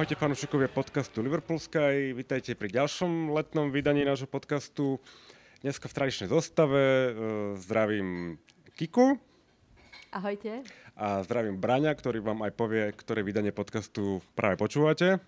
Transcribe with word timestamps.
Ahojte 0.00 0.16
fanúšikovia 0.16 0.72
podcastu 0.72 1.20
Liverpool 1.20 1.60
Sky, 1.60 2.16
vítajte 2.16 2.56
pri 2.56 2.72
ďalšom 2.72 3.36
letnom 3.36 3.68
vydaní 3.68 4.00
nášho 4.00 4.24
podcastu. 4.24 4.96
Dneska 5.60 5.92
v 5.92 5.96
tradičnej 6.00 6.32
zostave 6.32 6.80
e, 6.80 7.10
zdravím 7.60 8.40
Kiku. 8.80 9.20
Ahojte. 10.08 10.64
A 10.96 11.20
zdravím 11.20 11.60
Braňa, 11.60 11.92
ktorý 11.92 12.24
vám 12.24 12.40
aj 12.48 12.52
povie, 12.56 12.96
ktoré 12.96 13.20
vydanie 13.20 13.52
podcastu 13.52 14.24
práve 14.32 14.56
počúvate. 14.56 15.20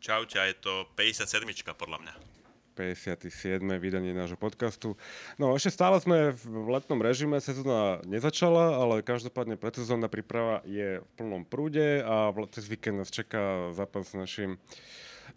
Čaute, 0.00 0.40
je 0.40 0.56
to 0.56 0.88
57 0.96 1.44
podľa 1.76 2.00
mňa. 2.08 2.33
57. 2.74 3.62
vydanie 3.78 4.10
nášho 4.10 4.34
podcastu. 4.34 4.98
No 5.38 5.54
ešte 5.54 5.70
stále 5.70 6.02
sme 6.02 6.34
v 6.34 6.66
letnom 6.74 6.98
režime, 6.98 7.38
sezóna 7.38 8.02
nezačala, 8.02 8.82
ale 8.82 9.06
každopádne 9.06 9.54
predsezónna 9.54 10.10
príprava 10.10 10.60
je 10.66 10.98
v 10.98 11.08
plnom 11.14 11.46
prúde 11.46 12.02
a 12.02 12.34
cez 12.50 12.66
víkend 12.66 12.98
nás 12.98 13.14
čaká 13.14 13.70
zápas 13.70 14.10
s 14.10 14.18
našim 14.18 14.58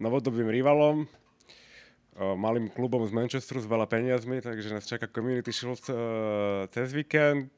novodobým 0.02 0.50
rivalom, 0.50 1.06
malým 2.18 2.74
klubom 2.74 3.06
z 3.06 3.14
Manchesteru 3.14 3.62
s 3.62 3.70
veľa 3.70 3.86
peniazmi, 3.86 4.42
takže 4.42 4.74
nás 4.74 4.90
čaká 4.90 5.06
Community 5.06 5.54
Shield 5.54 5.86
e, 5.86 5.94
cez 6.74 6.90
víkend. 6.90 7.54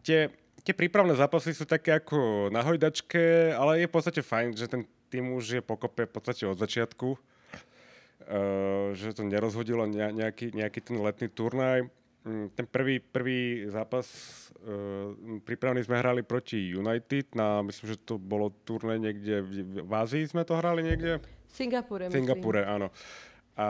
Tie, 0.00 0.32
tie 0.64 0.74
prípravné 0.74 1.12
zápasy 1.12 1.52
sú 1.52 1.68
také 1.68 2.00
ako 2.00 2.48
na 2.48 2.64
hojdačke, 2.64 3.52
ale 3.52 3.84
je 3.84 3.86
v 3.86 3.92
podstate 3.92 4.24
fajn, 4.24 4.56
že 4.56 4.66
ten 4.72 4.88
tým 5.12 5.36
už 5.36 5.60
je 5.60 5.62
pokope 5.62 6.08
v 6.08 6.12
podstate 6.16 6.48
od 6.48 6.56
začiatku 6.56 7.31
že 8.94 9.16
to 9.16 9.22
nerozhodilo 9.26 9.86
nejaký, 9.88 10.54
nejaký 10.54 10.80
ten 10.84 10.96
letný 11.00 11.28
turnaj. 11.32 11.88
Mm, 12.22 12.54
ten 12.54 12.66
prvý, 12.70 13.02
prvý 13.02 13.66
zápas 13.66 14.06
uh, 14.62 15.10
prípravný 15.42 15.82
sme 15.82 15.98
hrali 15.98 16.22
proti 16.22 16.70
United, 16.70 17.34
na, 17.34 17.66
myslím, 17.66 17.86
že 17.90 17.98
to 17.98 18.14
bolo 18.14 18.54
turnaj 18.62 18.94
niekde 19.02 19.42
v, 19.42 19.82
v 19.82 19.92
Ázii 19.92 20.30
sme 20.30 20.46
to 20.46 20.54
hrali 20.54 20.86
niekde? 20.86 21.18
V 21.18 21.50
Singapúre, 21.50 22.06
V 22.06 22.14
Singapúre, 22.14 22.62
áno. 22.62 22.94
A 23.52 23.66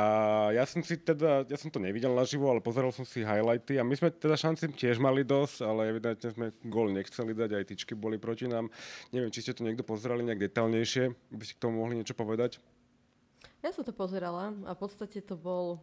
ja 0.54 0.62
som 0.62 0.78
si 0.84 0.94
teda, 0.94 1.42
ja 1.42 1.58
som 1.58 1.72
to 1.72 1.82
nevidel 1.82 2.14
naživo, 2.14 2.46
ale 2.46 2.62
pozeral 2.62 2.94
som 2.94 3.02
si 3.02 3.26
highlighty 3.26 3.80
a 3.80 3.82
my 3.82 3.96
sme 3.98 4.14
teda 4.14 4.38
šanci 4.38 4.70
tiež 4.78 5.02
mali 5.02 5.26
dosť, 5.26 5.58
ale 5.66 5.90
evidentne 5.90 6.28
sme 6.30 6.46
gól 6.70 6.94
nechceli 6.94 7.34
dať, 7.34 7.50
aj 7.56 7.64
tyčky 7.66 7.98
boli 7.98 8.14
proti 8.14 8.46
nám. 8.46 8.70
Neviem, 9.10 9.34
či 9.34 9.42
ste 9.42 9.56
to 9.56 9.66
niekto 9.66 9.82
pozerali 9.82 10.22
nejak 10.22 10.38
detailnejšie, 10.38 11.34
by 11.34 11.42
ste 11.42 11.56
k 11.58 11.62
tomu 11.66 11.82
mohli 11.82 11.98
niečo 11.98 12.14
povedať? 12.14 12.62
Ja 13.62 13.70
som 13.70 13.86
to 13.86 13.94
pozerala 13.94 14.50
a 14.66 14.74
v 14.74 14.80
podstate 14.82 15.22
to 15.22 15.38
bol 15.38 15.78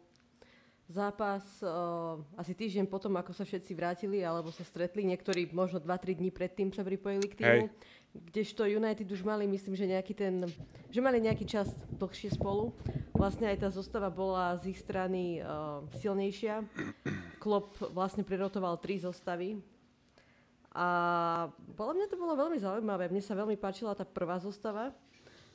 zápas 0.92 1.46
uh, 1.64 2.20
asi 2.36 2.52
týždeň 2.52 2.92
potom, 2.92 3.16
ako 3.16 3.32
sa 3.32 3.48
všetci 3.48 3.72
vrátili 3.72 4.20
alebo 4.20 4.52
sa 4.52 4.68
stretli. 4.68 5.08
Niektorí 5.08 5.48
možno 5.56 5.80
2-3 5.80 6.20
dní 6.20 6.28
predtým 6.28 6.76
sa 6.76 6.84
pripojili 6.84 7.28
k 7.32 7.38
týmu. 7.40 7.66
Hej. 7.72 7.98
Kdežto 8.10 8.66
United 8.68 9.06
už 9.06 9.22
mali, 9.22 9.46
myslím, 9.46 9.78
že 9.80 9.86
nejaký 9.86 10.12
ten, 10.18 10.44
že 10.92 11.00
mali 11.00 11.24
nejaký 11.24 11.46
čas 11.48 11.72
dlhšie 11.94 12.36
spolu. 12.36 12.76
Vlastne 13.16 13.48
aj 13.48 13.64
tá 13.64 13.70
zostava 13.72 14.12
bola 14.12 14.60
z 14.60 14.76
ich 14.76 14.80
strany 14.82 15.40
uh, 15.40 15.80
silnejšia. 16.04 16.66
Klopp 17.40 17.80
vlastne 17.96 18.28
prerotoval 18.28 18.82
tri 18.82 19.00
zostavy. 19.00 19.62
A 20.76 20.88
podľa 21.80 21.94
mňa 21.96 22.08
to 22.12 22.18
bolo 22.20 22.34
veľmi 22.36 22.60
zaujímavé. 22.60 23.08
Mne 23.08 23.24
sa 23.24 23.38
veľmi 23.40 23.56
páčila 23.56 23.96
tá 23.96 24.04
prvá 24.04 24.36
zostava 24.42 24.92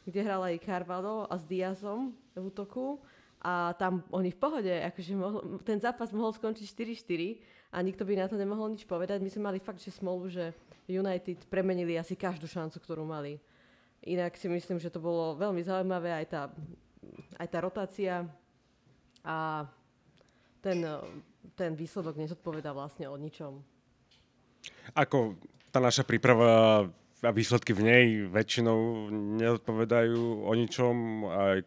kde 0.05 0.21
hral 0.21 0.45
aj 0.45 0.63
Carvalho 0.65 1.25
a 1.27 1.35
s 1.41 1.45
Diazom 1.49 2.13
v 2.37 2.49
útoku 2.49 3.01
a 3.45 3.77
tam 3.77 4.01
oni 4.09 4.33
v 4.33 4.41
pohode, 4.41 4.73
akože 4.73 5.13
mohol, 5.17 5.61
ten 5.61 5.77
zápas 5.77 6.09
mohol 6.17 6.33
skončiť 6.33 6.65
4-4 6.65 7.77
a 7.77 7.83
nikto 7.85 8.09
by 8.09 8.17
na 8.17 8.25
to 8.25 8.41
nemohol 8.41 8.73
nič 8.73 8.89
povedať. 8.89 9.21
My 9.21 9.29
sme 9.29 9.53
mali 9.53 9.59
fakt, 9.61 9.85
že 9.85 9.93
smolu, 9.93 10.33
že 10.33 10.57
United 10.89 11.45
premenili 11.53 12.01
asi 12.01 12.17
každú 12.17 12.49
šancu, 12.49 12.81
ktorú 12.81 13.05
mali. 13.05 13.37
Inak 14.05 14.41
si 14.41 14.49
myslím, 14.49 14.81
že 14.81 14.89
to 14.89 15.01
bolo 15.01 15.37
veľmi 15.37 15.61
zaujímavé, 15.61 16.25
aj 16.25 16.27
tá, 16.29 16.43
aj 17.37 17.49
tá 17.53 17.59
rotácia 17.61 18.15
a 19.21 19.69
ten, 20.65 20.81
ten 21.53 21.77
výsledok 21.77 22.17
nezodpoveda 22.17 22.73
vlastne 22.73 23.09
o 23.13 23.17
ničom. 23.17 23.61
Ako 24.97 25.37
tá 25.69 25.85
naša 25.85 26.05
príprava 26.05 26.89
a 27.25 27.33
výsledky 27.33 27.73
v 27.73 27.83
nej 27.83 28.05
väčšinou 28.29 29.11
neodpovedajú 29.41 30.45
o 30.45 30.53
ničom. 30.53 30.95
Aj 31.29 31.59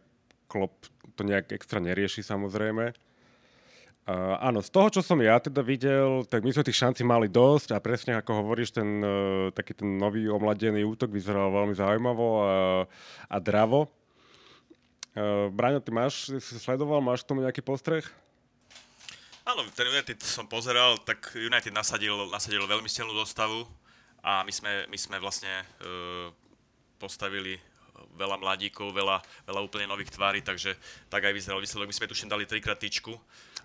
Klop 0.48 0.72
to 1.12 1.26
nejak 1.26 1.52
extra 1.52 1.82
nerieši 1.82 2.24
samozrejme. 2.24 2.96
Uh, 4.08 4.40
áno, 4.40 4.64
z 4.64 4.72
toho, 4.72 4.88
čo 4.88 5.00
som 5.04 5.20
ja 5.20 5.36
teda 5.36 5.60
videl, 5.60 6.24
tak 6.24 6.40
my 6.40 6.48
sme 6.48 6.64
tých 6.64 6.80
šancí 6.80 7.04
mali 7.04 7.28
dosť 7.28 7.76
a 7.76 7.82
presne 7.84 8.16
ako 8.16 8.40
hovoríš, 8.40 8.80
ten 8.80 9.04
uh, 9.04 9.52
taký 9.52 9.76
ten 9.76 10.00
nový 10.00 10.24
omladený 10.32 10.80
útok 10.88 11.12
vyzeral 11.12 11.52
veľmi 11.52 11.76
zaujímavo 11.76 12.26
a, 12.40 12.52
a 13.28 13.36
dravo. 13.36 13.92
Uh, 15.12 15.52
Braňo, 15.52 15.84
ty 15.84 15.92
máš, 15.92 16.32
si 16.40 16.56
sledoval, 16.56 17.04
máš 17.04 17.20
k 17.20 17.36
tomu 17.36 17.44
nejaký 17.44 17.60
postreh? 17.60 18.00
Áno, 19.44 19.68
ten 19.76 19.84
United 19.84 20.24
som 20.24 20.48
pozeral, 20.48 20.96
tak 21.04 21.36
United 21.36 21.76
nasadil, 21.76 22.16
nasadil 22.32 22.64
veľmi 22.64 22.88
silnú 22.88 23.12
dostavu 23.12 23.68
a 24.22 24.42
my 24.42 24.52
sme, 24.52 24.86
my 24.90 24.98
sme 24.98 25.16
vlastne 25.22 25.50
uh, 25.82 26.28
postavili 26.98 27.58
veľa 28.18 28.38
mladíkov, 28.38 28.90
veľa, 28.90 29.22
veľa 29.46 29.60
úplne 29.62 29.86
nových 29.86 30.14
tvári, 30.14 30.42
takže 30.42 30.74
tak 31.06 31.22
aj 31.22 31.34
vyzeral 31.34 31.62
výsledok. 31.62 31.90
My 31.90 31.96
sme 31.98 32.10
tuším 32.10 32.30
dali 32.30 32.46
trikrát 32.46 32.78
tyčku 32.78 33.14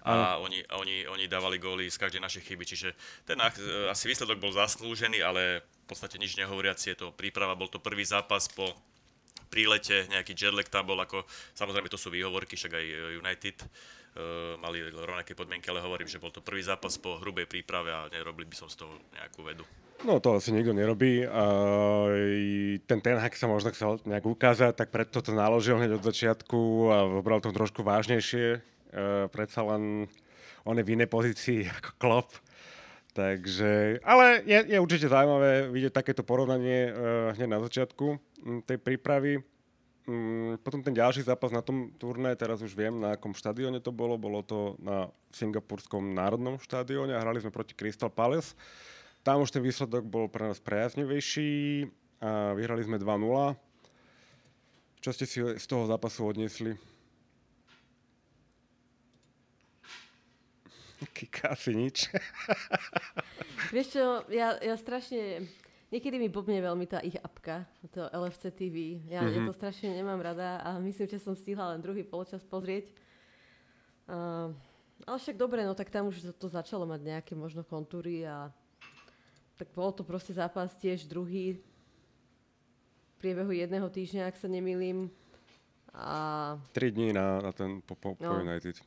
a 0.04 0.36
oni, 0.38 0.62
oni, 0.76 1.08
oni 1.08 1.26
dávali 1.32 1.58
góly 1.58 1.88
z 1.88 1.96
každej 1.96 2.20
našej 2.20 2.44
chyby, 2.44 2.64
čiže 2.68 2.90
ten 3.24 3.40
uh, 3.40 3.50
asi 3.90 4.06
výsledok 4.06 4.38
bol 4.38 4.52
zaslúžený, 4.52 5.24
ale 5.24 5.64
v 5.64 5.86
podstate 5.88 6.20
nič 6.20 6.36
nehovoriaci, 6.36 6.94
je 6.94 6.98
to 7.00 7.08
príprava, 7.16 7.56
bol 7.56 7.72
to 7.72 7.80
prvý 7.80 8.04
zápas 8.04 8.52
po 8.52 8.68
prílete, 9.48 10.10
nejaký 10.10 10.34
jetlag 10.34 10.66
tam 10.66 10.90
bol, 10.90 10.98
ako, 10.98 11.24
samozrejme 11.54 11.86
to 11.86 12.02
sú 12.02 12.10
výhovorky, 12.10 12.58
však 12.58 12.74
aj 12.74 12.86
United 13.22 13.58
uh, 13.62 14.58
mali 14.58 14.82
rovnaké 14.90 15.38
podmienky, 15.38 15.70
ale 15.70 15.86
hovorím, 15.86 16.10
že 16.10 16.18
bol 16.18 16.34
to 16.34 16.42
prvý 16.42 16.66
zápas 16.66 16.98
po 16.98 17.22
hrubej 17.22 17.46
príprave 17.46 17.94
a 17.94 18.10
nerobili 18.10 18.50
by 18.50 18.58
som 18.58 18.68
z 18.68 18.82
toho 18.82 18.98
nejakú 19.14 19.46
vedu. 19.46 19.64
No 20.04 20.20
to 20.20 20.36
asi 20.36 20.52
nikto 20.52 20.74
nerobí. 20.76 21.24
Uh, 21.24 22.82
ten 22.90 23.00
Ten 23.00 23.16
Hag 23.22 23.38
sa 23.38 23.48
možno 23.48 23.72
chcel 23.72 24.02
nejak 24.04 24.26
ukázať, 24.28 24.76
tak 24.76 24.92
preto 24.92 25.24
to 25.24 25.32
naložil 25.32 25.80
hneď 25.80 26.02
od 26.02 26.04
začiatku 26.04 26.60
a 26.92 26.98
vybral 27.22 27.40
to 27.40 27.56
trošku 27.56 27.86
vážnejšie. 27.86 28.60
Uh, 28.92 29.32
predsa 29.32 29.64
len 29.64 30.12
on 30.68 30.76
je 30.76 30.84
v 30.84 30.94
inej 31.00 31.08
pozícii 31.08 31.70
ako 31.80 31.92
Klopp. 32.02 32.30
Takže, 33.14 34.02
ale 34.02 34.42
je, 34.42 34.74
je 34.74 34.78
určite 34.82 35.06
zaujímavé 35.06 35.70
vidieť 35.70 35.94
takéto 35.94 36.26
porovnanie 36.26 36.90
uh, 36.90 36.94
hneď 37.38 37.50
na 37.50 37.62
začiatku 37.62 38.18
tej 38.66 38.78
prípravy. 38.82 39.38
Um, 40.04 40.60
potom 40.60 40.84
ten 40.84 40.92
ďalší 40.92 41.24
zápas 41.24 41.54
na 41.54 41.64
tom 41.64 41.96
turné, 41.96 42.36
teraz 42.36 42.60
už 42.60 42.76
viem, 42.76 43.00
na 43.00 43.16
akom 43.16 43.32
štadióne 43.32 43.80
to 43.80 43.94
bolo. 43.96 44.20
Bolo 44.20 44.44
to 44.44 44.76
na 44.84 45.08
Singapurskom 45.32 46.12
národnom 46.12 46.60
štadióne 46.60 47.16
a 47.16 47.24
hrali 47.24 47.40
sme 47.40 47.56
proti 47.56 47.72
Crystal 47.72 48.12
Palace. 48.12 48.58
Tam 49.24 49.40
už 49.40 49.56
ten 49.56 49.64
výsledok 49.64 50.04
bol 50.04 50.28
pre 50.28 50.52
nás 50.52 50.60
prejaznivejší 50.60 51.88
a 52.20 52.52
vyhrali 52.60 52.84
sme 52.84 53.00
2-0. 53.00 53.56
Čo 55.00 55.10
ste 55.16 55.24
si 55.24 55.40
z 55.40 55.66
toho 55.68 55.88
zápasu 55.88 56.28
odniesli? 56.28 56.76
Kika, 61.16 61.56
asi 61.56 61.72
nič. 61.72 62.12
Vieš 63.76 63.88
čo, 63.96 64.04
ja, 64.32 64.60
ja 64.60 64.76
strašne... 64.76 65.48
Niekedy 65.94 66.18
mi 66.18 66.26
blbne 66.26 66.58
veľmi 66.58 66.90
tá 66.90 67.00
ich 67.06 67.16
apka, 67.22 67.70
to 67.94 68.10
LFC 68.10 68.50
TV. 68.50 68.98
Ja, 69.08 69.22
mm-hmm. 69.22 69.46
ja 69.46 69.48
to 69.48 69.54
strašne 69.54 69.94
nemám 69.94 70.18
rada 70.20 70.58
a 70.66 70.82
myslím, 70.82 71.06
že 71.06 71.22
som 71.22 71.38
stihla 71.38 71.76
len 71.76 71.86
druhý 71.86 72.02
poločas 72.02 72.42
pozrieť. 72.42 72.90
Uh, 74.10 74.50
ale 75.06 75.22
však 75.22 75.38
dobre, 75.38 75.62
no 75.62 75.78
tak 75.78 75.94
tam 75.94 76.10
už 76.10 76.34
to, 76.34 76.34
to 76.34 76.48
začalo 76.50 76.90
mať 76.90 77.02
nejaké 77.06 77.34
možno 77.38 77.62
kontúry 77.62 78.26
a 78.26 78.50
tak 79.64 79.72
bol 79.72 79.96
to 79.96 80.04
proste 80.04 80.36
zápas 80.36 80.76
tiež 80.76 81.08
druhý 81.08 81.56
v 81.56 83.16
priebehu 83.16 83.56
jedného 83.56 83.88
týždňa, 83.88 84.28
ak 84.28 84.36
sa 84.36 84.52
nemýlim. 84.52 85.08
A... 85.96 86.60
Tri 86.76 86.92
dní 86.92 87.16
na, 87.16 87.40
na 87.40 87.56
ten 87.56 87.80
po, 87.80 87.96
po, 87.96 88.20
no. 88.20 88.44
United. 88.44 88.84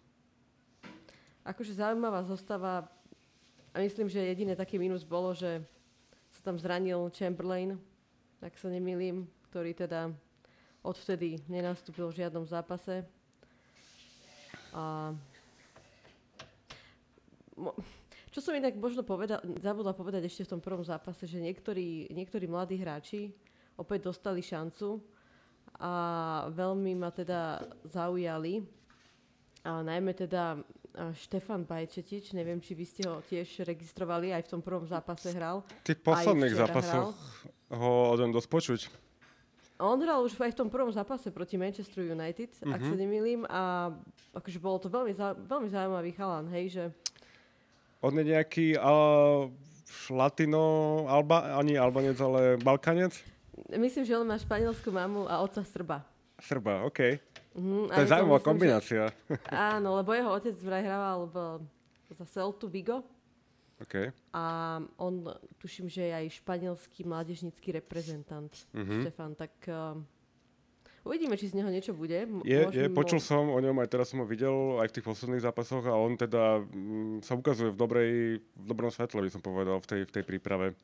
Akože 1.48 1.80
zaujímavá 1.80 2.20
zostava 2.28 2.92
a 3.72 3.80
myslím, 3.80 4.12
že 4.12 4.20
jediné 4.20 4.52
taký 4.52 4.76
mínus 4.76 5.00
bolo, 5.00 5.32
že 5.32 5.64
sa 6.36 6.52
tam 6.52 6.60
zranil 6.60 7.08
Chamberlain, 7.08 7.80
ak 8.44 8.52
sa 8.60 8.68
nemýlim, 8.68 9.24
ktorý 9.48 9.72
teda 9.72 10.12
odvtedy 10.84 11.40
nenastúpil 11.48 12.12
v 12.12 12.20
žiadnom 12.20 12.44
zápase. 12.44 13.00
A... 14.76 15.16
Mo- 17.56 17.72
čo 18.36 18.44
som 18.44 18.52
inak 18.52 18.76
možno 18.76 19.00
povedal, 19.00 19.40
zabudla 19.64 19.96
povedať 19.96 20.28
ešte 20.28 20.44
v 20.44 20.52
tom 20.52 20.60
prvom 20.60 20.84
zápase, 20.84 21.24
že 21.24 21.40
niektorí, 21.40 22.12
niektorí 22.12 22.44
mladí 22.44 22.76
hráči 22.76 23.32
opäť 23.80 24.12
dostali 24.12 24.44
šancu 24.44 25.00
a 25.80 25.92
veľmi 26.52 26.92
ma 27.00 27.08
teda 27.08 27.64
zaujali. 27.88 28.60
A 29.64 29.80
najmä 29.80 30.12
teda 30.12 30.60
Štefan 31.16 31.64
Bajčetič, 31.64 32.36
neviem, 32.36 32.60
či 32.60 32.76
vy 32.76 32.84
ste 32.84 33.08
ho 33.08 33.24
tiež 33.24 33.64
registrovali, 33.64 34.36
aj 34.36 34.44
v 34.44 34.50
tom 34.52 34.60
prvom 34.60 34.84
zápase 34.84 35.32
hral. 35.32 35.64
V 35.88 35.96
tých 35.96 36.04
posledných 36.04 36.60
zápasoch 36.60 37.16
ho 37.72 37.92
o 38.12 38.20
dosť 38.20 38.48
počuť. 38.52 38.80
On 39.80 39.96
hral 39.96 40.20
už 40.20 40.36
aj 40.36 40.52
v 40.52 40.60
tom 40.60 40.68
prvom 40.68 40.92
zápase 40.92 41.32
proti 41.32 41.56
Manchester 41.56 42.04
United, 42.04 42.52
mm-hmm. 42.52 42.74
ak 42.76 42.80
sa 42.84 42.94
nemýlim, 43.00 43.48
a 43.48 43.92
akože 44.36 44.60
bolo 44.60 44.76
to 44.76 44.92
veľmi, 44.92 45.16
zau, 45.16 45.32
veľmi 45.32 45.68
zaujímavý 45.72 46.12
chalan, 46.12 46.52
hej, 46.52 46.66
že... 46.68 46.84
On 48.00 48.12
je 48.12 48.24
nejaký 48.24 48.76
uh, 48.76 49.48
latino, 50.10 50.64
alba, 51.08 51.56
ani 51.56 51.74
albanec, 51.74 52.20
ale 52.20 52.60
balkanec? 52.60 53.16
Myslím, 53.72 54.04
že 54.04 54.14
on 54.14 54.28
má 54.28 54.36
španielskú 54.36 54.92
mamu 54.92 55.26
a 55.26 55.40
otca 55.40 55.64
Srba. 55.64 56.04
Srba, 56.38 56.84
OK. 56.84 57.00
Mm, 57.56 57.88
To 57.88 58.00
je 58.00 58.06
zaujímavá 58.06 58.38
myslím, 58.38 58.50
kombinácia. 58.52 59.02
Že, 59.08 59.40
áno, 59.74 59.96
lebo 59.96 60.12
jeho 60.12 60.30
otec 60.30 60.56
vraj 60.60 60.84
hrával 60.84 61.20
v, 61.26 61.36
za 62.12 62.24
Celtu 62.28 62.68
Vigo 62.68 63.00
OK. 63.80 64.12
a 64.32 64.44
on, 64.96 65.24
tuším, 65.56 65.88
že 65.88 66.04
je 66.04 66.12
aj 66.12 66.36
španielský 66.36 67.04
mládežnický 67.04 67.72
reprezentant, 67.72 68.52
Mhm. 68.72 68.76
mm-hmm. 68.76 69.00
Štefan, 69.02 69.32
tak 69.34 69.52
uh, 69.66 69.96
uvidíme, 71.06 71.38
či 71.38 71.54
z 71.54 71.62
neho 71.62 71.70
niečo 71.70 71.94
bude. 71.94 72.26
M- 72.26 72.42
Je, 72.42 72.66
je, 72.74 72.90
počul 72.90 73.22
som 73.22 73.46
o 73.48 73.58
ňom, 73.62 73.78
aj 73.80 73.88
teraz 73.94 74.10
som 74.10 74.20
ho 74.20 74.26
videl, 74.26 74.82
aj 74.82 74.90
v 74.90 74.94
tých 74.98 75.06
posledných 75.06 75.46
zápasoch 75.46 75.86
a 75.86 75.94
on 75.94 76.18
teda 76.18 76.60
mm, 76.66 77.22
sa 77.22 77.38
ukazuje 77.38 77.70
v, 77.70 77.78
dobrej, 77.78 78.12
v 78.42 78.64
dobrom 78.66 78.90
svetle, 78.90 79.22
by 79.22 79.30
som 79.30 79.40
povedal, 79.40 79.78
v 79.78 79.86
tej, 79.86 80.00
v 80.04 80.12
tej 80.12 80.24
príprave. 80.26 80.74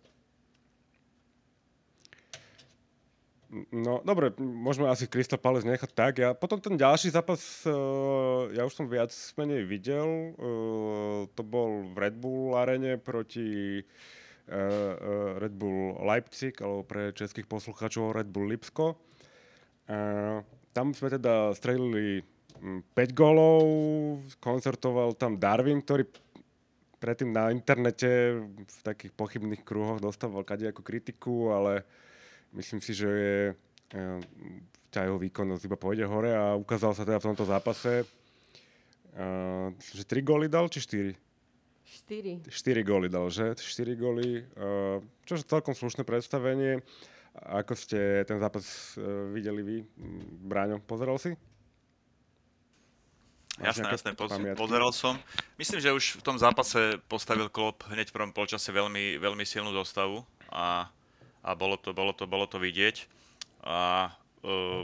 No, 3.68 4.00
dobre, 4.00 4.32
môžeme 4.40 4.88
asi 4.88 5.04
Crystal 5.04 5.36
Palace 5.36 5.68
nechať 5.68 5.92
tak. 5.92 6.24
Ja, 6.24 6.32
potom 6.32 6.56
ten 6.56 6.80
ďalší 6.80 7.12
zápas, 7.12 7.60
uh, 7.68 8.48
ja 8.56 8.64
už 8.64 8.72
som 8.72 8.88
viac 8.88 9.12
menej 9.36 9.68
videl. 9.68 10.32
Uh, 10.40 11.28
to 11.36 11.44
bol 11.44 11.84
v 11.92 11.96
Red 12.00 12.16
Bull 12.16 12.56
arene 12.56 12.96
proti 12.96 13.84
uh, 13.84 14.56
uh, 14.56 15.36
Red 15.36 15.52
Bull 15.52 16.00
Leipzig, 16.00 16.56
alebo 16.64 16.80
pre 16.80 17.12
českých 17.12 17.44
poslucháčov 17.44 18.16
Red 18.16 18.32
Bull 18.32 18.48
Lipsko. 18.48 18.96
Uh, 19.90 20.40
tam 20.72 20.96
sme 20.96 21.12
teda 21.12 21.52
strelili 21.52 22.24
mm, 22.60 22.96
5 22.96 23.12
golov, 23.12 23.64
koncertoval 24.40 25.14
tam 25.14 25.36
Darwin, 25.36 25.84
ktorý 25.84 26.08
predtým 27.02 27.34
na 27.34 27.50
internete 27.50 28.38
v 28.46 28.78
takých 28.86 29.10
pochybných 29.18 29.66
kruhoch 29.66 29.98
dostával 29.98 30.46
kadejakú 30.46 30.86
kritiku, 30.86 31.50
ale 31.50 31.82
myslím 32.54 32.78
si, 32.78 32.94
že 32.94 33.10
je, 33.10 33.38
eh, 33.98 34.20
tá 34.94 35.02
jeho 35.02 35.18
výkonnosť 35.18 35.66
iba 35.66 35.74
pôjde 35.74 36.06
hore 36.06 36.30
a 36.30 36.54
ukázal 36.54 36.94
sa 36.94 37.02
teda 37.02 37.18
v 37.18 37.28
tomto 37.32 37.48
zápase, 37.48 38.04
uh, 39.16 39.72
že 39.80 40.04
3 40.04 40.20
góly 40.20 40.52
dal, 40.52 40.68
či 40.68 40.84
4? 40.84 41.16
4. 42.44 42.44
4 42.44 42.84
góly 42.84 43.08
dal, 43.08 43.32
že? 43.32 43.56
4 43.56 43.96
góly, 43.96 44.44
uh, 44.44 45.00
čo 45.24 45.40
je 45.40 45.48
celkom 45.48 45.72
slušné 45.72 46.04
predstavenie. 46.04 46.84
Ako 47.32 47.72
ste 47.72 48.28
ten 48.28 48.36
zápas 48.36 48.94
uh, 49.00 49.32
videli 49.32 49.62
vy, 49.64 49.76
Mm, 49.96 50.48
Bráňo, 50.48 50.76
pozeral 50.84 51.16
si? 51.16 51.32
Jasné, 53.60 53.84
jasné, 53.88 54.16
poz- 54.16 54.32
pozeral 54.56 54.92
som. 54.96 55.20
Myslím, 55.60 55.80
že 55.84 55.92
už 55.92 56.04
v 56.18 56.22
tom 56.24 56.40
zápase 56.40 56.96
postavil 57.04 57.52
Klopp 57.52 57.84
hneď 57.92 58.08
v 58.08 58.16
prvom 58.16 58.32
polčase 58.32 58.72
veľmi, 58.72 59.20
veľmi 59.20 59.44
silnú 59.44 59.76
dostavu 59.76 60.24
a, 60.48 60.88
a 61.44 61.50
bolo, 61.52 61.76
to, 61.76 61.92
bolo, 61.92 62.16
to, 62.16 62.24
bolo 62.24 62.48
to 62.48 62.56
vidieť. 62.56 63.04
A 63.62 64.08
uh, 64.42 64.82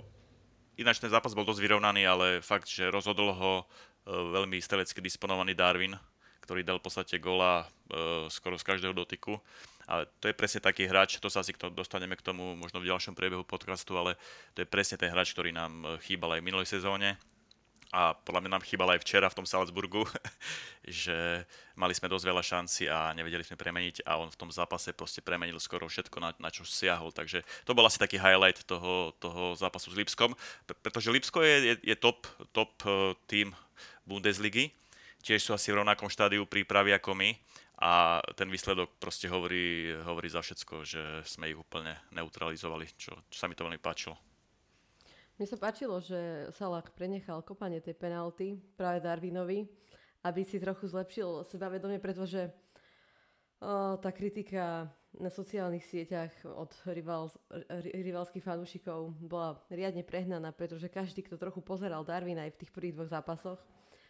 ináč 0.77 1.01
ten 1.01 1.09
zápas 1.09 1.33
bol 1.33 1.49
dosť 1.49 1.65
vyrovnaný, 1.65 2.05
ale 2.05 2.27
fakt, 2.45 2.69
že 2.69 2.93
rozhodol 2.93 3.33
ho 3.33 3.53
uh, 3.61 3.67
veľmi 4.37 4.61
strelecky 4.61 5.01
disponovaný 5.01 5.57
Darwin, 5.57 5.97
ktorý 6.45 6.61
dal 6.61 6.77
v 6.77 6.85
podstate 6.85 7.17
gola 7.17 7.65
uh, 7.65 8.29
skoro 8.29 8.61
z 8.61 8.69
každého 8.69 8.93
dotyku. 8.93 9.41
Ale 9.89 10.05
to 10.21 10.29
je 10.29 10.37
presne 10.37 10.61
taký 10.61 10.85
hráč, 10.85 11.17
to 11.17 11.33
sa 11.33 11.41
asi 11.41 11.57
dostaneme 11.73 12.13
k 12.13 12.21
tomu 12.21 12.53
možno 12.53 12.85
v 12.85 12.93
ďalšom 12.93 13.17
priebehu 13.17 13.41
podcastu, 13.41 13.97
ale 13.97 14.21
to 14.53 14.61
je 14.61 14.69
presne 14.69 15.01
ten 15.01 15.09
hráč, 15.09 15.33
ktorý 15.33 15.49
nám 15.57 15.73
eh, 15.81 15.89
chýbal 16.05 16.37
aj 16.37 16.41
v 16.45 16.49
minulej 16.53 16.69
sezóne 16.69 17.17
a 17.89 18.13
podľa 18.13 18.45
mňa 18.45 18.53
nám 18.53 18.69
chýbal 18.69 18.93
aj 18.93 19.01
včera 19.01 19.33
v 19.33 19.41
tom 19.41 19.49
Salzburgu, 19.49 20.05
že 20.85 21.49
mali 21.73 21.97
sme 21.97 22.13
dosť 22.13 22.25
veľa 22.29 22.43
šanci 22.45 22.83
a 22.85 23.17
nevedeli 23.17 23.41
sme 23.41 23.57
premeniť 23.57 24.05
a 24.05 24.21
on 24.21 24.29
v 24.29 24.37
tom 24.37 24.53
zápase 24.53 24.93
proste 24.93 25.25
premenil 25.25 25.57
skoro 25.57 25.89
všetko, 25.89 26.17
na, 26.21 26.31
na 26.37 26.53
čo 26.53 26.69
siahol. 26.69 27.09
Takže 27.17 27.41
to 27.65 27.73
bol 27.73 27.89
asi 27.89 27.97
taký 27.97 28.21
highlight 28.21 28.61
toho, 28.69 29.17
toho 29.17 29.57
zápasu 29.57 29.89
s 29.89 29.97
Lipskom, 29.97 30.37
pre- 30.69 30.77
pretože 30.85 31.09
Lipsko 31.09 31.41
je, 31.41 31.57
je, 31.73 31.75
je 31.81 31.97
top, 31.97 32.29
top 32.53 32.77
eh, 32.85 33.17
tým 33.25 33.57
Bundesligy, 34.05 34.69
tiež 35.25 35.41
sú 35.41 35.51
asi 35.57 35.73
v 35.73 35.81
rovnakom 35.81 36.13
štádiu 36.13 36.45
prípravy 36.45 36.93
ako 36.93 37.17
my 37.17 37.33
a 37.79 38.19
ten 38.35 38.51
výsledok 38.51 38.99
proste 38.99 39.31
hovorí, 39.31 39.95
hovorí 40.03 40.27
za 40.27 40.43
všetko, 40.43 40.83
že 40.83 41.03
sme 41.23 41.55
ich 41.55 41.59
úplne 41.59 41.95
neutralizovali, 42.11 42.91
čo, 42.99 43.15
čo 43.31 43.39
sa 43.39 43.47
mi 43.47 43.55
to 43.55 43.63
veľmi 43.63 43.79
páčilo. 43.79 44.19
Mne 45.39 45.47
sa 45.47 45.55
páčilo, 45.55 46.03
že 46.03 46.51
Salah 46.59 46.83
prenechal 46.91 47.47
kopanie 47.47 47.79
tej 47.79 47.95
penalty 47.95 48.59
práve 48.75 48.99
Darwinovi, 48.99 49.71
aby 50.27 50.43
si 50.43 50.59
trochu 50.59 50.91
zlepšil 50.91 51.47
sebavedomie, 51.47 52.03
pretože 52.03 52.51
o, 53.63 53.95
tá 54.03 54.11
kritika 54.11 54.91
na 55.15 55.31
sociálnych 55.31 55.87
sieťach 55.87 56.35
od 56.43 56.75
rival, 56.91 57.31
ri- 57.71 57.95
rivalských 58.03 58.43
fanúšikov 58.43 59.15
bola 59.23 59.63
riadne 59.71 60.03
prehnaná, 60.03 60.51
pretože 60.51 60.91
každý, 60.91 61.23
kto 61.23 61.39
trochu 61.39 61.63
pozeral 61.63 62.03
Darwina 62.03 62.43
aj 62.43 62.59
v 62.59 62.61
tých 62.67 62.75
prvých 62.75 62.99
dvoch 62.99 63.11
zápasoch, 63.15 63.63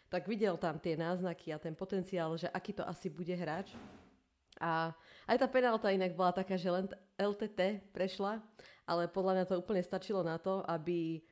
tak 0.09 0.25
videl 0.25 0.57
tam 0.57 0.81
tie 0.81 0.97
náznaky 0.97 1.53
a 1.53 1.61
ten 1.61 1.77
potenciál, 1.77 2.33
že 2.33 2.49
aký 2.49 2.73
to 2.73 2.83
asi 2.83 3.07
bude 3.13 3.31
hráč. 3.37 3.77
A 4.59 4.91
aj 5.29 5.37
tá 5.39 5.47
penálta 5.47 5.93
inak 5.93 6.17
bola 6.17 6.35
taká, 6.35 6.59
že 6.59 6.67
len 6.67 6.89
LTT 7.15 7.93
prešla, 7.95 8.43
ale 8.83 9.07
podľa 9.07 9.33
mňa 9.39 9.45
to 9.47 9.61
úplne 9.61 9.79
stačilo 9.79 10.19
na 10.19 10.35
to, 10.35 10.65
aby 10.67 11.23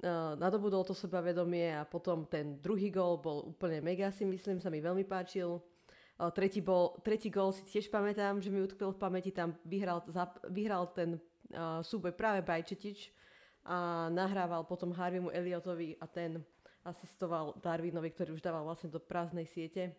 uh, 0.00 0.32
nadobudol 0.40 0.86
to 0.86 0.96
sebavedomie 0.96 1.76
a 1.76 1.84
potom 1.84 2.24
ten 2.24 2.56
druhý 2.56 2.88
gól 2.88 3.20
bol 3.20 3.52
úplne 3.52 3.84
mega, 3.84 4.08
si 4.08 4.24
myslím, 4.24 4.62
sa 4.62 4.72
mi 4.72 4.80
veľmi 4.80 5.04
páčil. 5.04 5.60
Uh, 6.16 6.32
tretí, 6.32 6.64
bol, 6.64 6.96
tretí 7.04 7.28
gól 7.28 7.52
si 7.52 7.66
tiež 7.68 7.92
pamätám, 7.92 8.40
že 8.40 8.48
mi 8.48 8.64
utkvel 8.64 8.96
v 8.96 9.02
pamäti, 9.02 9.28
tam 9.28 9.52
vyhral, 9.68 10.00
vyhral 10.48 10.88
ten 10.96 11.20
uh, 11.52 11.84
súboj 11.84 12.16
práve 12.16 12.40
Bajčetič 12.40 13.12
a 13.66 14.08
nahrával 14.08 14.64
potom 14.64 14.88
Harveymu 14.96 15.28
Elliotovi 15.28 16.00
a 16.00 16.08
ten 16.08 16.40
asistoval 16.84 17.56
Darwinovi, 17.60 18.10
ktorý 18.12 18.36
už 18.36 18.42
dával 18.44 18.64
vlastne 18.64 18.88
do 18.88 19.00
prázdnej 19.00 19.44
siete. 19.44 19.92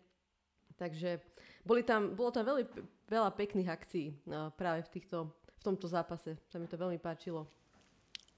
Takže 0.74 1.20
boli 1.62 1.86
tam, 1.86 2.16
bolo 2.16 2.32
tam 2.32 2.48
veľmi, 2.48 2.64
veľa 3.06 3.30
pekných 3.36 3.68
akcií 3.70 4.06
uh, 4.10 4.50
práve 4.56 4.82
v, 4.88 4.98
týchto, 4.98 5.30
v 5.30 5.62
tomto 5.62 5.86
zápase. 5.86 6.34
Sa 6.50 6.58
mi 6.58 6.66
to 6.66 6.80
veľmi 6.80 6.98
páčilo. 6.98 7.46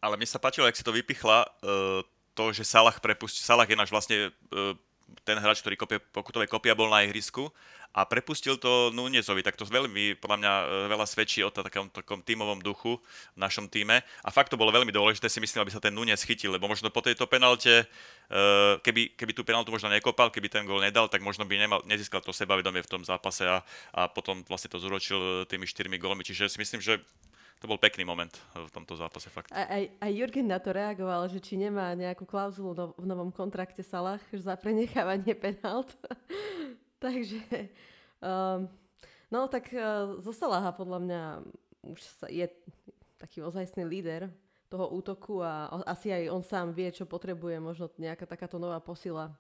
Ale 0.05 0.21
mne 0.21 0.29
sa 0.29 0.43
páčilo, 0.43 0.69
jak 0.69 0.77
si 0.77 0.85
to 0.85 0.93
vypichla, 0.93 1.47
uh, 1.47 2.05
to, 2.37 2.45
že 2.53 2.67
Salah 2.67 2.93
prepustil, 3.01 3.41
Salah 3.41 3.65
je 3.65 3.79
náš 3.79 3.89
vlastne 3.89 4.29
uh, 4.29 4.77
ten 5.25 5.37
hráč, 5.41 5.61
ktorý 5.65 5.77
kopie 5.77 5.99
pokutové 6.01 6.49
kopia, 6.49 6.77
bol 6.77 6.89
na 6.89 7.05
ihrisku 7.05 7.49
a 7.95 8.03
prepustil 8.03 8.59
to 8.59 8.91
Nunezovi, 8.91 9.47
tak 9.47 9.55
to 9.55 9.63
veľmi, 9.63 10.19
podľa 10.19 10.37
mňa, 10.43 10.53
e, 10.53 10.65
veľa 10.91 11.07
svedčí 11.07 11.47
o 11.47 11.55
takom, 11.55 11.87
takom 11.95 12.27
tímovom 12.27 12.59
duchu 12.59 12.99
v 12.99 13.39
našom 13.39 13.71
týme. 13.71 14.03
A 14.03 14.29
fakt 14.35 14.51
to 14.51 14.59
bolo 14.59 14.75
veľmi 14.75 14.91
dôležité, 14.91 15.31
si 15.31 15.39
myslím, 15.39 15.63
aby 15.63 15.71
sa 15.71 15.79
ten 15.79 15.95
Nunez 15.95 16.27
chytil, 16.27 16.51
lebo 16.51 16.67
možno 16.67 16.91
po 16.91 16.99
tejto 17.07 17.31
penalte, 17.31 17.87
e, 17.87 18.37
keby, 18.83 19.15
keby 19.15 19.33
tú 19.33 19.47
penaltu 19.47 19.71
možno 19.71 19.95
nekopal, 19.95 20.35
keby 20.35 20.51
ten 20.51 20.67
gól 20.67 20.83
nedal, 20.83 21.07
tak 21.07 21.23
možno 21.23 21.47
by 21.47 21.55
nemal, 21.55 21.81
nezískal 21.87 22.19
to 22.19 22.35
sebavedomie 22.35 22.83
v 22.83 22.91
tom 22.91 23.07
zápase 23.07 23.47
a, 23.47 23.63
a 23.95 24.11
potom 24.11 24.43
vlastne 24.51 24.75
to 24.75 24.83
zúročil 24.83 25.47
tými 25.47 25.63
štyrmi 25.63 25.95
gólmi. 25.95 26.27
Čiže 26.27 26.51
si 26.51 26.59
myslím, 26.59 26.83
že 26.83 26.99
to 27.65 27.73
bol 27.73 27.81
pekný 27.81 28.05
moment 28.05 28.29
v 28.53 28.69
tomto 28.69 28.93
zápase, 28.93 29.33
fakt. 29.33 29.49
Aj, 29.49 29.65
aj, 29.65 29.97
aj 29.97 30.13
Jurgen 30.13 30.53
na 30.53 30.61
to 30.61 30.69
reagoval, 30.69 31.25
že 31.33 31.41
či 31.41 31.57
nemá 31.57 31.97
nejakú 31.97 32.29
klauzulu 32.29 32.77
no, 32.77 32.93
v 32.93 33.09
novom 33.09 33.33
kontrakte 33.33 33.81
Salah 33.81 34.21
za 34.37 34.53
prenechávanie 34.61 35.33
penalt. 35.33 35.89
Takže, 37.05 37.41
um, 38.21 38.69
no 39.33 39.49
tak 39.49 39.73
uh, 39.73 40.21
zo 40.21 40.37
Salaha 40.37 40.77
podľa 40.77 40.99
mňa 41.09 41.23
už 41.89 42.01
sa, 42.05 42.29
je 42.29 42.45
taký 43.17 43.41
ozajstný 43.41 43.89
líder 43.89 44.29
toho 44.69 44.93
útoku 44.93 45.41
a 45.41 45.73
asi 45.89 46.13
aj 46.13 46.37
on 46.37 46.45
sám 46.45 46.77
vie, 46.77 46.93
čo 46.93 47.09
potrebuje, 47.09 47.65
možno 47.65 47.89
nejaká 47.97 48.29
takáto 48.29 48.61
nová 48.61 48.77
posila. 48.77 49.33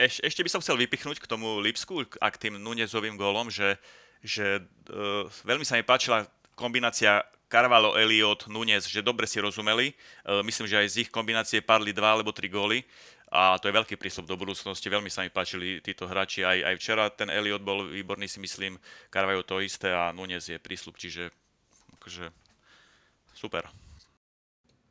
Eš, 0.00 0.24
ešte 0.24 0.40
by 0.40 0.48
som 0.48 0.64
chcel 0.64 0.80
vypichnúť 0.80 1.20
k 1.20 1.28
tomu 1.28 1.60
Lipsku 1.60 2.00
a 2.16 2.32
k 2.32 2.48
tým 2.48 2.56
Nunezovým 2.56 3.14
gólom, 3.14 3.52
že, 3.52 3.76
že 4.22 4.62
uh, 4.62 5.26
veľmi 5.42 5.66
sa 5.66 5.76
mi 5.76 5.84
páčila 5.84 6.24
kombinácia 6.54 7.26
Carvalho, 7.50 7.98
Elliot, 7.98 8.48
Nunez, 8.48 8.88
že 8.88 9.04
dobre 9.04 9.28
si 9.28 9.42
rozumeli. 9.42 9.92
Uh, 10.24 10.40
myslím, 10.46 10.70
že 10.70 10.78
aj 10.80 10.88
z 10.88 10.96
ich 11.04 11.10
kombinácie 11.10 11.60
padli 11.60 11.92
dva 11.92 12.16
alebo 12.16 12.32
tri 12.32 12.48
góly 12.48 12.86
a 13.32 13.56
to 13.56 13.68
je 13.68 13.76
veľký 13.76 13.96
prístup 13.96 14.28
do 14.28 14.36
budúcnosti. 14.36 14.92
Veľmi 14.92 15.08
sa 15.08 15.24
mi 15.24 15.32
páčili 15.32 15.80
títo 15.80 16.04
hráči. 16.04 16.44
Aj, 16.44 16.52
aj 16.52 16.76
včera 16.76 17.08
ten 17.08 17.32
Elliot 17.32 17.64
bol 17.64 17.88
výborný, 17.88 18.28
si 18.28 18.36
myslím. 18.44 18.76
Carvalho 19.08 19.40
to 19.40 19.64
isté 19.64 19.88
a 19.88 20.12
Nunez 20.12 20.52
je 20.52 20.60
prísľub, 20.60 21.00
čiže 21.00 21.32
akože, 21.96 22.28
super. 23.32 23.72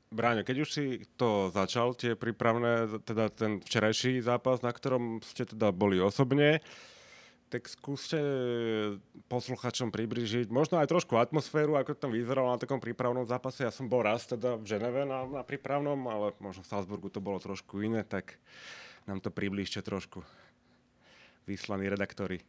Bráňo, 0.09 0.41
keď 0.41 0.57
už 0.57 0.69
si 0.73 0.85
to 1.15 1.53
začal, 1.53 1.93
tie 1.93 2.17
prípravné, 2.17 2.99
teda 3.05 3.29
ten 3.29 3.61
včerajší 3.61 4.25
zápas, 4.25 4.65
na 4.65 4.73
ktorom 4.73 5.21
ste 5.21 5.45
teda 5.45 5.69
boli 5.69 6.01
osobne, 6.01 6.65
tak 7.51 7.67
skúste 7.67 8.15
posluchačom 9.27 9.91
približiť 9.91 10.47
možno 10.47 10.79
aj 10.79 10.87
trošku 10.87 11.19
atmosféru, 11.19 11.75
ako 11.75 11.91
to 11.91 12.07
tam 12.07 12.15
vyzeralo 12.15 12.47
na 12.47 12.55
takom 12.55 12.79
prípravnom 12.79 13.27
zápase. 13.27 13.67
Ja 13.67 13.75
som 13.75 13.91
bol 13.91 14.07
raz 14.07 14.23
teda 14.23 14.55
v 14.55 14.63
Ženeve 14.63 15.03
na, 15.03 15.27
na 15.27 15.43
prípravnom, 15.43 15.99
ale 16.07 16.31
možno 16.39 16.63
v 16.63 16.71
Salzburgu 16.71 17.11
to 17.11 17.19
bolo 17.19 17.43
trošku 17.43 17.83
iné, 17.83 18.07
tak 18.07 18.39
nám 19.03 19.19
to 19.19 19.27
približte 19.27 19.83
trošku. 19.83 20.23
Vyslaní 21.43 21.91
redaktori. 21.91 22.39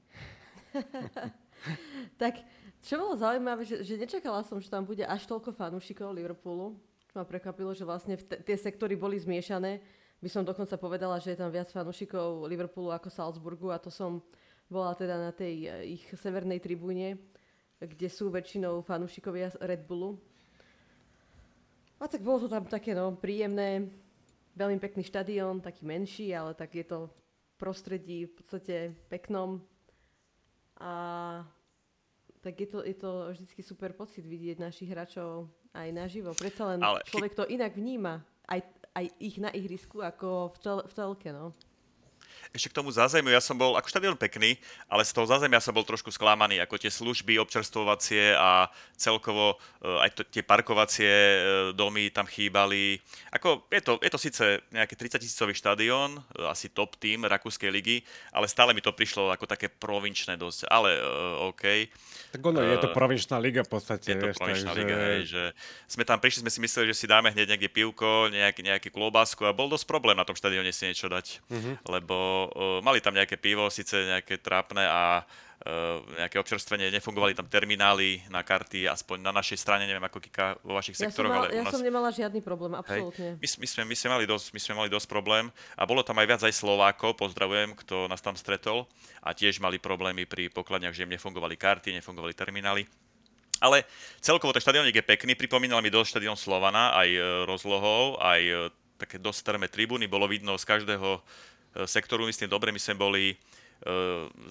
tak, 2.22 2.38
čo 2.86 3.02
bolo 3.02 3.18
zaujímavé, 3.18 3.66
že, 3.66 3.82
že 3.82 3.98
nečakala 3.98 4.46
som, 4.46 4.62
že 4.62 4.70
tam 4.70 4.86
bude 4.86 5.02
až 5.02 5.26
toľko 5.26 5.50
fanúšikov 5.50 6.14
Liverpoolu. 6.14 6.78
Ma 7.12 7.26
prekvapilo, 7.26 7.74
že 7.74 7.84
vlastne 7.84 8.14
t- 8.14 8.40
tie 8.40 8.56
sektory 8.56 8.94
boli 8.94 9.18
zmiešané. 9.18 9.82
By 10.22 10.28
som 10.30 10.46
dokonca 10.46 10.78
povedala, 10.78 11.18
že 11.18 11.34
je 11.34 11.40
tam 11.42 11.50
viac 11.50 11.66
fanúšikov 11.74 12.46
Liverpoolu 12.46 12.94
ako 12.94 13.10
Salzburgu 13.10 13.74
a 13.74 13.82
to 13.82 13.90
som 13.90 14.22
bola 14.70 14.94
teda 14.94 15.18
na 15.18 15.32
tej 15.34 15.66
eh, 15.66 15.96
ich 15.98 16.04
severnej 16.14 16.62
tribúne, 16.62 17.18
kde 17.82 18.08
sú 18.10 18.30
väčšinou 18.30 18.82
fanúšikovia 18.86 19.54
Red 19.58 19.86
Bullu. 19.86 20.18
A 22.02 22.10
tak 22.10 22.22
bolo 22.22 22.46
to 22.46 22.48
tam 22.50 22.66
také 22.66 22.98
no, 22.98 23.14
príjemné, 23.14 23.86
veľmi 24.58 24.82
pekný 24.82 25.06
štadión, 25.06 25.62
taký 25.62 25.86
menší, 25.86 26.34
ale 26.34 26.54
tak 26.54 26.74
je 26.74 26.82
to 26.82 27.10
prostredí 27.54 28.26
v 28.26 28.32
podstate 28.34 28.76
peknom. 29.06 29.62
A 30.82 30.92
tak 32.42 32.58
je 32.58 32.66
to, 32.66 32.82
je 32.82 32.96
to 32.98 33.10
vždy 33.30 33.62
super 33.62 33.94
pocit 33.94 34.26
vidieť 34.26 34.58
našich 34.58 34.90
hráčov 34.90 35.46
aj 35.78 35.88
naživo. 35.94 36.34
Predsa 36.34 36.74
len 36.74 36.82
ale 36.82 37.06
človek 37.06 37.38
to 37.38 37.46
inak 37.46 37.78
vníma, 37.78 38.18
aj, 38.50 38.60
aj 38.98 39.04
ich 39.22 39.38
na 39.38 39.54
ihrisku, 39.54 40.02
ako 40.02 40.50
v, 40.50 40.58
tel, 40.58 40.78
v 40.82 40.92
telke. 40.92 41.30
No. 41.30 41.54
Ešte 42.50 42.74
k 42.74 42.78
tomu 42.82 42.90
zázemiu, 42.90 43.30
ja 43.30 43.38
som 43.38 43.54
bol, 43.54 43.78
ako 43.78 43.86
štadión 43.86 44.18
pekný, 44.18 44.58
ale 44.90 45.06
z 45.06 45.14
toho 45.14 45.30
zázemia 45.30 45.62
som 45.62 45.70
bol 45.70 45.86
trošku 45.86 46.10
sklamaný, 46.10 46.58
ako 46.58 46.82
tie 46.82 46.90
služby 46.90 47.38
občerstvovacie 47.38 48.34
a 48.34 48.66
celkovo 48.98 49.56
eh, 49.82 50.02
aj 50.02 50.10
to, 50.18 50.22
tie 50.26 50.42
parkovacie 50.42 51.10
eh, 51.10 51.40
domy 51.72 52.10
tam 52.10 52.26
chýbali. 52.26 52.98
Ako, 53.32 53.70
je 53.70 53.82
to, 53.82 53.92
je 54.02 54.10
to 54.10 54.18
síce 54.18 54.42
nejaký 54.74 54.94
30 54.98 55.22
tisícový 55.22 55.54
štadión, 55.54 56.18
eh, 56.18 56.50
asi 56.50 56.70
top 56.70 56.98
tým 56.98 57.22
Rakúskej 57.24 57.70
ligy, 57.70 58.02
ale 58.34 58.50
stále 58.50 58.74
mi 58.74 58.82
to 58.82 58.90
prišlo 58.90 59.30
ako 59.30 59.46
také 59.46 59.70
provinčné 59.70 60.38
dosť, 60.38 60.68
ale 60.70 60.98
uh, 60.98 61.48
OK. 61.50 61.64
Tak 62.32 62.40
ono, 62.40 62.60
uh, 62.62 62.72
je 62.72 62.78
to 62.80 62.90
provinčná 62.94 63.36
liga 63.42 63.66
v 63.66 63.70
podstate. 63.70 64.12
Je 64.12 64.16
to 64.18 64.30
provinčná 64.36 64.72
liga, 64.72 64.94
hej, 64.94 65.28
že 65.28 65.42
sme 65.88 66.06
tam 66.06 66.20
prišli, 66.22 66.44
sme 66.46 66.52
si 66.52 66.60
mysleli, 66.62 66.86
že 66.92 66.96
si 67.04 67.06
dáme 67.10 67.32
hneď 67.32 67.56
nejaké 67.56 67.68
pivko, 67.68 68.30
nejaký, 68.30 68.60
nejaký 68.64 68.88
klobásku 68.88 69.42
a 69.44 69.52
bol 69.52 69.68
dosť 69.68 69.84
problém 69.88 70.16
na 70.16 70.24
tom 70.24 70.36
štadióne 70.36 70.70
si 70.70 70.88
niečo 70.88 71.10
dať, 71.10 71.44
uh-huh. 71.48 71.74
lebo 71.98 72.16
mali 72.82 72.98
tam 73.00 73.14
nejaké 73.16 73.38
pivo, 73.40 73.70
síce 73.72 73.94
nejaké 73.94 74.38
trápne 74.38 74.84
a 74.84 75.22
uh, 75.22 76.02
nejaké 76.18 76.36
občerstvenie, 76.42 76.90
nefungovali 76.90 77.38
tam 77.38 77.46
terminály 77.46 78.22
na 78.26 78.42
karty, 78.42 78.90
aspoň 78.90 79.22
na 79.22 79.32
našej 79.34 79.58
strane, 79.62 79.86
neviem 79.86 80.02
ako 80.02 80.18
Kika 80.18 80.58
vo 80.62 80.74
vašich 80.74 80.98
ja 80.98 81.08
sektoroch, 81.08 81.30
mal, 81.30 81.46
ale 81.46 81.54
ja 81.54 81.62
nás... 81.62 81.72
som 81.72 81.82
nemala 81.82 82.10
žiadny 82.10 82.40
problém, 82.42 82.74
absolútne. 82.74 83.38
Hej, 83.38 83.42
my, 83.42 83.46
my, 83.62 83.66
sme, 83.66 83.82
my, 83.86 83.96
sme 83.96 84.08
mali 84.18 84.24
dosť, 84.26 84.46
my 84.50 84.60
sme 84.60 84.74
mali 84.82 84.90
dosť 84.90 85.06
problém 85.06 85.44
a 85.78 85.82
bolo 85.86 86.02
tam 86.02 86.18
aj 86.18 86.26
viac 86.26 86.42
aj 86.42 86.54
Slovákov, 86.54 87.14
pozdravujem, 87.18 87.78
kto 87.78 88.10
nás 88.10 88.18
tam 88.18 88.34
stretol 88.34 88.90
a 89.22 89.30
tiež 89.30 89.62
mali 89.62 89.78
problémy 89.78 90.26
pri 90.26 90.50
pokladniach, 90.50 90.94
že 90.94 91.06
im 91.06 91.14
nefungovali 91.14 91.54
karty, 91.54 91.94
nefungovali 92.02 92.34
terminály. 92.34 92.82
Ale 93.62 93.86
celkovo 94.18 94.50
ten 94.50 94.58
štadionik 94.58 94.98
je 94.98 95.06
pekný, 95.06 95.38
pripomínal 95.38 95.78
mi 95.78 95.86
dosť 95.86 96.18
štadión 96.18 96.34
Slovana, 96.34 96.98
aj 96.98 97.08
e, 97.14 97.20
rozlohou, 97.46 98.18
aj 98.18 98.42
e, 98.42 98.54
také 98.98 99.22
dosť 99.22 99.38
strmé 99.38 99.70
tribúny, 99.70 100.10
bolo 100.10 100.26
vidno 100.26 100.58
z 100.58 100.66
každého 100.66 101.22
E, 101.22 101.51
sektoru, 101.88 102.28
myslím, 102.28 102.48
dobre, 102.52 102.68
my 102.70 102.80
sme 102.80 102.94
boli 102.96 103.24
e, 103.32 103.36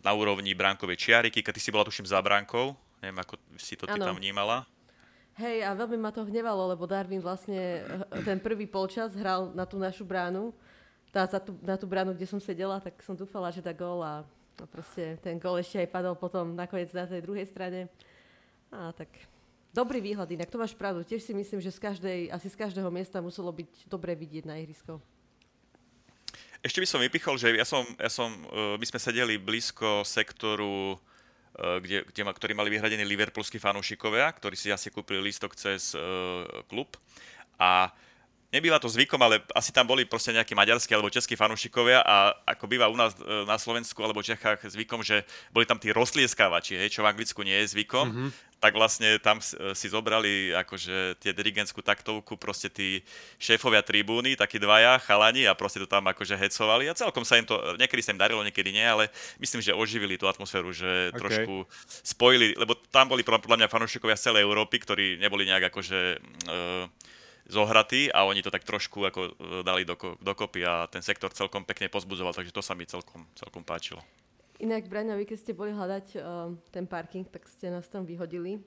na 0.01 0.11
úrovni 0.13 0.57
bránkovej 0.57 0.97
čiariky, 0.97 1.45
keď 1.45 1.53
ty 1.57 1.61
si 1.61 1.73
bola 1.73 1.85
tuším 1.85 2.09
za 2.09 2.17
bránkou, 2.21 2.73
neviem, 3.01 3.19
ako 3.21 3.33
si 3.57 3.77
to 3.77 3.85
ty 3.85 3.97
ano. 3.97 4.05
tam 4.11 4.17
vnímala. 4.17 4.65
Hej, 5.39 5.63
a 5.63 5.71
veľmi 5.71 5.95
ma 5.95 6.11
to 6.11 6.27
hnevalo, 6.27 6.75
lebo 6.75 6.83
Darwin 6.89 7.23
vlastne 7.23 7.81
e, 7.81 8.25
ten 8.25 8.41
prvý 8.41 8.67
polčas 8.67 9.15
hral 9.15 9.53
na 9.55 9.63
tú 9.63 9.79
našu 9.79 10.03
bránu, 10.03 10.51
tá, 11.11 11.27
za 11.27 11.39
tú, 11.39 11.55
na 11.61 11.75
tú 11.75 11.85
bránu, 11.87 12.15
kde 12.15 12.27
som 12.27 12.39
sedela, 12.39 12.79
tak 12.79 12.99
som 13.03 13.15
dúfala, 13.15 13.51
že 13.51 13.63
dá 13.63 13.75
gól 13.75 14.03
a, 14.03 14.23
a 14.59 14.65
proste 14.67 15.19
ten 15.19 15.39
gól 15.39 15.59
ešte 15.59 15.79
aj 15.83 15.91
padol 15.91 16.15
potom 16.15 16.55
nakoniec 16.55 16.91
na 16.91 17.07
tej 17.07 17.23
druhej 17.23 17.47
strane. 17.47 17.91
A 18.71 18.95
tak 18.95 19.11
dobrý 19.75 19.99
výhľad 19.99 20.31
inak, 20.31 20.51
to 20.51 20.59
máš 20.59 20.75
pravdu. 20.75 21.03
Tiež 21.03 21.23
si 21.23 21.35
myslím, 21.35 21.59
že 21.59 21.71
z 21.71 21.79
každej, 21.79 22.19
asi 22.31 22.47
z 22.47 22.55
každého 22.59 22.87
miesta 22.91 23.23
muselo 23.23 23.51
byť 23.51 23.87
dobre 23.87 24.15
vidieť 24.15 24.47
na 24.47 24.59
ihrisko. 24.59 24.99
Ešte 26.62 26.77
by 26.77 26.88
som 26.88 27.01
vypichol, 27.01 27.41
že 27.41 27.58
ja 27.58 27.65
som, 27.65 27.82
ja 27.98 28.10
som, 28.10 28.30
e, 28.30 28.77
my 28.77 28.86
sme 28.86 29.01
sedeli 29.01 29.41
blízko 29.41 30.06
sektoru, 30.06 30.94
e, 30.94 30.98
kde, 31.82 31.98
kde, 32.06 32.22
ktorý 32.22 32.53
mali 32.53 32.70
vyhradený 32.70 33.01
liverpoolskí 33.01 33.58
fanúšikovia, 33.58 34.30
ktorí 34.38 34.53
si 34.53 34.70
asi 34.70 34.94
kúpili 34.94 35.25
lístok 35.25 35.58
cez 35.58 35.98
uh, 35.98 36.46
klub. 36.70 36.94
A 37.58 37.89
nebýva 38.51 38.77
to 38.77 38.91
zvykom, 38.91 39.20
ale 39.24 39.39
asi 39.55 39.72
tam 39.72 39.88
boli 39.88 40.03
proste 40.03 40.36
nejakí 40.36 40.51
maďarskí 40.51 40.91
alebo 40.91 41.10
českí 41.10 41.39
fanúšikovia 41.39 42.03
a 42.03 42.36
ako 42.43 42.67
býva 42.67 42.91
u 42.91 42.96
nás 43.00 43.15
na 43.48 43.55
Slovensku 43.55 43.98
alebo 44.03 44.20
Čechách 44.20 44.67
zvykom, 44.67 45.01
že 45.01 45.24
boli 45.55 45.63
tam 45.63 45.79
tí 45.79 45.89
rozlieskávači, 45.96 46.75
hej, 46.75 46.91
čo 46.91 47.01
v 47.01 47.10
Anglicku 47.10 47.41
nie 47.41 47.55
je 47.63 47.72
zvykom. 47.74 48.08
Mm-hmm 48.12 48.51
tak 48.62 48.77
vlastne 48.77 49.17
tam 49.17 49.41
si 49.41 49.88
zobrali 49.89 50.53
akože 50.53 51.17
tie 51.17 51.34
dirigentskú 51.34 51.81
taktovku, 51.81 52.38
proste 52.38 52.70
tí 52.70 53.01
šéfovia 53.41 53.81
tribúny, 53.81 54.38
takí 54.38 54.62
dvaja 54.62 55.01
chalani 55.01 55.50
a 55.50 55.58
proste 55.58 55.81
to 55.81 55.89
tam 55.89 56.05
akože 56.05 56.38
hecovali 56.38 56.86
a 56.86 56.93
celkom 56.93 57.25
sa 57.25 57.41
im 57.41 57.50
to, 57.50 57.58
niekedy 57.81 58.05
sa 58.05 58.13
im 58.13 58.22
darilo, 58.22 58.46
niekedy 58.46 58.70
nie, 58.70 58.86
ale 58.86 59.10
myslím, 59.41 59.65
že 59.65 59.74
oživili 59.74 60.13
tú 60.13 60.29
atmosféru, 60.29 60.70
že 60.70 61.10
okay. 61.10 61.17
trošku 61.17 61.65
spojili, 62.05 62.53
lebo 62.53 62.77
tam 62.93 63.10
boli 63.10 63.25
podľa 63.25 63.65
mňa 63.65 63.74
fanúšikovia 63.74 64.13
z 64.13 64.29
celej 64.29 64.46
Európy, 64.46 64.77
ktorí 64.77 65.17
neboli 65.17 65.50
nejak 65.50 65.74
akože 65.74 66.00
e, 66.22 66.58
zohratí 67.51 68.08
a 68.08 68.24
oni 68.24 68.39
to 68.39 68.48
tak 68.48 68.63
trošku 68.63 69.03
ako 69.03 69.22
e, 69.27 69.31
dali 69.67 69.84
doko, 69.84 70.15
dokopy 70.24 70.63
a 70.63 70.88
ten 70.88 71.03
sektor 71.03 71.36
celkom 71.36 71.67
pekne 71.67 71.91
pozbudzoval, 71.91 72.31
takže 72.31 72.55
to 72.55 72.63
sa 72.63 72.72
mi 72.72 72.88
celkom, 72.88 73.27
celkom 73.36 73.67
páčilo. 73.67 74.00
Inak, 74.63 74.88
Braňo, 74.88 75.20
vy 75.20 75.25
keď 75.27 75.38
ste 75.41 75.58
boli 75.58 75.74
hľadať 75.74 76.22
uh, 76.22 76.53
ten 76.70 76.86
parking, 76.86 77.25
tak 77.25 77.50
ste 77.50 77.74
nás 77.74 77.89
tam 77.89 78.05
vyhodili. 78.05 78.62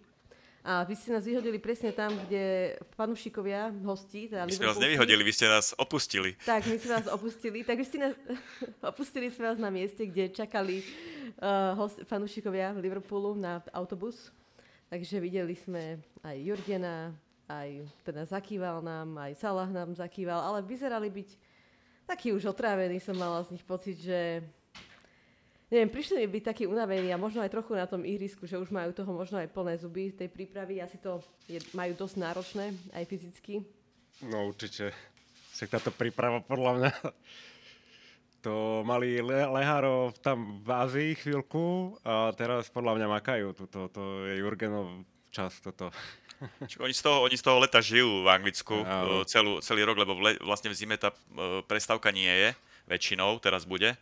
A 0.64 0.82
vy 0.82 0.96
ste 0.98 1.14
nás 1.14 1.22
vyhodili 1.22 1.60
presne 1.60 1.92
tam, 1.94 2.10
kde 2.26 2.74
fanúšikovia, 2.98 3.70
hostí, 3.84 4.32
teda 4.32 4.48
My 4.48 4.56
sme 4.56 4.72
vás 4.72 4.80
nevyhodili, 4.80 5.22
vy 5.22 5.34
ste 5.36 5.46
nás 5.46 5.76
opustili. 5.76 6.34
Tak, 6.42 6.66
my 6.66 6.80
sme 6.80 6.90
vás 6.98 7.06
opustili. 7.12 7.62
Tak 7.62 7.76
vy 7.78 7.84
ste 7.86 7.98
nás, 8.00 8.14
opustili 8.90 9.28
sme 9.30 9.54
vás 9.54 9.60
na 9.60 9.70
mieste, 9.70 10.02
kde 10.08 10.34
čakali 10.34 10.82
uh, 11.38 11.78
host, 11.78 12.02
fanúšikovia 12.08 12.74
Liverpoolu 12.74 13.38
na 13.38 13.62
autobus. 13.70 14.34
Takže 14.88 15.20
videli 15.22 15.54
sme 15.54 16.02
aj 16.26 16.36
Jurgena, 16.42 17.14
aj 17.48 17.84
teda 18.04 18.24
zakýval 18.24 18.80
nám, 18.80 19.16
aj 19.20 19.36
Salah 19.36 19.68
nám 19.68 19.92
zakýval, 19.92 20.40
ale 20.40 20.64
vyzerali 20.64 21.12
byť 21.12 21.28
taký 22.08 22.32
už 22.32 22.52
otrávený, 22.52 23.00
som 23.00 23.16
mala 23.16 23.44
z 23.44 23.56
nich 23.56 23.64
pocit, 23.64 23.96
že 24.00 24.44
neviem, 25.72 25.90
prišli 25.90 26.24
mi 26.24 26.28
byť 26.28 26.44
takí 26.44 26.64
unavení 26.68 27.10
a 27.10 27.20
možno 27.20 27.42
aj 27.42 27.52
trochu 27.52 27.74
na 27.74 27.88
tom 27.88 28.04
ihrisku, 28.04 28.44
že 28.46 28.60
už 28.60 28.70
majú 28.70 28.92
toho 28.92 29.10
možno 29.10 29.40
aj 29.40 29.50
plné 29.50 29.74
zuby 29.80 30.12
tej 30.12 30.28
prípravy. 30.28 30.78
Asi 30.78 31.00
to 31.00 31.20
je, 31.48 31.58
majú 31.74 31.92
dosť 31.96 32.16
náročné, 32.20 32.70
aj 32.94 33.04
fyzicky. 33.08 33.64
No 34.28 34.48
určite. 34.48 34.94
Však 35.54 35.80
táto 35.80 35.90
príprava 35.94 36.42
podľa 36.42 36.72
mňa 36.78 36.90
to 38.44 38.84
mali 38.84 39.24
Le- 39.24 39.48
Lehárov 39.48 40.12
tam 40.20 40.60
v 40.60 40.68
Ázii 40.68 41.10
chvíľku 41.16 41.96
a 42.04 42.28
teraz 42.36 42.68
podľa 42.68 43.00
mňa 43.00 43.06
makajú. 43.08 43.46
Toto, 43.56 43.88
to 43.88 44.02
je 44.28 44.44
Jurgenov 44.44 45.02
čas 45.32 45.58
toto. 45.64 45.88
Čiže 46.68 46.80
oni 46.80 46.94
z, 46.94 47.02
toho, 47.02 47.18
oni 47.24 47.36
z 47.36 47.44
toho 47.44 47.58
leta 47.60 47.80
žijú 47.80 48.24
v 48.24 48.28
Anglicku 48.28 48.76
uh, 48.82 49.22
celú, 49.28 49.60
celý 49.60 49.82
rok, 49.84 49.96
lebo 50.00 50.16
v 50.16 50.20
le, 50.20 50.32
vlastne 50.42 50.72
v 50.72 50.76
zime 50.76 50.96
tá 50.96 51.10
uh, 51.10 51.64
prestávka 51.64 52.12
nie 52.14 52.30
je 52.30 52.50
väčšinou, 52.88 53.40
teraz 53.40 53.64
bude. 53.64 53.96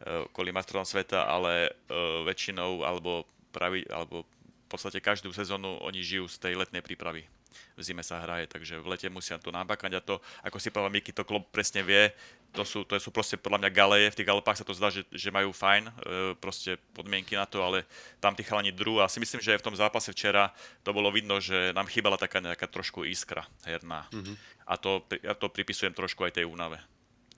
Eh, 0.00 0.24
kvôli 0.32 0.48
majstrovstvám 0.48 0.88
sveta, 0.88 1.28
ale 1.28 1.76
väčšinou 2.24 2.88
alebo, 2.88 3.28
pravi, 3.52 3.84
alebo 3.92 4.24
v 4.24 4.66
podstate 4.70 4.96
každú 5.02 5.28
sezónu 5.34 5.76
oni 5.84 6.00
žijú 6.00 6.24
z 6.24 6.40
tej 6.40 6.54
letnej 6.56 6.80
prípravy. 6.80 7.28
V 7.74 7.82
zime 7.82 8.02
sa 8.04 8.22
hraje, 8.22 8.46
takže 8.46 8.78
v 8.78 8.86
lete 8.94 9.08
musia 9.12 9.38
to 9.38 9.52
nabakať 9.52 9.92
a 9.96 10.00
to, 10.00 10.18
ako 10.46 10.56
si 10.58 10.70
povedal 10.70 10.92
Miky, 10.92 11.12
to 11.14 11.26
klub 11.26 11.46
presne 11.50 11.84
vie, 11.84 12.10
to 12.50 12.66
sú, 12.66 12.82
to 12.82 12.98
sú 12.98 13.14
proste 13.14 13.38
podľa 13.38 13.66
mňa 13.66 13.70
galeje, 13.70 14.06
v 14.10 14.16
tých 14.18 14.28
galopách 14.28 14.58
sa 14.58 14.66
to 14.66 14.74
zdá, 14.74 14.90
že, 14.90 15.06
že 15.14 15.30
majú 15.30 15.54
fajn, 15.54 15.82
e, 15.86 15.92
proste 16.38 16.78
podmienky 16.94 17.38
na 17.38 17.46
to, 17.46 17.62
ale 17.62 17.86
tam 18.18 18.34
tí 18.34 18.42
chalani 18.42 18.74
druh 18.74 19.02
a 19.02 19.10
si 19.10 19.22
myslím, 19.22 19.38
že 19.38 19.54
aj 19.54 19.60
v 19.62 19.66
tom 19.70 19.76
zápase 19.78 20.10
včera 20.10 20.50
to 20.82 20.90
bolo 20.90 21.14
vidno, 21.14 21.38
že 21.38 21.70
nám 21.70 21.86
chýbala 21.86 22.18
taká 22.18 22.42
nejaká 22.42 22.66
trošku 22.66 23.06
iskra 23.06 23.46
herná. 23.62 24.10
Mm-hmm. 24.10 24.36
A 24.66 24.74
to, 24.78 25.06
ja 25.22 25.34
to 25.38 25.46
pripisujem 25.46 25.94
trošku 25.94 26.26
aj 26.26 26.42
tej 26.42 26.46
únave. 26.50 26.82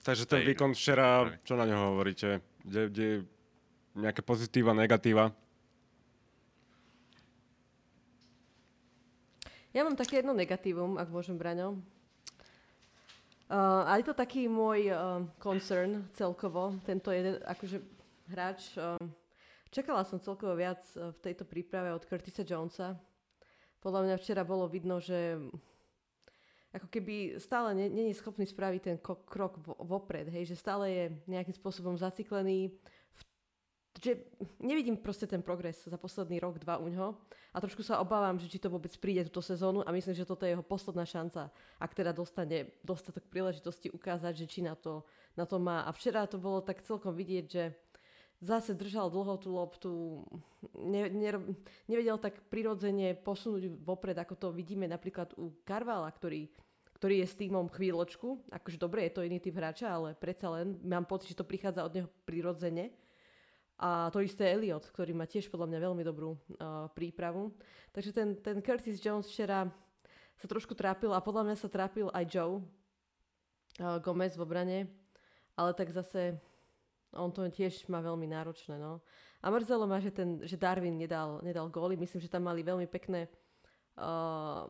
Takže 0.03 0.27
ten 0.27 0.43
výkon 0.43 0.75
včera, 0.75 1.31
čo 1.47 1.55
na 1.55 1.63
ňo 1.63 1.95
hovoríte? 1.95 2.43
Kde, 2.65 2.81
kde 2.91 3.07
nejaké 3.95 4.19
pozitíva, 4.25 4.75
negatíva? 4.75 5.31
Ja 9.73 9.81
mám 9.81 9.97
také 9.97 10.21
jedno 10.21 10.37
negatívum, 10.37 11.01
ak 11.01 11.09
môžem, 11.09 11.33
Braňo. 11.33 11.81
Uh, 13.49 13.81
ale 13.89 14.05
je 14.05 14.13
to 14.13 14.13
taký 14.13 14.45
môj 14.45 14.93
uh, 14.93 15.25
concern 15.41 16.05
celkovo, 16.13 16.77
tento 16.85 17.09
jeden 17.09 17.41
akože 17.41 17.81
hráč. 18.29 18.77
Uh, 18.77 19.01
čakala 19.73 20.05
som 20.05 20.21
celkovo 20.21 20.53
viac 20.53 20.77
v 20.93 21.17
tejto 21.25 21.49
príprave 21.49 21.89
od 21.89 22.05
Curtisa 22.05 22.45
Jonesa. 22.45 22.93
Podľa 23.81 24.13
mňa 24.13 24.15
včera 24.21 24.45
bolo 24.45 24.69
vidno, 24.69 25.01
že 25.01 25.41
ako 26.69 26.93
keby 26.93 27.41
stále 27.41 27.73
není 27.73 28.13
schopný 28.13 28.45
spraviť 28.45 28.81
ten 28.85 28.97
krok 29.01 29.57
vopred, 29.81 30.29
hej, 30.29 30.53
že 30.53 30.61
stále 30.61 30.85
je 30.93 31.05
nejakým 31.25 31.57
spôsobom 31.57 31.97
zaciklený, 31.97 32.69
že 34.01 34.25
nevidím 34.57 34.97
proste 34.97 35.29
ten 35.29 35.45
progres 35.45 35.85
za 35.85 35.97
posledný 36.01 36.41
rok, 36.41 36.57
dva 36.57 36.81
u 36.81 36.89
ňoho 36.89 37.13
a 37.53 37.57
trošku 37.61 37.85
sa 37.85 38.01
obávam, 38.01 38.41
že 38.41 38.49
či 38.49 38.57
to 38.57 38.71
vôbec 38.73 38.89
príde 38.97 39.29
túto 39.29 39.45
sezónu 39.45 39.85
a 39.85 39.93
myslím, 39.93 40.17
že 40.17 40.25
toto 40.25 40.49
je 40.49 40.57
jeho 40.57 40.65
posledná 40.65 41.05
šanca, 41.05 41.53
ak 41.77 41.91
teda 41.93 42.09
dostane 42.09 42.73
dostatok 42.81 43.29
príležitosti 43.29 43.93
ukázať, 43.93 44.33
že 44.33 44.45
či 44.49 44.59
na 44.65 44.73
to, 44.73 45.05
na 45.37 45.45
to 45.45 45.61
má. 45.61 45.85
A 45.85 45.93
včera 45.93 46.25
to 46.25 46.41
bolo 46.41 46.65
tak 46.65 46.81
celkom 46.81 47.13
vidieť, 47.13 47.45
že 47.45 47.63
zase 48.41 48.73
držal 48.73 49.13
dlho 49.13 49.37
tú 49.37 49.53
loptu, 49.53 49.91
ne, 50.75 51.07
ne, 51.07 51.31
nevedel 51.87 52.17
tak 52.17 52.41
prirodzene 52.49 53.13
posunúť 53.13 53.71
vopred, 53.85 54.17
ako 54.17 54.33
to 54.35 54.47
vidíme 54.49 54.89
napríklad 54.89 55.31
u 55.37 55.53
Karvala, 55.63 56.09
ktorý, 56.11 56.49
ktorý 56.97 57.23
je 57.23 57.27
s 57.29 57.39
týmom 57.39 57.69
chvíľočku. 57.71 58.51
Akože 58.51 58.81
dobre, 58.81 59.07
je 59.07 59.13
to 59.15 59.23
iný 59.23 59.39
typ 59.39 59.55
hráča, 59.55 59.87
ale 59.87 60.17
predsa 60.17 60.51
len 60.51 60.75
mám 60.83 61.05
pocit, 61.07 61.31
že 61.31 61.39
to 61.39 61.47
prichádza 61.47 61.85
od 61.85 61.93
neho 61.93 62.09
prirodzene 62.27 62.91
a 63.83 64.07
to 64.15 64.23
isté 64.23 64.47
Elliot, 64.47 64.87
ktorý 64.95 65.11
má 65.11 65.27
tiež 65.27 65.51
podľa 65.51 65.67
mňa 65.67 65.79
veľmi 65.83 66.03
dobrú 66.07 66.39
uh, 66.39 66.87
prípravu. 66.95 67.51
Takže 67.91 68.15
ten, 68.15 68.39
ten 68.39 68.63
Curtis 68.63 69.03
Jones 69.03 69.27
včera 69.27 69.67
sa 70.39 70.47
trošku 70.47 70.71
trápil 70.71 71.11
a 71.11 71.19
podľa 71.19 71.51
mňa 71.51 71.55
sa 71.59 71.67
trápil 71.67 72.07
aj 72.15 72.23
Joe 72.31 72.63
uh, 72.63 73.99
Gomez 73.99 74.39
v 74.39 74.43
obrane, 74.47 74.79
ale 75.59 75.75
tak 75.75 75.91
zase 75.91 76.39
on 77.11 77.27
to 77.35 77.43
tiež 77.51 77.83
má 77.91 77.99
veľmi 77.99 78.23
náročné. 78.23 78.79
No. 78.79 79.03
A 79.43 79.51
mrzelo 79.51 79.83
ma, 79.83 79.99
že, 79.99 80.15
ten, 80.15 80.39
že 80.47 80.55
Darwin 80.55 80.95
nedal, 80.95 81.43
nedal 81.43 81.67
góly. 81.67 81.99
Myslím, 81.99 82.23
že 82.23 82.31
tam 82.31 82.47
mali 82.47 82.63
veľmi 82.63 82.87
pekné 82.87 83.27
uh, 83.99 84.65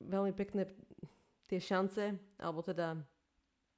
veľmi 0.00 0.32
pekné 0.32 0.64
tie 1.48 1.60
šance, 1.60 2.16
alebo 2.40 2.64
teda 2.64 2.96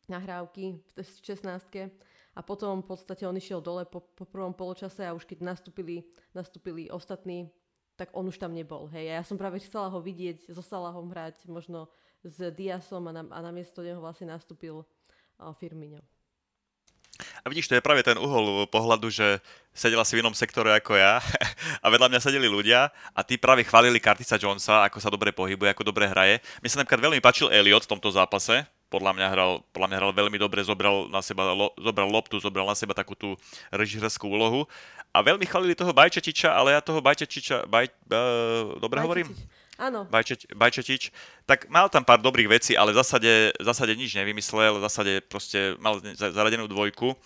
nahrávky 0.06 0.78
v 0.78 0.98
16 1.02 2.02
a 2.32 2.40
potom 2.40 2.80
v 2.80 2.88
podstate 2.88 3.28
on 3.28 3.36
išiel 3.36 3.60
dole 3.60 3.84
po, 3.84 4.00
po 4.00 4.24
prvom 4.24 4.56
poločase 4.56 5.04
a 5.04 5.12
už 5.12 5.28
keď 5.28 5.44
nastúpili, 5.44 6.08
nastúpili 6.32 6.88
ostatní, 6.88 7.52
tak 7.96 8.08
on 8.16 8.24
už 8.28 8.40
tam 8.40 8.56
nebol. 8.56 8.88
Hej. 8.88 9.12
A 9.12 9.14
ja 9.20 9.24
som 9.24 9.36
práve 9.36 9.60
chcela 9.60 9.92
ho 9.92 10.00
vidieť, 10.00 10.48
so 10.48 10.64
Salahom 10.64 11.12
hrať 11.12 11.44
možno 11.44 11.92
s 12.24 12.40
Diasom 12.56 13.04
a, 13.10 13.12
na, 13.12 13.22
a 13.28 13.38
namiesto 13.44 13.84
neho 13.84 14.00
vlastne 14.00 14.32
nastúpil 14.32 14.80
uh, 14.80 15.52
Firmino. 15.60 16.00
A 17.44 17.46
vidíš, 17.52 17.68
to 17.68 17.76
je 17.76 17.84
práve 17.84 18.00
ten 18.00 18.16
uhol 18.16 18.64
pohľadu, 18.72 19.12
že 19.12 19.38
sedela 19.70 20.02
si 20.02 20.16
v 20.16 20.24
inom 20.24 20.32
sektore 20.32 20.72
ako 20.72 20.96
ja 20.96 21.20
a 21.84 21.86
vedľa 21.92 22.08
mňa 22.08 22.20
sedeli 22.24 22.48
ľudia 22.48 22.88
a 23.12 23.20
tí 23.20 23.36
práve 23.36 23.62
chválili 23.62 24.00
Kartica 24.00 24.40
Jonesa, 24.40 24.88
ako 24.88 24.98
sa 24.98 25.12
dobre 25.12 25.30
pohybuje, 25.30 25.70
ako 25.70 25.84
dobre 25.84 26.08
hraje. 26.08 26.40
Mne 26.64 26.70
sa 26.72 26.80
napríklad 26.80 27.12
veľmi 27.12 27.20
páčil 27.20 27.52
Elliot 27.52 27.84
v 27.84 27.92
tomto 27.92 28.08
zápase, 28.08 28.64
podľa 28.92 29.16
mňa 29.16 29.26
hral, 29.32 29.52
podľa 29.72 29.88
mňa 29.88 29.98
hral 30.04 30.12
veľmi 30.12 30.36
dobre, 30.36 30.60
zobral 30.60 31.08
na 31.08 31.24
seba, 31.24 31.56
lo, 31.56 31.72
zobral 31.80 32.12
loptu, 32.12 32.36
zobral 32.36 32.68
na 32.68 32.76
seba 32.76 32.92
takú 32.92 33.16
tú 33.16 33.32
režisérskú 33.72 34.28
úlohu. 34.28 34.68
A 35.16 35.24
veľmi 35.24 35.48
chvalili 35.48 35.72
toho 35.72 35.96
Bajčetiča, 35.96 36.52
ale 36.52 36.76
ja 36.76 36.84
toho 36.84 37.00
Bajčetiča, 37.00 37.64
Baj, 37.64 37.88
uh, 37.88 38.76
dobre 38.76 39.00
Bajčetič. 39.00 39.08
hovorím? 39.08 39.28
Áno. 39.80 40.04
Bajčet, 40.04 40.52
Bajčetič, 40.52 41.08
tak 41.48 41.66
mal 41.72 41.88
tam 41.88 42.04
pár 42.04 42.20
dobrých 42.20 42.60
vecí, 42.60 42.76
ale 42.76 42.92
v 42.92 43.00
zásade, 43.00 43.56
v 43.56 43.64
zásade 43.64 43.96
nič 43.96 44.12
nevymyslel, 44.12 44.76
v 44.76 44.84
zásade 44.84 45.12
proste 45.24 45.74
mal 45.80 45.96
zaradenú 46.12 46.68
dvojku. 46.68 47.16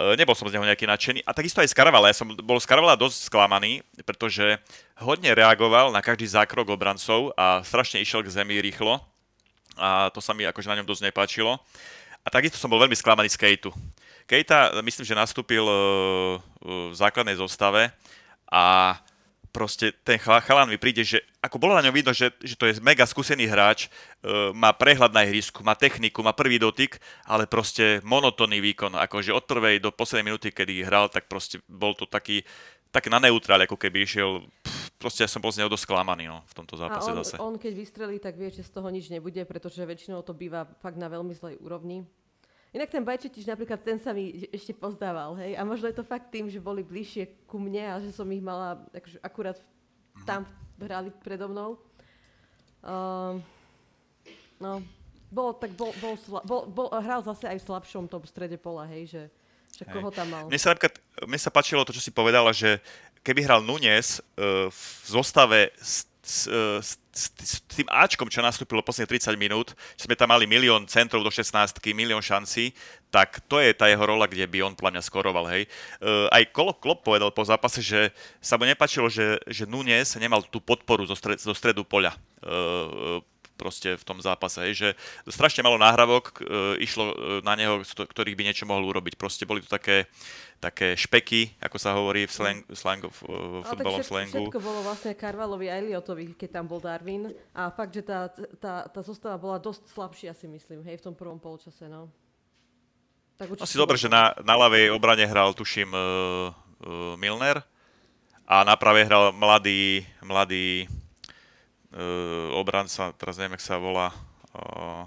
Uh, 0.00 0.16
nebol 0.16 0.32
som 0.32 0.48
z 0.48 0.56
neho 0.56 0.64
nejaký 0.64 0.88
nadšený. 0.88 1.20
A 1.28 1.36
takisto 1.36 1.60
aj 1.60 1.68
z 1.68 1.76
Karvala. 1.76 2.08
Ja 2.08 2.16
som 2.16 2.32
bol 2.32 2.56
z 2.56 2.66
Karvala 2.66 2.96
dosť 2.96 3.28
sklamaný, 3.28 3.84
pretože 4.08 4.56
hodne 4.96 5.36
reagoval 5.36 5.92
na 5.92 6.00
každý 6.00 6.24
zákrok 6.24 6.72
obrancov 6.72 7.36
a 7.36 7.60
strašne 7.60 8.00
išiel 8.00 8.24
k 8.24 8.32
zemi 8.32 8.56
rýchlo 8.64 9.04
a 9.78 10.10
to 10.10 10.18
sa 10.18 10.34
mi 10.34 10.44
akože 10.44 10.68
na 10.68 10.76
ňom 10.82 10.88
dosť 10.90 11.08
nepáčilo. 11.08 11.56
A 12.22 12.28
takisto 12.28 12.60
som 12.60 12.68
bol 12.68 12.82
veľmi 12.82 12.98
sklamaný 12.98 13.30
z 13.32 13.40
Kejtu. 13.40 13.70
Kejta, 14.28 14.76
myslím, 14.84 15.08
že 15.08 15.16
nastúpil 15.16 15.64
e, 15.64 15.74
v 16.68 16.92
základnej 16.92 17.40
zostave 17.40 17.88
a 18.52 18.98
proste 19.48 19.96
ten 20.04 20.20
chalán 20.20 20.68
mi 20.68 20.76
príde, 20.76 21.00
že 21.00 21.24
ako 21.40 21.56
bolo 21.56 21.72
na 21.72 21.80
ňom 21.80 21.96
vidno, 21.96 22.12
že, 22.12 22.28
že 22.44 22.52
to 22.52 22.68
je 22.68 22.76
mega 22.84 23.08
skúsený 23.08 23.48
hráč, 23.48 23.88
e, 23.88 24.52
má 24.52 24.76
prehľad 24.76 25.16
na 25.16 25.24
ihrisku, 25.24 25.64
má 25.64 25.72
techniku, 25.72 26.20
má 26.20 26.36
prvý 26.36 26.60
dotyk, 26.60 27.00
ale 27.24 27.48
proste 27.48 28.04
monotónny 28.04 28.60
výkon. 28.60 29.00
Akože 29.00 29.32
od 29.32 29.48
prvej 29.48 29.80
do 29.80 29.88
poslednej 29.88 30.28
minúty, 30.28 30.52
kedy 30.52 30.84
hral, 30.84 31.08
tak 31.08 31.24
proste 31.24 31.64
bol 31.64 31.96
to 31.96 32.04
taký, 32.04 32.44
tak 32.92 33.08
na 33.08 33.16
neutrál, 33.16 33.64
ako 33.64 33.80
keby 33.80 34.04
išiel 34.04 34.44
pff, 34.60 34.87
proste 34.98 35.22
ja 35.24 35.30
som 35.30 35.38
bol 35.38 35.54
z 35.54 35.62
neho 35.62 35.70
dosť 35.70 35.86
sklamaný 35.86 36.26
no, 36.26 36.42
v 36.44 36.54
tomto 36.54 36.74
zápase 36.74 37.08
a 37.08 37.14
on, 37.14 37.18
zase. 37.22 37.34
on 37.38 37.54
keď 37.56 37.72
vystrelí, 37.72 38.16
tak 38.18 38.34
vie, 38.34 38.50
že 38.50 38.66
z 38.66 38.70
toho 38.74 38.90
nič 38.90 39.08
nebude, 39.08 39.40
pretože 39.46 39.78
väčšinou 39.80 40.26
to 40.26 40.34
býva 40.34 40.66
fakt 40.82 40.98
na 40.98 41.06
veľmi 41.06 41.32
zlej 41.32 41.56
úrovni. 41.62 42.02
Inak 42.68 42.92
ten 42.92 43.00
Bajčetič 43.00 43.48
napríklad, 43.48 43.80
ten 43.80 43.96
sa 43.96 44.12
mi 44.12 44.44
ešte 44.52 44.76
pozdával, 44.76 45.40
hej. 45.40 45.56
A 45.56 45.64
možno 45.64 45.88
je 45.88 45.96
to 45.96 46.04
fakt 46.04 46.28
tým, 46.28 46.52
že 46.52 46.60
boli 46.60 46.84
bližšie 46.84 47.48
ku 47.48 47.56
mne 47.56 47.80
a 47.80 47.94
že 47.96 48.12
som 48.12 48.28
ich 48.28 48.44
mala 48.44 48.84
akože 48.92 49.18
akurát 49.24 49.56
mm-hmm. 49.56 50.26
tam 50.28 50.44
hrali 50.76 51.08
predo 51.24 51.48
mnou. 51.48 51.80
Uh, 52.84 53.40
no, 54.60 54.84
bol, 55.32 55.56
tak 55.56 55.72
bol, 55.72 55.96
bol, 55.96 56.14
bol, 56.44 56.62
bol, 56.68 56.88
hral 57.00 57.24
zase 57.24 57.48
aj 57.48 57.58
v 57.60 57.66
slabšom 57.72 58.04
tom 58.04 58.20
strede 58.28 58.60
pola, 58.60 58.84
hej, 58.92 59.16
že, 59.16 59.22
že 59.72 59.84
koho 59.88 60.12
tam 60.12 60.28
mal. 60.28 60.44
Mne 60.52 60.60
sa 60.60 60.76
napríklad, 60.76 61.00
mne 61.24 61.40
sa 61.40 61.48
páčilo 61.48 61.88
to, 61.88 61.96
čo 61.96 62.04
si 62.04 62.12
povedala, 62.12 62.52
že 62.52 62.84
keby 63.28 63.44
hral 63.44 63.60
Nunes 63.60 64.24
uh, 64.40 64.72
v 64.72 64.80
zostave 65.04 65.68
s, 65.76 66.08
s, 66.24 66.48
s, 67.12 67.22
s 67.28 67.60
tým 67.68 67.84
Ačkom, 67.92 68.32
čo 68.32 68.40
nastúpilo 68.40 68.80
posledných 68.80 69.20
30 69.20 69.36
minút, 69.36 69.76
že 70.00 70.08
sme 70.08 70.16
tam 70.16 70.32
mali 70.32 70.48
milión 70.48 70.88
centrov 70.88 71.20
do 71.20 71.28
16 71.28 71.52
milión 71.92 72.24
šancí, 72.24 72.72
tak 73.12 73.44
to 73.44 73.60
je 73.60 73.76
tá 73.76 73.84
jeho 73.92 74.00
rola, 74.00 74.24
kde 74.24 74.48
by 74.48 74.64
on 74.64 74.72
podľa 74.72 74.96
mňa 74.96 75.02
skoroval, 75.04 75.44
hej. 75.52 75.68
Uh, 76.00 76.24
aj 76.32 76.48
Klopp, 76.56 77.04
povedal 77.04 77.28
po 77.28 77.44
zápase, 77.44 77.84
že 77.84 78.16
sa 78.40 78.56
mu 78.56 78.64
nepačilo, 78.64 79.12
že, 79.12 79.36
že 79.44 79.68
Nunes 79.68 80.16
nemal 80.16 80.40
tú 80.48 80.64
podporu 80.64 81.04
zo, 81.04 81.12
stred, 81.12 81.36
zo 81.36 81.52
stredu 81.52 81.84
poľa. 81.84 82.16
Proste 83.58 83.98
v 83.98 84.04
tom 84.06 84.22
zápase, 84.22 84.62
hej, 84.62 84.74
že 84.78 84.88
strašne 85.26 85.66
malo 85.66 85.74
náhravok 85.82 86.24
e, 86.30 86.32
išlo 86.86 87.42
na 87.42 87.58
neho, 87.58 87.82
ktorých 87.82 88.38
by 88.38 88.46
niečo 88.46 88.64
mohol 88.70 88.86
urobiť. 88.86 89.18
Proste 89.18 89.42
boli 89.42 89.58
to 89.58 89.68
také 89.68 90.06
také 90.58 90.98
špeky, 90.98 91.54
ako 91.62 91.76
sa 91.78 91.94
hovorí 91.94 92.26
v, 92.26 92.32
slang, 92.34 92.60
slang, 92.74 93.06
v, 93.06 93.18
v 93.22 93.62
futbalom 93.62 94.02
všetko, 94.02 94.10
slangu. 94.10 94.44
Všetko 94.50 94.58
bolo 94.58 94.80
vlastne 94.82 95.14
Karvalovi 95.14 95.70
a 95.70 95.78
Eliotovi, 95.78 96.34
keď 96.34 96.50
tam 96.58 96.66
bol 96.66 96.82
Darwin. 96.82 97.30
A 97.54 97.70
fakt, 97.70 97.94
že 97.94 98.02
tá, 98.02 98.26
tá, 98.58 98.90
tá 98.90 99.00
zostava 99.06 99.38
bola 99.38 99.62
dosť 99.62 99.86
slabšia, 99.94 100.34
si 100.34 100.50
myslím, 100.50 100.82
hej, 100.82 100.98
v 100.98 101.04
tom 101.10 101.14
prvom 101.14 101.38
polčase, 101.38 101.86
no. 101.86 102.10
Tak 103.38 103.54
Asi 103.62 103.78
dobre, 103.78 103.94
že 103.94 104.10
na, 104.10 104.34
na 104.42 104.58
ľavej 104.58 104.90
obrane 104.90 105.22
hral, 105.22 105.54
tuším, 105.54 105.94
uh, 105.94 106.50
uh, 106.50 107.14
Milner 107.14 107.62
a 108.42 108.66
na 108.66 108.74
pravej 108.74 109.06
hral 109.06 109.30
mladý, 109.30 110.02
mladý 110.26 110.90
obranca, 112.54 113.10
teraz 113.18 113.38
neviem, 113.38 113.58
jak 113.58 113.64
sa 113.64 113.76
volá, 113.78 114.14
uh, 114.54 115.04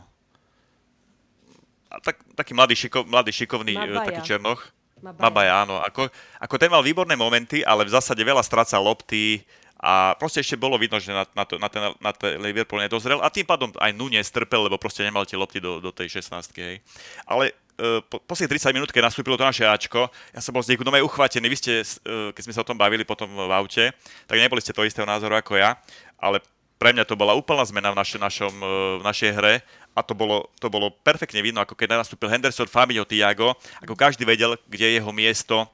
tak, 2.04 2.20
taký 2.36 2.52
mladý, 2.56 2.76
šiko, 2.76 3.04
mladý 3.08 3.32
šikovný, 3.32 3.76
uh, 3.76 4.04
taký 4.08 4.22
černoch. 4.24 4.60
Mabaja. 5.02 5.18
Mabaja, 5.18 5.54
áno. 5.66 5.76
Ako, 5.82 6.14
ako 6.38 6.56
ten 6.62 6.70
mal 6.70 6.86
výborné 6.86 7.18
momenty, 7.18 7.66
ale 7.66 7.90
v 7.90 7.94
zásade 7.98 8.22
veľa 8.22 8.46
stráca 8.46 8.78
lopty 8.78 9.42
a 9.82 10.14
proste 10.14 10.46
ešte 10.46 10.54
bolo 10.54 10.78
vidno, 10.78 11.02
že 11.02 11.10
na, 11.10 11.26
na, 11.34 11.42
to, 11.42 11.58
na, 11.58 11.66
ten, 11.66 11.82
na 11.98 12.12
ten 12.14 12.38
Liverpool 12.38 12.78
nedozrel 12.78 13.18
a 13.18 13.34
tým 13.34 13.50
pádom 13.50 13.74
aj 13.82 13.98
Nunes 13.98 14.30
trpel, 14.30 14.70
lebo 14.70 14.78
proste 14.78 15.02
nemal 15.02 15.26
tie 15.26 15.34
lopty 15.34 15.58
do, 15.58 15.82
do 15.82 15.90
tej 15.90 16.22
16 16.22 16.38
hej. 16.62 16.78
Ale 17.26 17.50
uh, 17.82 17.98
po, 18.06 18.22
posledných 18.22 18.62
30 18.62 18.78
minút, 18.78 18.94
keď 18.94 19.10
nastúpilo 19.10 19.42
to 19.42 19.42
naše 19.42 19.66
Ačko, 19.66 20.06
ja 20.30 20.38
som 20.38 20.54
bol 20.54 20.62
z 20.62 20.78
niekoho 20.78 20.86
aj 20.86 21.02
uchvatený. 21.02 21.50
Vy 21.50 21.58
ste, 21.58 21.74
uh, 21.82 22.30
keď 22.30 22.42
sme 22.46 22.54
sa 22.54 22.62
o 22.62 22.70
tom 22.70 22.78
bavili 22.78 23.02
potom 23.02 23.26
v 23.26 23.50
aute, 23.50 23.90
tak 24.30 24.38
neboli 24.38 24.62
ste 24.62 24.70
to 24.70 24.86
istého 24.86 25.10
názoru 25.10 25.34
ako 25.34 25.58
ja, 25.58 25.74
ale 26.22 26.46
pre 26.82 26.98
mňa 26.98 27.06
to 27.06 27.14
bola 27.14 27.38
úplná 27.38 27.62
zmena 27.62 27.94
v, 27.94 28.02
naše, 28.02 28.18
našom, 28.18 28.50
uh, 28.58 28.98
v 28.98 29.04
našej 29.06 29.32
hre 29.38 29.62
a 29.94 30.02
to 30.02 30.18
bolo, 30.18 30.50
to 30.58 30.66
bolo 30.66 30.90
perfektne 30.90 31.38
vidno, 31.46 31.62
ako 31.62 31.78
keď 31.78 32.02
nastúpil 32.02 32.34
Henderson, 32.34 32.66
Fabio, 32.66 33.06
Tiago, 33.06 33.54
ako 33.86 33.94
každý 33.94 34.26
vedel, 34.26 34.58
kde 34.66 34.90
je 34.90 34.94
jeho 34.98 35.12
miesto, 35.14 35.70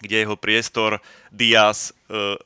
kde 0.00 0.16
je 0.16 0.22
jeho 0.24 0.38
priestor, 0.40 0.96
Diaz 1.28 1.92
uh, 2.08 2.40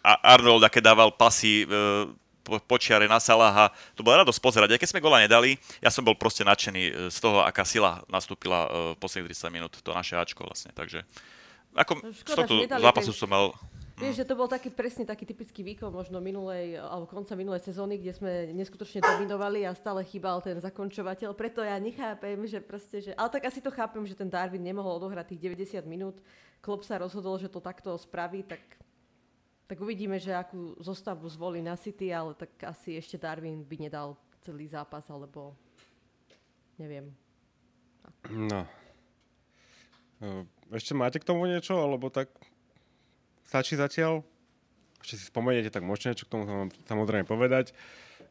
a 0.00 0.16
Arnold, 0.32 0.64
aké 0.64 0.80
dával 0.80 1.12
pasy 1.12 1.68
uh, 1.68 2.08
po, 2.40 2.56
počiare 2.64 3.04
na 3.04 3.20
Salaha. 3.20 3.68
To 3.92 4.00
bola 4.00 4.24
radosť 4.24 4.40
pozerať. 4.40 4.68
Aj 4.72 4.80
keď 4.80 4.96
sme 4.96 5.04
gola 5.04 5.20
nedali, 5.20 5.60
ja 5.84 5.92
som 5.92 6.00
bol 6.00 6.16
proste 6.16 6.40
nadšený 6.40 6.82
e, 6.88 6.92
z 7.12 7.18
toho, 7.20 7.44
aká 7.44 7.68
sila 7.68 8.00
nastúpila 8.08 8.64
uh, 8.64 8.70
posledných 8.96 9.36
30 9.36 9.52
minút, 9.52 9.76
to 9.76 9.92
naše 9.92 10.16
Ačko 10.16 10.48
vlastne. 10.48 10.72
Takže 10.72 11.04
ako 11.76 12.00
Škoda, 12.00 12.16
z 12.16 12.34
tohto 12.34 12.54
zápasu 12.66 13.12
som 13.12 13.28
mal 13.30 13.52
Vieš, 14.00 14.24
že 14.24 14.24
to 14.24 14.32
bol 14.32 14.48
taký 14.48 14.72
presne 14.72 15.04
taký 15.04 15.28
typický 15.28 15.60
výkon 15.60 15.92
možno 15.92 16.24
minulej, 16.24 16.80
alebo 16.80 17.04
konca 17.04 17.36
minulej 17.36 17.60
sezóny, 17.60 18.00
kde 18.00 18.16
sme 18.16 18.32
neskutočne 18.56 19.04
dominovali 19.04 19.68
a 19.68 19.76
stále 19.76 20.00
chýbal 20.08 20.40
ten 20.40 20.56
zakončovateľ. 20.56 21.36
Preto 21.36 21.60
ja 21.60 21.76
nechápem, 21.76 22.40
že 22.48 22.64
proste, 22.64 23.04
že... 23.04 23.12
Ale 23.12 23.28
tak 23.28 23.52
asi 23.52 23.60
to 23.60 23.68
chápem, 23.68 24.00
že 24.08 24.16
ten 24.16 24.32
Darwin 24.32 24.64
nemohol 24.64 24.96
odohrať 24.96 25.36
tých 25.36 25.52
90 25.52 25.84
minút. 25.84 26.16
Klopp 26.64 26.88
sa 26.88 26.96
rozhodol, 26.96 27.36
že 27.36 27.52
to 27.52 27.60
takto 27.60 27.92
spraví, 28.00 28.40
tak, 28.48 28.64
tak 29.68 29.76
uvidíme, 29.76 30.16
že 30.16 30.32
akú 30.32 30.80
zostavu 30.80 31.28
zvolí 31.28 31.60
na 31.60 31.76
City, 31.76 32.08
ale 32.08 32.32
tak 32.32 32.56
asi 32.64 32.96
ešte 32.96 33.20
Darwin 33.20 33.68
by 33.68 33.76
nedal 33.84 34.16
celý 34.40 34.64
zápas, 34.64 35.04
alebo 35.12 35.52
neviem. 36.80 37.12
No. 38.32 38.64
Ešte 40.72 40.96
máte 40.96 41.20
k 41.20 41.28
tomu 41.28 41.44
niečo, 41.44 41.76
alebo 41.76 42.08
tak 42.08 42.32
stačí 43.50 43.74
zatiaľ. 43.74 44.22
Ešte 45.02 45.18
si 45.18 45.24
spomeniete, 45.26 45.74
tak 45.74 45.82
môžete 45.82 46.14
niečo 46.14 46.30
k 46.30 46.32
tomu 46.38 46.70
samozrejme 46.86 47.26
povedať. 47.26 47.74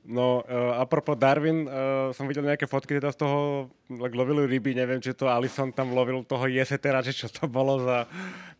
No, 0.08 0.47
uh, 0.47 0.79
apropos 0.79 1.19
Darwin, 1.19 1.67
uh, 1.67 2.15
som 2.15 2.23
videl 2.23 2.47
nejaké 2.47 2.71
fotky 2.71 2.95
teda 2.95 3.12
z 3.12 3.19
toho, 3.19 3.67
like, 3.91 4.15
lovili 4.15 4.47
ryby, 4.47 4.71
neviem, 4.71 5.03
či 5.03 5.12
to 5.12 5.27
Alison 5.27 5.75
tam 5.75 5.91
lovil 5.91 6.23
toho 6.23 6.47
jesetera, 6.47 7.03
či 7.03 7.12
čo 7.12 7.27
to 7.27 7.51
bolo 7.51 7.84
za 7.84 8.08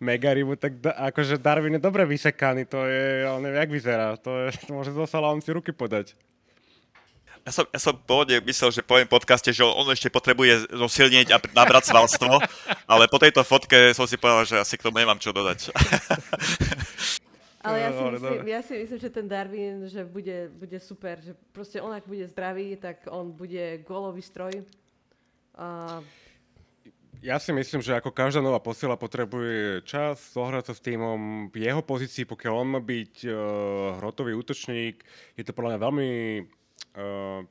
mega 0.04 0.36
rybu, 0.36 0.60
tak 0.60 0.84
da, 0.84 1.00
akože 1.08 1.39
Darwin 1.39 1.80
je 1.80 1.82
dobre 1.82 2.04
vysekaný, 2.04 2.67
to 2.67 2.84
je, 2.84 3.24
on 3.24 3.39
nevie, 3.39 3.56
jak 3.56 3.72
vyzerá, 3.72 4.19
to, 4.19 4.36
je, 4.36 4.67
môže 4.67 4.91
zostala 4.91 5.32
on 5.32 5.39
si 5.39 5.56
ruky 5.56 5.72
podať. 5.72 6.12
Ja 7.47 7.52
som, 7.56 7.65
ja 7.71 7.80
som 7.80 7.95
pôvodne 7.95 8.43
myslel, 8.43 8.69
že 8.69 8.82
poviem 8.86 9.08
podcaste, 9.08 9.49
že 9.49 9.63
on 9.63 9.88
ešte 9.89 10.12
potrebuje 10.12 10.69
zosilnieť 10.69 11.28
a 11.34 11.38
nabrať 11.56 11.89
svalstvo, 11.89 12.38
ale 12.86 13.08
po 13.08 13.17
tejto 13.17 13.41
fotke 13.47 13.95
som 13.95 14.06
si 14.06 14.19
povedal, 14.19 14.45
že 14.45 14.56
asi 14.60 14.75
k 14.75 14.86
tomu 14.86 14.99
nemám 14.99 15.17
čo 15.17 15.32
dodať. 15.32 15.69
Ale 17.60 17.75
ja 17.84 17.91
si, 17.91 18.04
myslím, 18.15 18.47
ja 18.47 18.62
si 18.63 18.73
myslím, 18.80 18.99
že 19.04 19.10
ten 19.12 19.28
Darwin, 19.28 19.84
že 19.91 20.08
bude, 20.08 20.47
bude 20.56 20.80
super, 20.80 21.19
že 21.19 21.36
proste 21.52 21.84
on 21.84 21.91
ak 21.91 22.08
bude 22.08 22.23
zdravý, 22.32 22.80
tak 22.80 23.04
on 23.12 23.36
bude 23.36 23.84
gólový 23.84 24.23
stroj. 24.23 24.63
A... 25.60 25.99
Ja 27.19 27.36
si 27.36 27.52
myslím, 27.52 27.84
že 27.84 27.99
ako 27.99 28.15
každá 28.15 28.39
nová 28.39 28.63
posiela 28.63 28.95
potrebuje 28.95 29.84
čas, 29.84 30.32
zohrať 30.32 30.71
sa 30.71 30.73
s 30.73 30.80
týmom 30.80 31.52
v 31.52 31.67
jeho 31.67 31.84
pozícii, 31.84 32.23
pokiaľ 32.23 32.54
on 32.56 32.69
má 32.80 32.82
byť 32.82 33.28
uh, 33.28 33.36
hrotový 33.99 34.39
útočník, 34.39 35.04
je 35.36 35.43
to 35.43 35.52
podľa 35.52 35.75
mňa 35.75 35.84
veľmi 35.84 36.10
uh, 36.95 37.43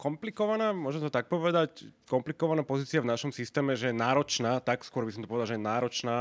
komplikovaná, 0.00 0.72
môžem 0.72 1.04
to 1.04 1.12
tak 1.12 1.28
povedať, 1.28 1.84
komplikovaná 2.08 2.64
pozícia 2.64 3.04
v 3.04 3.10
našom 3.12 3.36
systéme, 3.36 3.76
že 3.76 3.92
je 3.92 4.00
náročná, 4.00 4.56
tak 4.64 4.80
skôr 4.80 5.04
by 5.04 5.12
som 5.12 5.20
to 5.20 5.28
povedal, 5.28 5.52
že 5.52 5.60
je 5.60 5.68
náročná, 5.68 6.16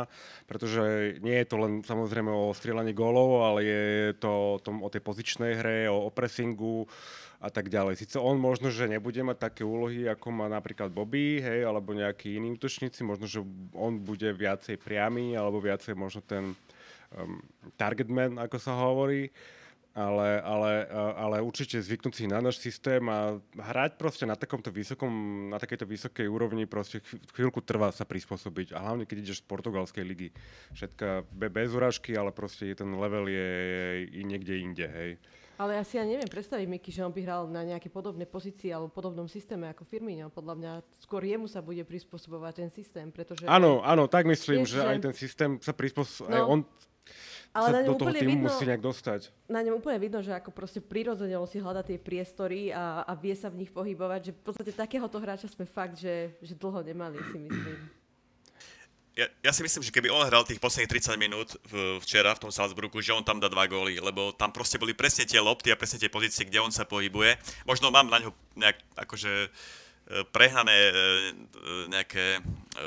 pretože 0.52 0.84
nie 1.24 1.40
je 1.40 1.48
to 1.48 1.56
len 1.56 1.74
samozrejme 1.88 2.28
o 2.28 2.52
strieľaní 2.52 2.92
gólov, 2.92 3.48
ale 3.48 3.60
je 3.64 3.84
to 4.20 4.60
o, 4.60 4.60
tom, 4.60 4.84
o 4.84 4.92
tej 4.92 5.00
pozičnej 5.00 5.56
hre, 5.56 5.88
o, 5.88 6.08
o 6.08 6.10
pressingu 6.12 6.92
a 7.40 7.48
tak 7.48 7.72
ďalej. 7.72 8.04
Sice 8.04 8.20
on 8.20 8.36
možno, 8.36 8.68
že 8.68 8.92
nebude 8.92 9.24
mať 9.24 9.48
také 9.48 9.64
úlohy, 9.64 10.12
ako 10.12 10.28
má 10.28 10.52
napríklad 10.52 10.92
Bobby, 10.92 11.40
hej, 11.40 11.64
alebo 11.64 11.96
nejakí 11.96 12.36
iní 12.36 12.60
útočníci, 12.60 13.08
možno, 13.08 13.32
že 13.32 13.40
on 13.72 13.96
bude 14.04 14.28
viacej 14.28 14.76
priamy, 14.76 15.40
alebo 15.40 15.64
viacej 15.64 15.96
možno 15.96 16.20
ten 16.20 16.52
um, 17.16 17.40
target 17.80 18.12
man, 18.12 18.36
ako 18.44 18.60
sa 18.60 18.76
hovorí 18.76 19.32
ale, 19.98 20.40
ale, 20.46 20.72
ale 21.18 21.38
určite 21.42 21.82
zvyknúť 21.82 22.14
si 22.14 22.26
na 22.30 22.40
náš 22.40 22.62
systém 22.62 23.02
a 23.10 23.42
hrať 23.58 23.98
proste 23.98 24.26
na 24.30 24.38
takomto 24.38 24.70
vysokom, 24.70 25.12
na 25.50 25.58
takejto 25.58 25.86
vysokej 25.90 26.28
úrovni 26.30 26.70
proste 26.70 27.02
chvíľku 27.34 27.66
trvá 27.66 27.90
sa 27.90 28.06
prispôsobiť 28.06 28.78
a 28.78 28.86
hlavne 28.86 29.10
keď 29.10 29.18
ideš 29.26 29.42
z 29.42 29.50
portugalskej 29.50 30.06
ligy. 30.06 30.30
Všetka 30.78 31.26
bez 31.34 31.70
urážky, 31.74 32.14
ale 32.14 32.30
proste 32.30 32.72
ten 32.78 32.90
level 32.94 33.28
je, 33.28 33.52
je 34.14 34.24
niekde 34.24 34.54
inde, 34.62 34.88
hej. 34.88 35.12
Ale 35.60 35.76
ja 35.76 35.84
si 35.84 36.00
ja 36.00 36.08
neviem 36.08 36.32
predstaviť, 36.32 36.72
Miky, 36.72 36.88
že 36.88 37.04
on 37.04 37.12
by 37.12 37.20
hral 37.20 37.44
na 37.52 37.68
nejaké 37.68 37.92
podobné 37.92 38.24
pozícii 38.24 38.72
alebo 38.72 38.88
podobnom 38.88 39.28
systéme 39.28 39.68
ako 39.68 39.84
Firmino. 39.84 40.32
Podľa 40.32 40.56
mňa 40.56 40.72
skôr 41.04 41.20
jemu 41.20 41.52
sa 41.52 41.60
bude 41.60 41.84
prispôsobovať 41.84 42.64
ten 42.64 42.70
systém, 42.72 43.12
pretože... 43.12 43.44
Áno, 43.44 43.84
áno, 43.84 44.08
tak 44.08 44.24
myslím, 44.24 44.64
že, 44.64 44.80
že 44.80 44.88
aj 44.88 44.98
ten 45.04 45.12
systém 45.12 45.52
sa 45.60 45.76
prispôsobuje. 45.76 46.32
No, 46.32 46.48
on 46.48 46.60
ale 47.54 47.66
sa 47.66 47.74
na 47.74 47.82
ňom 47.82 47.92
do 47.94 48.02
toho 48.06 48.14
týmu 48.14 48.30
vidno, 48.30 48.48
musí 48.50 48.66
nejak 48.66 48.84
dostať. 48.84 49.22
Na 49.50 49.62
ňom 49.66 49.82
úplne 49.82 49.98
vidno, 49.98 50.22
že 50.22 50.30
ako 50.34 50.54
proste 50.54 50.80
prirodzene 50.80 51.34
on 51.34 51.50
si 51.50 51.58
hľada 51.58 51.82
tie 51.82 51.98
priestory 51.98 52.70
a, 52.70 53.02
a 53.04 53.14
vie 53.18 53.34
sa 53.34 53.50
v 53.50 53.66
nich 53.66 53.72
pohybovať, 53.74 54.22
že 54.30 54.32
v 54.38 54.42
podstate 54.46 54.72
takéhoto 54.72 55.18
hráča 55.18 55.50
sme 55.50 55.66
fakt, 55.66 55.98
že, 55.98 56.38
že 56.46 56.54
dlho 56.54 56.86
nemali, 56.86 57.18
si 57.34 57.38
myslím. 57.42 57.78
Ja, 59.18 59.28
ja 59.44 59.52
si 59.52 59.66
myslím, 59.66 59.84
že 59.84 59.92
keby 59.92 60.08
on 60.14 60.24
hral 60.24 60.48
tých 60.48 60.64
posledných 60.64 60.96
30 60.96 61.20
minút 61.20 61.58
v, 61.68 62.00
včera 62.00 62.32
v 62.38 62.48
tom 62.48 62.52
Salzburgu, 62.54 63.04
že 63.04 63.12
on 63.12 63.26
tam 63.26 63.42
dá 63.42 63.52
dva 63.52 63.68
góly, 63.68 64.00
lebo 64.00 64.32
tam 64.32 64.54
proste 64.54 64.80
boli 64.80 64.96
presne 64.96 65.28
tie 65.28 65.44
lopty 65.44 65.74
a 65.74 65.80
presne 65.80 66.00
tie 66.00 66.08
pozície, 66.08 66.48
kde 66.48 66.64
on 66.64 66.72
sa 66.72 66.88
pohybuje. 66.88 67.36
Možno 67.68 67.92
mám 67.92 68.08
na 68.08 68.24
ňo 68.24 68.32
nejak 68.56 68.78
akože 68.96 69.52
prehnané 70.34 70.78
e, 70.90 70.92
nejaké 71.90 72.42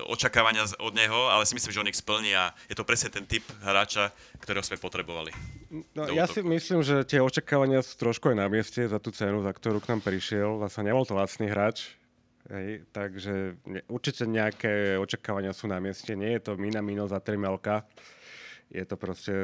očakávania 0.08 0.64
od 0.80 0.94
neho, 0.96 1.28
ale 1.28 1.44
si 1.44 1.52
myslím, 1.56 1.72
že 1.72 1.80
on 1.80 1.90
ich 1.90 2.00
splní 2.00 2.32
a 2.32 2.56
je 2.68 2.76
to 2.76 2.86
presne 2.86 3.12
ten 3.12 3.28
typ 3.28 3.44
hráča, 3.60 4.08
ktorého 4.40 4.64
sme 4.64 4.80
potrebovali. 4.80 5.30
No, 5.92 6.08
ja 6.08 6.24
si 6.24 6.40
myslím, 6.40 6.80
že 6.80 7.04
tie 7.04 7.20
očakávania 7.20 7.84
sú 7.84 7.96
trošku 8.00 8.32
aj 8.32 8.36
na 8.36 8.46
mieste 8.48 8.84
za 8.84 8.96
tú 8.96 9.12
cenu, 9.12 9.44
za 9.44 9.52
ktorú 9.52 9.80
k 9.80 9.92
nám 9.92 10.00
prišiel. 10.00 10.60
Zasa 10.64 10.80
nebol 10.84 11.04
to 11.04 11.16
lacný 11.16 11.52
hráč, 11.52 11.96
hej, 12.48 12.84
takže 12.92 13.60
ne, 13.68 13.80
určite 13.88 14.24
nejaké 14.28 14.96
očakávania 14.96 15.52
sú 15.52 15.68
na 15.68 15.80
mieste. 15.80 16.16
Nie 16.16 16.40
je 16.40 16.52
to 16.52 16.52
mina 16.56 16.80
mino 16.80 17.04
za 17.08 17.20
3 17.20 17.36
melka. 17.36 17.84
Je 18.72 18.84
to 18.88 18.96
proste 18.96 19.34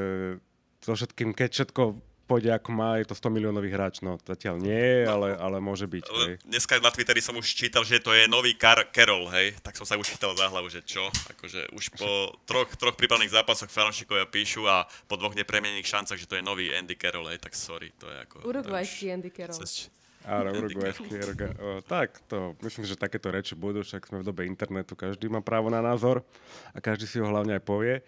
so 0.80 0.92
všetkým, 0.94 1.36
keď 1.36 1.50
všetko 1.52 1.82
pôjde 2.28 2.52
ako 2.52 2.70
má, 2.76 3.00
je 3.00 3.08
to 3.08 3.16
100 3.16 3.32
miliónový 3.32 3.72
hráč, 3.72 4.04
no 4.04 4.20
zatiaľ 4.20 4.60
nie, 4.60 5.08
no, 5.08 5.16
ale, 5.16 5.32
ale 5.40 5.56
môže 5.64 5.88
byť. 5.88 6.04
Hej. 6.04 6.34
Dneska 6.44 6.76
na 6.84 6.92
Twitteri 6.92 7.24
som 7.24 7.32
už 7.32 7.48
čítal, 7.48 7.88
že 7.88 8.04
to 8.04 8.12
je 8.12 8.28
nový 8.28 8.52
Car- 8.60 8.92
Carroll, 8.92 9.32
hej, 9.32 9.56
tak 9.64 9.80
som 9.80 9.88
sa 9.88 9.96
už 9.96 10.12
chytal 10.12 10.36
za 10.36 10.52
hlavu, 10.52 10.68
že 10.68 10.84
čo, 10.84 11.08
akože 11.08 11.72
už 11.72 11.96
po 11.96 12.36
troch, 12.44 12.68
troch 12.76 12.92
prípadných 13.00 13.32
zápasoch 13.32 13.72
fanúšikovia 13.72 14.28
píšu 14.28 14.68
a 14.68 14.84
po 15.08 15.16
dvoch 15.16 15.32
nepremenených 15.32 15.88
šancach, 15.88 16.20
že 16.20 16.28
to 16.28 16.36
je 16.36 16.44
nový 16.44 16.68
Andy 16.76 17.00
Carroll, 17.00 17.32
hej, 17.32 17.40
tak 17.40 17.56
sorry, 17.56 17.88
to 17.96 18.04
je 18.04 18.16
ako... 18.28 18.44
Uruguayský 18.44 19.08
Andy 19.08 19.32
Carroll. 19.32 19.64
Cez... 19.64 19.88
Áno, 20.28 20.52
uruguajský. 20.52 21.08
tak, 21.88 22.20
to, 22.28 22.52
myslím, 22.60 22.84
že 22.84 23.00
takéto 23.00 23.32
reči 23.32 23.56
budú, 23.56 23.80
však 23.80 24.12
sme 24.12 24.20
v 24.20 24.28
dobe 24.28 24.44
internetu, 24.44 24.92
každý 24.92 25.32
má 25.32 25.40
právo 25.40 25.72
na 25.72 25.80
názor 25.80 26.20
a 26.76 26.84
každý 26.84 27.08
si 27.08 27.16
ho 27.16 27.24
hlavne 27.24 27.56
aj 27.56 27.64
povie. 27.64 28.04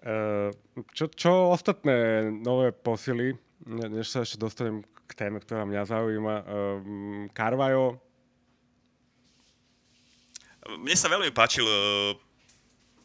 Uh, 0.00 0.48
čo, 0.96 1.12
čo 1.12 1.52
ostatné 1.52 2.32
nové 2.32 2.72
posily 2.72 3.36
než 3.66 4.06
sa 4.08 4.24
ešte 4.24 4.40
dostanem 4.40 4.80
k 5.08 5.12
téme, 5.12 5.42
ktorá 5.42 5.66
mňa 5.66 5.82
zaujíma. 5.90 6.34
Um, 6.46 7.26
Carvajo. 7.34 7.98
Mne 10.80 10.96
sa 10.96 11.10
veľmi 11.10 11.34
páčil 11.34 11.66
uh, 11.66 12.14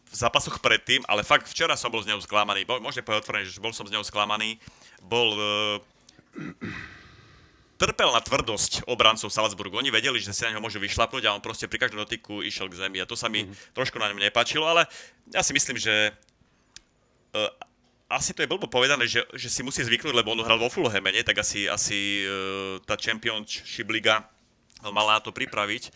v 0.05 0.15
zápasoch 0.15 0.61
predtým, 0.61 1.01
ale 1.09 1.25
fakt 1.25 1.49
včera 1.49 1.73
som 1.73 1.89
bol 1.89 2.05
z 2.05 2.13
neho 2.13 2.21
sklamaný. 2.21 2.63
Môžete 2.67 3.03
povedať 3.03 3.25
otvorene, 3.25 3.49
že 3.49 3.63
bol 3.63 3.73
som 3.73 3.87
z 3.87 3.93
neho 3.95 4.05
sklamaný. 4.05 4.61
Bol... 5.03 5.29
Uh, 5.33 6.95
trpel 7.75 8.07
na 8.07 8.23
tvrdosť 8.23 8.87
obrancov 8.87 9.27
Salzburgu. 9.27 9.75
Oni 9.75 9.91
vedeli, 9.91 10.19
že 10.19 10.31
si 10.31 10.47
na 10.47 10.55
neho 10.55 10.63
môžu 10.63 10.79
vyšlapnúť 10.79 11.27
a 11.27 11.35
on 11.35 11.43
proste 11.43 11.67
pri 11.67 11.83
každom 11.83 12.07
dotyku 12.07 12.39
išiel 12.39 12.71
k 12.71 12.87
zemi 12.87 13.03
a 13.03 13.07
to 13.07 13.19
sa 13.19 13.27
mi 13.27 13.43
mm-hmm. 13.43 13.75
trošku 13.75 13.99
na 13.99 14.11
ňom 14.11 14.19
nepáčilo, 14.23 14.63
ale 14.63 14.87
ja 15.35 15.43
si 15.43 15.51
myslím, 15.51 15.75
že 15.75 16.15
uh, 17.35 17.51
asi 18.05 18.37
to 18.37 18.45
je 18.45 18.51
blbo 18.51 18.69
povedané, 18.69 19.09
že, 19.09 19.25
že 19.33 19.49
si 19.49 19.65
musí 19.65 19.81
zvyknúť, 19.81 20.13
lebo 20.13 20.33
on 20.33 20.45
hral 20.45 20.61
vo 20.61 20.69
Fulhame, 20.69 21.09
nie? 21.09 21.25
tak 21.25 21.41
asi, 21.41 21.65
asi 21.65 22.21
uh, 22.25 22.77
tá 22.85 22.93
Championship 22.93 23.89
Liga 23.89 24.29
mala 24.93 25.17
na 25.17 25.21
to 25.21 25.33
pripraviť. 25.33 25.89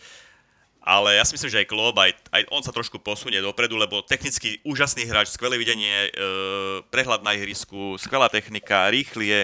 Ale 0.80 1.20
ja 1.20 1.24
si 1.28 1.36
myslím, 1.36 1.52
že 1.52 1.60
aj 1.60 1.68
Klopp, 1.68 2.00
aj, 2.00 2.16
aj 2.32 2.42
on 2.48 2.64
sa 2.64 2.72
trošku 2.72 2.96
posunie 3.04 3.36
dopredu, 3.44 3.76
lebo 3.76 4.00
technicky 4.00 4.64
úžasný 4.64 5.04
hráč, 5.04 5.28
skvelé 5.28 5.60
videnie, 5.60 6.08
e, 6.08 6.10
prehľad 6.88 7.20
na 7.20 7.36
ihrisku, 7.36 8.00
skvelá 8.00 8.32
technika, 8.32 8.88
rýchly 8.88 9.28
je. 9.28 9.40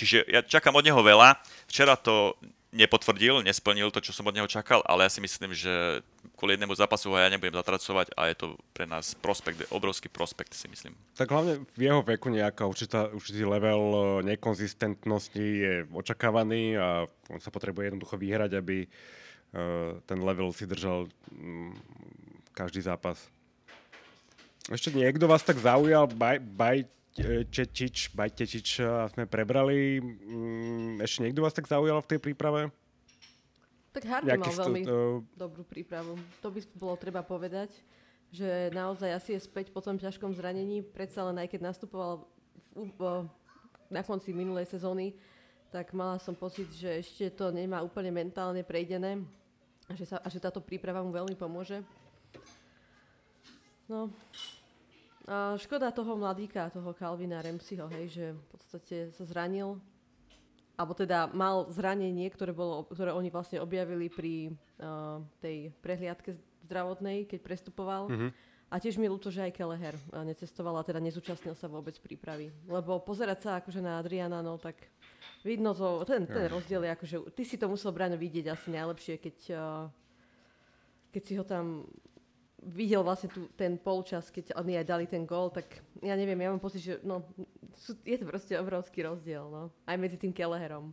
Čiže 0.00 0.16
ja 0.32 0.40
čakám 0.40 0.72
od 0.72 0.88
neho 0.88 0.96
veľa. 1.04 1.36
Včera 1.68 1.92
to 1.92 2.40
nepotvrdil, 2.68 3.40
nesplnil 3.40 3.88
to, 3.88 4.04
čo 4.04 4.12
som 4.12 4.28
od 4.28 4.36
neho 4.36 4.44
čakal, 4.44 4.84
ale 4.84 5.08
ja 5.08 5.10
si 5.12 5.24
myslím, 5.24 5.56
že 5.56 6.04
kvôli 6.36 6.54
jednému 6.54 6.76
zápasu 6.76 7.08
ho 7.08 7.16
ja 7.16 7.32
nebudem 7.32 7.56
zatracovať 7.56 8.12
a 8.12 8.28
je 8.28 8.36
to 8.36 8.46
pre 8.76 8.84
nás 8.84 9.16
prospekt, 9.16 9.64
obrovský 9.72 10.12
prospekt 10.12 10.52
si 10.52 10.68
myslím. 10.68 10.92
Tak 11.16 11.32
hlavne 11.32 11.64
v 11.64 11.80
jeho 11.80 12.04
veku 12.04 12.28
nejaká 12.28 12.68
určitá, 12.68 13.08
určitý 13.08 13.48
level 13.48 13.80
e, 13.80 14.00
nekonzistentnosti 14.36 15.40
je 15.40 15.72
očakávaný 15.88 16.76
a 16.76 17.08
on 17.32 17.40
sa 17.40 17.48
potrebuje 17.48 17.92
jednoducho 17.92 18.16
vyhrať, 18.16 18.56
aby 18.56 18.88
uh, 18.88 20.00
ten 20.08 20.16
level 20.24 20.48
si 20.56 20.64
držal 20.64 21.12
um, 21.28 21.76
každý 22.56 22.80
zápas. 22.80 23.20
Ešte 24.72 24.96
niekto 24.96 25.28
vás 25.28 25.44
tak 25.44 25.60
zaujal, 25.60 26.08
baj, 26.08 26.40
baj, 26.40 26.88
Čečič, 27.26 28.14
Bajtečič 28.14 28.82
sme 29.14 29.24
prebrali. 29.26 29.98
Mm, 29.98 31.02
ešte 31.02 31.26
niekto 31.26 31.42
vás 31.42 31.54
tak 31.54 31.66
zaujal 31.66 31.98
v 31.98 32.10
tej 32.14 32.18
príprave? 32.22 32.70
Tak 33.90 34.04
Hardy 34.06 34.30
mal 34.38 34.54
veľmi 34.54 34.82
to... 34.86 35.26
dobrú 35.34 35.66
prípravu. 35.66 36.14
To 36.38 36.54
by 36.54 36.60
bolo 36.78 36.94
treba 36.94 37.26
povedať. 37.26 37.74
že 38.28 38.68
naozaj 38.76 39.08
asi 39.08 39.30
je 39.34 39.40
späť 39.40 39.72
po 39.72 39.80
tom 39.80 39.96
ťažkom 39.96 40.36
zranení, 40.36 40.84
predsa 40.84 41.24
len 41.32 41.40
aj 41.40 41.48
keď 41.48 41.72
nastupoval 41.72 42.28
v, 42.76 42.92
v, 42.92 43.00
na 43.88 44.04
konci 44.04 44.36
minulej 44.36 44.68
sezóny, 44.68 45.16
tak 45.72 45.96
mala 45.96 46.20
som 46.20 46.36
pocit, 46.36 46.68
že 46.76 47.00
ešte 47.00 47.32
to 47.32 47.48
nemá 47.48 47.80
úplne 47.80 48.12
mentálne 48.12 48.60
prejdené 48.60 49.24
že, 49.96 50.04
sa, 50.04 50.20
a 50.20 50.28
že 50.28 50.40
táto 50.40 50.60
príprava 50.60 51.00
mu 51.00 51.08
veľmi 51.08 51.32
pomôže. 51.32 51.80
No, 53.88 54.12
a 55.28 55.60
škoda 55.60 55.92
toho 55.92 56.16
mladíka, 56.16 56.72
toho 56.72 56.96
Calvina 56.96 57.44
Remsiho, 57.44 57.84
hej, 57.92 58.06
že 58.08 58.24
v 58.32 58.44
podstate 58.48 58.96
sa 59.12 59.24
zranil, 59.28 59.76
alebo 60.80 60.96
teda 60.96 61.28
mal 61.36 61.68
zranenie, 61.68 62.32
ktoré, 62.32 62.56
bolo, 62.56 62.88
ktoré 62.88 63.12
oni 63.12 63.28
vlastne 63.28 63.60
objavili 63.60 64.08
pri 64.08 64.56
uh, 64.80 65.20
tej 65.44 65.68
prehliadke 65.84 66.32
zdravotnej, 66.64 67.28
keď 67.28 67.44
prestupoval. 67.44 68.08
Mm-hmm. 68.08 68.30
A 68.68 68.76
tiež 68.76 69.00
mi 69.00 69.08
ľúto, 69.08 69.32
že 69.32 69.48
aj 69.48 69.56
Kelleher 69.56 69.96
necestoval 70.12 70.76
a 70.76 70.84
teda 70.84 71.00
nezúčastnil 71.00 71.56
sa 71.56 71.72
vôbec 71.72 71.96
prípravy. 72.00 72.52
Lebo 72.68 73.00
pozerať 73.00 73.38
sa 73.40 73.50
akože 73.64 73.80
na 73.80 73.96
Adriana, 73.96 74.44
no 74.44 74.60
tak 74.60 74.76
vidno 75.40 75.72
to, 75.72 76.04
ten, 76.04 76.28
ten 76.28 76.52
rozdiel 76.52 76.84
je 76.84 76.90
akože, 76.92 77.16
ty 77.32 77.48
si 77.48 77.56
to 77.56 77.64
musel 77.64 77.96
Braňo 77.96 78.20
vidieť 78.20 78.52
asi 78.52 78.68
najlepšie, 78.68 79.24
keď, 79.24 79.36
keď 81.08 81.22
si 81.24 81.32
ho 81.40 81.44
tam 81.48 81.88
videl 82.62 83.06
vlastne 83.06 83.30
tu, 83.30 83.46
ten 83.54 83.78
polčas, 83.78 84.30
keď 84.34 84.58
oni 84.58 84.78
aj 84.78 84.86
dali 84.86 85.06
ten 85.06 85.22
gól, 85.22 85.50
tak 85.50 85.78
ja 86.02 86.18
neviem, 86.18 86.38
ja 86.38 86.50
mám 86.50 86.62
pocit, 86.62 86.82
že 86.82 86.94
no, 87.06 87.22
sú, 87.78 87.94
je 88.02 88.18
to 88.18 88.26
proste 88.26 88.54
obrovský 88.58 89.06
rozdiel, 89.06 89.46
no, 89.46 89.70
aj 89.86 89.96
medzi 89.96 90.18
tým 90.18 90.34
Kelleherom. 90.34 90.90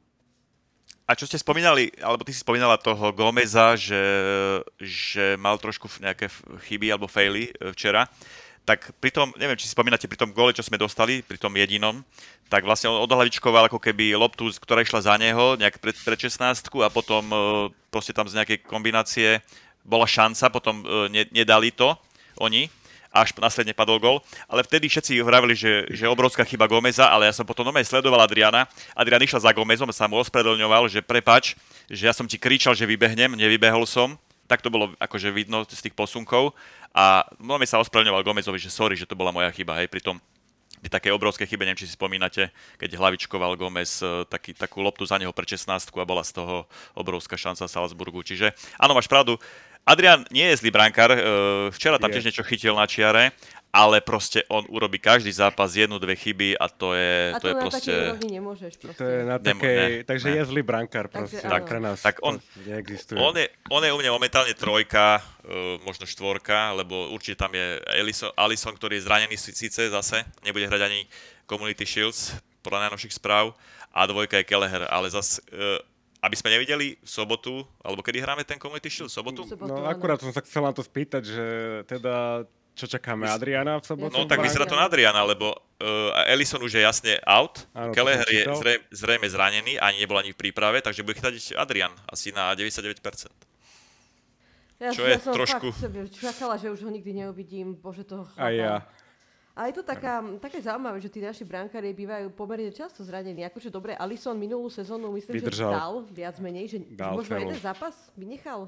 A 1.06 1.14
čo 1.14 1.30
ste 1.30 1.38
spomínali, 1.38 1.94
alebo 2.02 2.26
ty 2.26 2.34
si 2.34 2.42
spomínala 2.42 2.82
toho 2.82 3.14
Gomeza, 3.14 3.78
že, 3.78 4.02
že 4.82 5.38
mal 5.38 5.62
trošku 5.62 5.86
nejaké 6.02 6.34
chyby 6.66 6.90
alebo 6.90 7.06
faily 7.06 7.54
e, 7.54 7.70
včera, 7.78 8.10
tak 8.66 8.90
pri 8.98 9.14
tom, 9.14 9.30
neviem, 9.38 9.54
či 9.54 9.70
si 9.70 9.78
spomínate, 9.78 10.10
pri 10.10 10.18
tom 10.18 10.34
gole, 10.34 10.50
čo 10.50 10.66
sme 10.66 10.82
dostali, 10.82 11.22
pri 11.22 11.38
tom 11.38 11.54
jedinom, 11.54 12.02
tak 12.50 12.66
vlastne 12.66 12.90
on 12.90 13.06
odhlavičkoval 13.06 13.70
ako 13.70 13.78
keby 13.78 14.18
loptu, 14.18 14.50
ktorá 14.58 14.82
išla 14.82 15.06
za 15.06 15.14
neho, 15.22 15.54
nejak 15.62 15.78
pred, 15.78 15.94
pred 15.94 16.18
16 16.18 16.74
a 16.82 16.90
potom 16.90 17.22
e, 17.30 17.38
proste 17.94 18.10
tam 18.10 18.26
z 18.26 18.42
nejakej 18.42 18.66
kombinácie 18.66 19.46
bola 19.86 20.10
šanca, 20.10 20.50
potom 20.50 20.82
e, 20.82 20.86
ne, 21.14 21.24
nedali 21.30 21.70
to 21.72 21.94
oni 22.42 22.68
až 23.16 23.32
následne 23.40 23.72
padol 23.72 23.96
gol. 23.96 24.20
Ale 24.52 24.60
vtedy 24.68 24.92
všetci 24.92 25.24
hovorili, 25.24 25.56
že, 25.56 25.88
že 25.88 26.04
obrovská 26.12 26.44
chyba 26.44 26.68
Gomeza, 26.68 27.08
ale 27.08 27.32
ja 27.32 27.34
som 27.34 27.48
potom 27.48 27.64
nové 27.64 27.80
sledoval 27.88 28.20
Adriana. 28.20 28.68
Adrian 28.92 29.24
išiel 29.24 29.40
za 29.40 29.56
Gomezom, 29.56 29.88
sa 29.96 30.12
mu 30.12 30.20
ospravedlňoval, 30.20 30.92
že 30.92 31.00
prepač, 31.00 31.56
že 31.88 32.12
ja 32.12 32.14
som 32.14 32.28
ti 32.28 32.36
kričal, 32.36 32.76
že 32.76 32.84
vybehnem, 32.84 33.40
nevybehol 33.40 33.88
som. 33.88 34.20
Tak 34.52 34.62
to 34.62 34.70
bolo 34.70 34.94
akože 35.00 35.32
vidno 35.32 35.64
z 35.64 35.80
tých 35.80 35.96
posunkov. 35.96 36.54
A 36.92 37.24
veľmi 37.40 37.66
sa 37.66 37.80
ospravedlňoval 37.80 38.28
Gomezovi, 38.28 38.60
že 38.60 38.70
sorry, 38.70 39.00
že 39.00 39.08
to 39.08 39.18
bola 39.18 39.32
moja 39.32 39.50
chyba. 39.56 39.80
Hej, 39.80 39.90
pritom 39.90 40.20
pri 40.86 41.02
také 41.02 41.10
obrovské 41.10 41.50
chybe, 41.50 41.66
neviem, 41.66 41.82
či 41.82 41.90
si 41.90 41.98
spomínate, 41.98 42.54
keď 42.78 42.94
hlavičkoval 42.94 43.58
Gomez 43.58 44.06
e, 44.06 44.22
taký, 44.30 44.54
takú 44.54 44.86
loptu 44.86 45.02
za 45.02 45.18
neho 45.18 45.34
pre 45.34 45.42
16 45.42 45.66
a 45.66 46.06
bola 46.06 46.22
z 46.22 46.38
toho 46.38 46.70
obrovská 46.94 47.34
šanca 47.34 47.66
Salzburgu. 47.66 48.22
Čiže 48.22 48.54
áno, 48.78 48.94
máš 48.94 49.10
pravdu, 49.10 49.42
Adrian 49.86 50.26
nie 50.34 50.50
je 50.50 50.66
zlý 50.66 50.74
brankár, 50.74 51.14
e, 51.14 51.20
včera 51.70 52.02
tam 52.02 52.10
tiež 52.10 52.26
niečo 52.26 52.42
chytil 52.42 52.74
na 52.74 52.90
čiare, 52.90 53.38
ale 53.76 54.00
proste 54.02 54.42
on 54.48 54.64
urobí 54.72 54.98
každý 54.98 55.30
zápas 55.30 55.76
jednu, 55.76 56.00
dve 56.00 56.16
chyby 56.16 56.56
a 56.56 56.66
to 56.72 56.96
je, 56.96 57.36
a 57.36 57.38
to, 57.38 57.48
je 57.52 57.56
proste... 57.60 57.94
A 57.94 58.16
nemôžeš 58.18 58.80
proste. 58.80 58.98
To 58.98 59.06
je 59.06 59.20
na 59.28 59.38
takej, 59.38 59.78
ne, 59.78 60.08
takže 60.08 60.28
ne. 60.32 60.36
je 60.40 60.44
zlý 60.48 60.62
brankár 60.64 61.12
proste. 61.12 61.44
Takže, 61.44 61.52
tak, 61.52 61.64
pre 61.68 61.80
nás 61.84 62.00
tak 62.00 62.24
on, 62.24 62.40
neexistuje. 62.64 63.20
On 63.20 63.36
je, 63.36 63.46
on 63.68 63.84
je 63.84 63.92
u 63.92 64.00
mňa 64.00 64.12
momentálne 64.16 64.56
trojka, 64.56 65.20
uh, 65.20 65.78
možno 65.84 66.08
štvorka, 66.08 66.72
lebo 66.72 67.12
určite 67.12 67.36
tam 67.36 67.52
je 67.52 67.78
Ellison, 68.00 68.32
Allison, 68.40 68.72
ktorý 68.72 68.98
je 68.98 69.06
zranený 69.06 69.36
síce 69.38 69.92
zase, 69.92 70.24
nebude 70.48 70.66
hrať 70.72 70.82
ani 70.82 71.04
Community 71.46 71.84
Shields, 71.84 72.32
podľa 72.64 72.90
najnovších 72.90 73.20
správ, 73.20 73.52
a 73.92 74.08
dvojka 74.08 74.40
je 74.40 74.48
Kelleher, 74.48 74.88
ale 74.88 75.12
zase 75.12 75.44
uh, 75.52 75.84
aby 76.26 76.36
sme 76.36 76.50
nevideli 76.58 76.98
v 76.98 77.10
sobotu, 77.10 77.62
alebo 77.86 78.02
kedy 78.02 78.18
hráme 78.18 78.42
ten 78.42 78.58
Community 78.58 78.90
Shield? 78.90 79.14
V 79.14 79.16
sobotu? 79.16 79.42
No 79.62 79.86
akurát 79.86 80.18
som 80.18 80.34
sa 80.34 80.42
chcel 80.42 80.66
na 80.66 80.74
to 80.74 80.82
spýtať, 80.82 81.22
že 81.22 81.46
teda 81.86 82.44
čo 82.76 82.92
čakáme, 82.92 83.24
Adriana 83.32 83.80
v 83.80 83.86
sobotu? 83.88 84.12
No 84.12 84.28
tak 84.28 84.44
vyzerá 84.44 84.68
to 84.68 84.76
na 84.76 84.92
Adriana, 84.92 85.24
lebo 85.24 85.56
uh, 85.56 86.28
Ellison 86.28 86.60
už 86.60 86.76
je 86.76 86.84
jasne 86.84 87.16
out, 87.24 87.64
Áno, 87.72 87.96
Kelleher 87.96 88.28
je 88.28 88.44
zrejme, 88.52 88.84
zrejme 88.92 89.28
zranený, 89.32 89.80
ani 89.80 90.04
nebol 90.04 90.20
ani 90.20 90.36
v 90.36 90.38
príprave, 90.44 90.84
takže 90.84 91.08
bude 91.08 91.16
chytať 91.16 91.56
Adrian 91.56 91.96
asi 92.12 92.36
na 92.36 92.52
99%. 92.52 93.00
Ja, 94.76 94.92
čo 94.92 95.08
ja 95.08 95.16
je 95.16 95.24
som 95.24 95.32
trošku... 95.32 95.72
Fakt 95.72 96.20
čakala, 96.20 96.60
že 96.60 96.68
už 96.68 96.84
ho 96.84 96.92
nikdy 96.92 97.24
neuvidím, 97.24 97.80
bože 97.80 98.04
toho 98.04 98.28
chlapa. 98.28 98.44
A 98.44 98.52
ja. 98.52 98.74
A 99.56 99.72
je 99.72 99.80
to 99.80 99.88
taká, 99.88 100.20
také 100.44 100.60
zaujímavé, 100.60 101.00
že 101.00 101.08
tí 101.08 101.24
naši 101.24 101.48
brankári 101.48 101.96
bývajú 101.96 102.28
pomerne 102.36 102.76
často 102.76 103.08
zranení. 103.08 103.48
Akože 103.48 103.72
dobre, 103.72 103.96
Alison 103.96 104.36
minulú 104.36 104.68
sezónu 104.68 105.16
myslím, 105.16 105.40
Vydržal. 105.40 105.72
že 105.72 105.80
dal 105.80 105.94
viac 106.12 106.36
menej, 106.44 106.66
že 106.68 106.78
dal 106.92 107.16
možno 107.16 107.40
celú. 107.40 107.44
jeden 107.48 107.60
zápas 107.64 107.96
vynechal. 108.20 108.68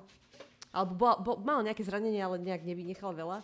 Alebo 0.71 0.95
bol, 0.95 1.15
bol, 1.19 1.35
mal 1.43 1.59
nejaké 1.59 1.83
zranenie, 1.83 2.23
ale 2.23 2.39
nejak 2.39 2.63
nevynechal 2.63 3.11
veľa. 3.11 3.43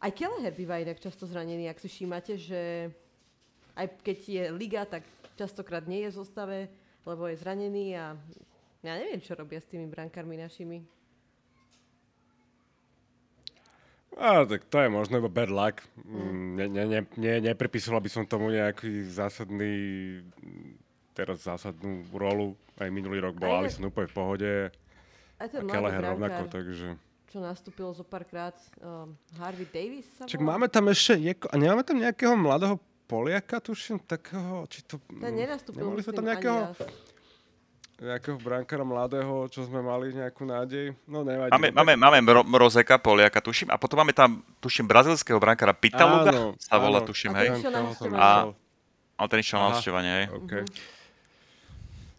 Aj 0.00 0.10
Kelleher 0.16 0.56
býva 0.56 0.80
inak 0.80 0.96
často 0.96 1.28
zranený, 1.28 1.68
ak 1.68 1.76
si 1.76 1.92
všímate, 1.92 2.40
že 2.40 2.88
aj 3.76 3.86
keď 4.00 4.18
je 4.24 4.44
liga, 4.56 4.82
tak 4.88 5.04
častokrát 5.36 5.84
nie 5.84 6.08
je 6.08 6.10
v 6.10 6.18
zostave, 6.24 6.58
lebo 7.04 7.28
je 7.28 7.36
zranený 7.36 8.00
a 8.00 8.16
ja 8.80 8.92
neviem, 8.96 9.20
čo 9.20 9.36
robia 9.36 9.60
s 9.60 9.68
tými 9.68 9.86
brankármi 9.92 10.40
našimi. 10.40 10.82
A, 14.20 14.44
tak 14.44 14.68
to 14.68 14.76
je 14.76 14.88
možno 14.92 15.18
iba 15.18 15.30
bad 15.32 15.48
luck. 15.48 15.80
Mm, 16.04 16.48
ne, 16.56 16.66
ne, 16.68 16.84
ne, 16.84 17.00
ne, 17.16 17.34
nepripisoval 17.52 18.04
by 18.04 18.10
som 18.12 18.28
tomu 18.28 18.52
nejaký 18.52 19.08
zásadný, 19.08 19.72
teraz 21.16 21.48
zásadnú 21.48 22.04
rolu. 22.12 22.52
Aj 22.76 22.92
minulý 22.92 23.24
rok 23.24 23.40
bol 23.40 23.64
Alisson 23.64 23.88
úplne 23.88 24.08
v 24.12 24.16
pohode. 24.16 24.52
Aj 25.40 25.48
ten 25.48 25.64
a 25.64 25.70
Kelleher 25.70 26.02
rovnako, 26.02 26.42
takže... 26.52 26.88
Čo 27.32 27.40
nastúpil 27.40 27.88
zo 27.96 28.04
párkrát 28.04 28.52
um, 28.84 29.16
Harvey 29.40 29.64
Davis 29.64 30.04
sa 30.20 30.28
Čak 30.28 30.44
máme 30.44 30.68
tam 30.68 30.92
ešte, 30.92 31.16
je, 31.16 31.32
a 31.48 31.54
nemáme 31.56 31.80
tam 31.80 31.96
nejakého 31.96 32.36
mladého 32.36 32.76
Poliaka, 33.08 33.60
tuším, 33.60 34.00
takého, 34.04 34.68
či 34.68 34.84
to... 34.84 35.00
Ten 35.08 35.36
nenastúpil, 35.36 35.84
myslím, 35.96 36.12
tam 36.12 36.28
nejakého, 36.28 36.72
ani 36.72 36.76
raz 36.76 37.11
nejakého 38.02 38.38
brankára 38.42 38.82
mladého, 38.82 39.46
čo 39.46 39.62
sme 39.62 39.78
mali 39.78 40.10
nejakú 40.10 40.42
nádej. 40.42 40.90
No 41.06 41.22
nevadí. 41.22 41.54
Máme, 41.54 41.70
máme, 41.70 41.92
máme 41.94 42.18
Mrozeka, 42.42 42.98
Poliaka, 42.98 43.38
tuším. 43.38 43.70
A 43.70 43.78
potom 43.78 44.02
máme 44.02 44.10
tam, 44.10 44.42
tuším, 44.58 44.90
brazilského 44.90 45.38
brankára 45.38 45.70
Pitaluga, 45.70 46.34
áno, 46.34 46.58
sa 46.58 46.76
volá, 46.82 46.98
tuším, 47.00 47.32
a 47.32 47.38
hej. 47.38 47.48
A, 48.18 48.28
a 49.14 49.20
ten 49.30 49.38
išiel 49.38 49.62
na 49.62 49.78
hej. 50.02 50.26
Okay. 50.44 50.66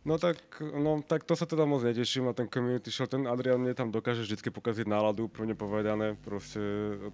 No 0.03 0.19
tak, 0.19 0.35
no 0.59 0.99
tak 0.99 1.23
to 1.23 1.31
sa 1.31 1.47
teda 1.47 1.63
moc 1.63 1.79
neteším 1.79 2.27
na 2.27 2.35
ten 2.35 2.51
community 2.51 2.91
show. 2.91 3.07
Ten 3.07 3.23
Adrian 3.23 3.63
mne 3.63 3.71
tam 3.71 3.87
dokáže 3.87 4.27
vždy 4.27 4.51
pokaziť 4.51 4.83
náladu, 4.83 5.31
úplne 5.31 5.55
povedané. 5.55 6.19
Proste 6.19 6.59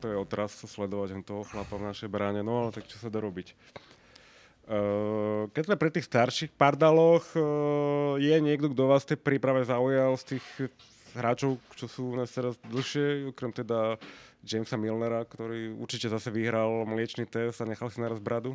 to 0.01 0.09
je 0.09 0.17
otraz 0.17 0.57
sledovať 0.65 1.21
toho 1.21 1.45
chlapa 1.45 1.77
v 1.77 1.85
našej 1.85 2.09
bráne. 2.09 2.41
No 2.41 2.65
ale 2.65 2.73
tak 2.73 2.89
čo 2.89 2.97
sa 2.97 3.13
dá 3.13 3.21
robiť. 3.21 3.53
Uh, 4.69 5.49
keď 5.49 5.63
sme 5.65 5.81
pri 5.81 5.89
tých 5.89 6.05
starších 6.05 6.51
pardaloch, 6.53 7.25
uh, 7.33 8.21
je 8.21 8.37
niekto, 8.37 8.69
kto 8.69 8.83
vás 8.85 9.01
tej 9.01 9.17
príprave 9.17 9.65
zaujal 9.65 10.13
z 10.21 10.37
tých 10.37 10.45
hráčov, 11.17 11.57
čo 11.73 11.89
sú 11.89 12.13
u 12.13 12.15
nás 12.21 12.29
teraz 12.29 12.53
dlhšie, 12.69 13.33
okrem 13.33 13.49
teda 13.49 13.97
Jamesa 14.45 14.77
Milnera, 14.77 15.25
ktorý 15.25 15.73
určite 15.73 16.13
zase 16.13 16.29
vyhral 16.29 16.85
mliečný 16.85 17.25
test 17.25 17.59
a 17.59 17.65
nechal 17.65 17.89
si 17.89 17.97
naraz 17.97 18.21
bradu? 18.21 18.53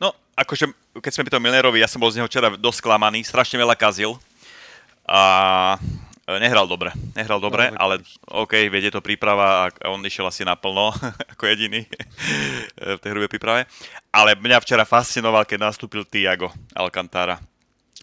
No, 0.00 0.14
akože, 0.34 0.72
keď 1.04 1.12
sme 1.12 1.26
pri 1.28 1.34
tom 1.36 1.42
Milnerovi, 1.42 1.84
ja 1.84 1.90
som 1.90 2.00
bol 2.00 2.10
z 2.10 2.22
neho 2.22 2.30
včera 2.30 2.54
dosť 2.54 2.80
strašne 3.28 3.60
veľa 3.60 3.76
kazil. 3.76 4.16
A 5.04 5.76
nehral 6.36 6.68
dobre, 6.68 6.92
nehral 7.16 7.40
dobre, 7.40 7.72
no, 7.72 7.80
ale 7.80 8.04
OK, 8.28 8.68
vedie 8.68 8.92
to 8.92 9.00
príprava 9.00 9.72
a 9.72 9.88
on 9.88 10.04
išiel 10.04 10.28
asi 10.28 10.44
naplno, 10.44 10.92
ako 11.32 11.48
jediný 11.48 11.88
v 12.76 13.00
tej 13.00 13.10
hrubej 13.16 13.32
príprave. 13.32 13.64
Ale 14.12 14.36
mňa 14.36 14.60
včera 14.60 14.84
fascinoval, 14.84 15.48
keď 15.48 15.72
nastúpil 15.72 16.04
Tiago 16.04 16.52
Alcantara. 16.76 17.40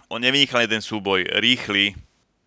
On 0.09 0.17
nevynechal 0.17 0.65
jeden 0.65 0.81
súboj, 0.81 1.21
rýchly, 1.37 1.93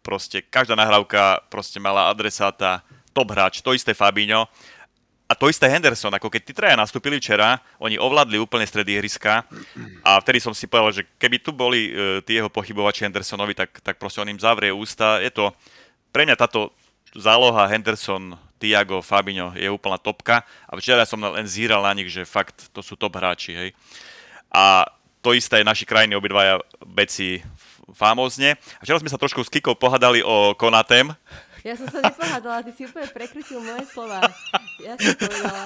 proste 0.03 0.43
každá 0.43 0.75
nahrávka 0.75 1.47
proste 1.47 1.79
mala 1.79 2.11
adresáta, 2.11 2.83
top 3.15 3.31
hráč, 3.31 3.63
to 3.63 3.71
isté 3.71 3.95
Fabinho. 3.95 4.51
A 5.29 5.37
to 5.37 5.53
isté 5.53 5.69
Henderson, 5.69 6.09
ako 6.17 6.33
keď 6.33 6.41
tí 6.41 6.53
traja 6.57 6.73
nastúpili 6.73 7.21
včera, 7.21 7.61
oni 7.77 8.01
ovládli 8.01 8.41
úplne 8.41 8.65
stredy 8.65 8.97
ihriska 8.97 9.45
a 10.01 10.17
vtedy 10.25 10.41
som 10.41 10.57
si 10.57 10.65
povedal, 10.65 11.05
že 11.05 11.07
keby 11.21 11.37
tu 11.45 11.53
boli 11.53 11.93
uh, 11.93 12.25
tí 12.25 12.41
jeho 12.41 12.49
pochybovači 12.49 13.05
Hendersonovi, 13.05 13.53
tak, 13.53 13.77
tak 13.85 14.01
proste 14.01 14.25
on 14.25 14.33
im 14.33 14.41
zavrie 14.41 14.73
ústa. 14.73 15.21
Je 15.21 15.29
to, 15.29 15.53
pre 16.17 16.25
mňa 16.25 16.33
táto 16.33 16.73
záloha 17.13 17.69
Henderson, 17.69 18.41
Tiago, 18.57 19.05
Fabinho 19.05 19.53
je 19.53 19.69
úplná 19.69 20.01
topka 20.01 20.49
a 20.65 20.73
včera 20.81 21.05
som 21.05 21.21
len 21.21 21.45
zíral 21.45 21.85
na 21.85 21.93
nich, 21.93 22.09
že 22.09 22.25
fakt 22.25 22.73
to 22.73 22.81
sú 22.81 22.97
top 22.97 23.21
hráči, 23.21 23.53
hej. 23.53 23.71
A 24.49 24.89
to 25.21 25.37
isté 25.37 25.61
naši 25.61 25.85
krajiny 25.85 26.17
obidvaja 26.17 26.57
beci 26.89 27.45
famózne. 27.93 28.57
A 28.79 28.83
včera 28.83 29.01
sme 29.01 29.13
sa 29.13 29.21
trošku 29.21 29.45
s 29.45 29.53
Kikou 29.53 29.77
pohádali 29.77 30.25
o 30.25 30.57
Konatem, 30.57 31.13
Ja 31.67 31.75
som 31.75 31.91
sa 31.91 31.99
nepohádala, 32.03 32.63
ty 32.63 32.71
si 32.75 32.87
úplne 32.87 33.09
prekrutil 33.11 33.59
moje 33.59 33.85
slova. 33.91 34.23
Ja 34.79 34.95
som 34.95 35.15
povedala, 35.19 35.65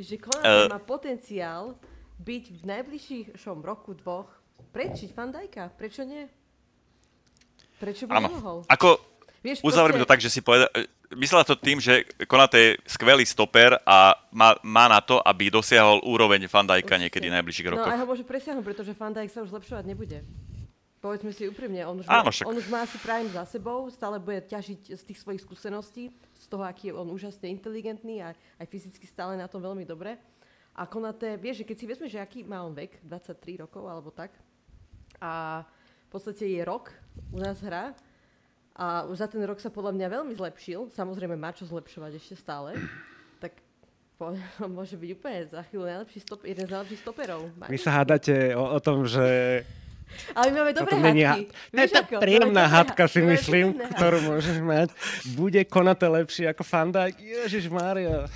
že 0.00 0.14
Konate 0.16 0.64
uh, 0.64 0.72
má 0.72 0.80
potenciál 0.80 1.76
byť 2.18 2.44
v 2.50 2.62
najbližšom 2.64 3.58
roku, 3.60 3.92
dvoch, 3.92 4.32
prečiť 4.72 5.12
Fandajka. 5.12 5.70
Prečo 5.76 6.02
nie? 6.08 6.24
Prečo 7.78 8.08
by 8.08 8.26
nemohol? 8.26 8.66
Ako, 8.66 8.98
Vieš, 9.38 9.62
Uzavriem 9.62 10.02
proste... 10.02 10.08
to 10.08 10.12
tak, 10.12 10.20
že 10.20 10.30
si 10.34 10.40
povedal, 10.42 10.66
myslela 11.14 11.46
to 11.46 11.54
tým, 11.54 11.78
že 11.78 12.02
Konate 12.26 12.58
je 12.58 12.70
skvelý 12.90 13.22
stoper 13.22 13.78
a 13.86 14.18
má, 14.34 14.58
má 14.66 14.90
na 14.90 14.98
to, 14.98 15.22
aby 15.22 15.46
dosiahol 15.46 16.02
úroveň 16.02 16.50
Fandajka 16.50 16.98
niekedy 16.98 17.30
v 17.30 17.36
najbližších 17.38 17.70
rokoch. 17.70 17.86
No 17.86 17.94
a 17.94 18.02
ho 18.02 18.06
môže 18.06 18.26
presiahnuť, 18.26 18.64
pretože 18.66 18.92
Fandajk 18.98 19.30
sa 19.30 19.46
už 19.46 19.54
zlepšovať 19.54 19.84
nebude. 19.86 20.26
Povedzme 20.98 21.30
si 21.30 21.46
úprimne, 21.46 21.86
on 21.86 22.02
už, 22.02 22.10
Áno, 22.10 22.26
má, 22.26 22.32
on 22.50 22.56
už 22.58 22.66
má 22.66 22.82
asi 22.82 22.98
prime 22.98 23.30
za 23.30 23.46
sebou, 23.46 23.86
stále 23.86 24.18
bude 24.18 24.42
ťažiť 24.50 24.98
z 24.98 25.02
tých 25.06 25.22
svojich 25.22 25.46
skúseností, 25.46 26.10
z 26.34 26.46
toho, 26.50 26.66
aký 26.66 26.90
je 26.90 26.98
on 26.98 27.06
úžasne 27.06 27.46
inteligentný 27.46 28.18
a 28.26 28.34
aj 28.34 28.66
fyzicky 28.66 29.06
stále 29.06 29.38
na 29.38 29.46
tom 29.46 29.62
veľmi 29.62 29.86
dobre. 29.86 30.18
A 30.74 30.90
Konate, 30.90 31.38
vieš, 31.38 31.62
že 31.62 31.66
keď 31.70 31.76
si 31.78 31.86
vezme, 31.86 32.06
že 32.10 32.18
aký 32.18 32.42
má 32.42 32.66
on 32.66 32.74
vek, 32.74 32.98
23 33.06 33.62
rokov 33.62 33.86
alebo 33.86 34.10
tak, 34.10 34.34
a 35.22 35.62
v 36.06 36.08
podstate 36.10 36.50
je 36.50 36.62
rok 36.66 36.90
u 37.30 37.38
nás 37.38 37.62
hra, 37.62 37.94
a 38.78 39.02
už 39.10 39.18
za 39.18 39.26
ten 39.26 39.42
rok 39.42 39.58
sa 39.58 39.74
podľa 39.74 39.90
mňa 39.90 40.06
veľmi 40.06 40.34
zlepšil. 40.38 40.94
Samozrejme 40.94 41.34
má 41.34 41.50
čo 41.50 41.66
zlepšovať 41.66 42.12
ešte 42.18 42.34
stále. 42.38 42.74
Tak 43.38 43.54
po, 44.18 44.34
môže 44.66 44.98
byť 44.98 45.10
úplne 45.14 45.46
za 45.46 45.62
chvíľu 45.70 45.86
najlepší 45.86 46.18
stop, 46.26 46.42
jeden 46.42 46.66
z 46.66 46.74
najlepších 46.74 47.06
stoperov. 47.06 47.54
Vy 47.70 47.78
sa 47.78 48.02
hádate 48.02 48.50
o, 48.58 48.66
o 48.74 48.78
tom, 48.82 49.06
že 49.06 49.62
ale 50.34 50.44
my 50.50 50.56
máme 50.60 50.72
dobré 50.74 50.96
hádky. 50.96 51.40
Je 51.72 51.88
to 51.90 52.02
príjemná 52.20 52.64
hádka, 52.68 53.04
si 53.08 53.20
myslím, 53.22 53.78
ktorú 53.96 54.18
môžeš 54.24 54.58
mať. 54.60 54.88
Bude 55.36 55.62
konate 55.68 56.06
lepšie 56.08 56.50
ako 56.50 56.62
Fandajk. 56.64 57.16
Ježiš 57.18 57.68
Mária. 57.72 58.26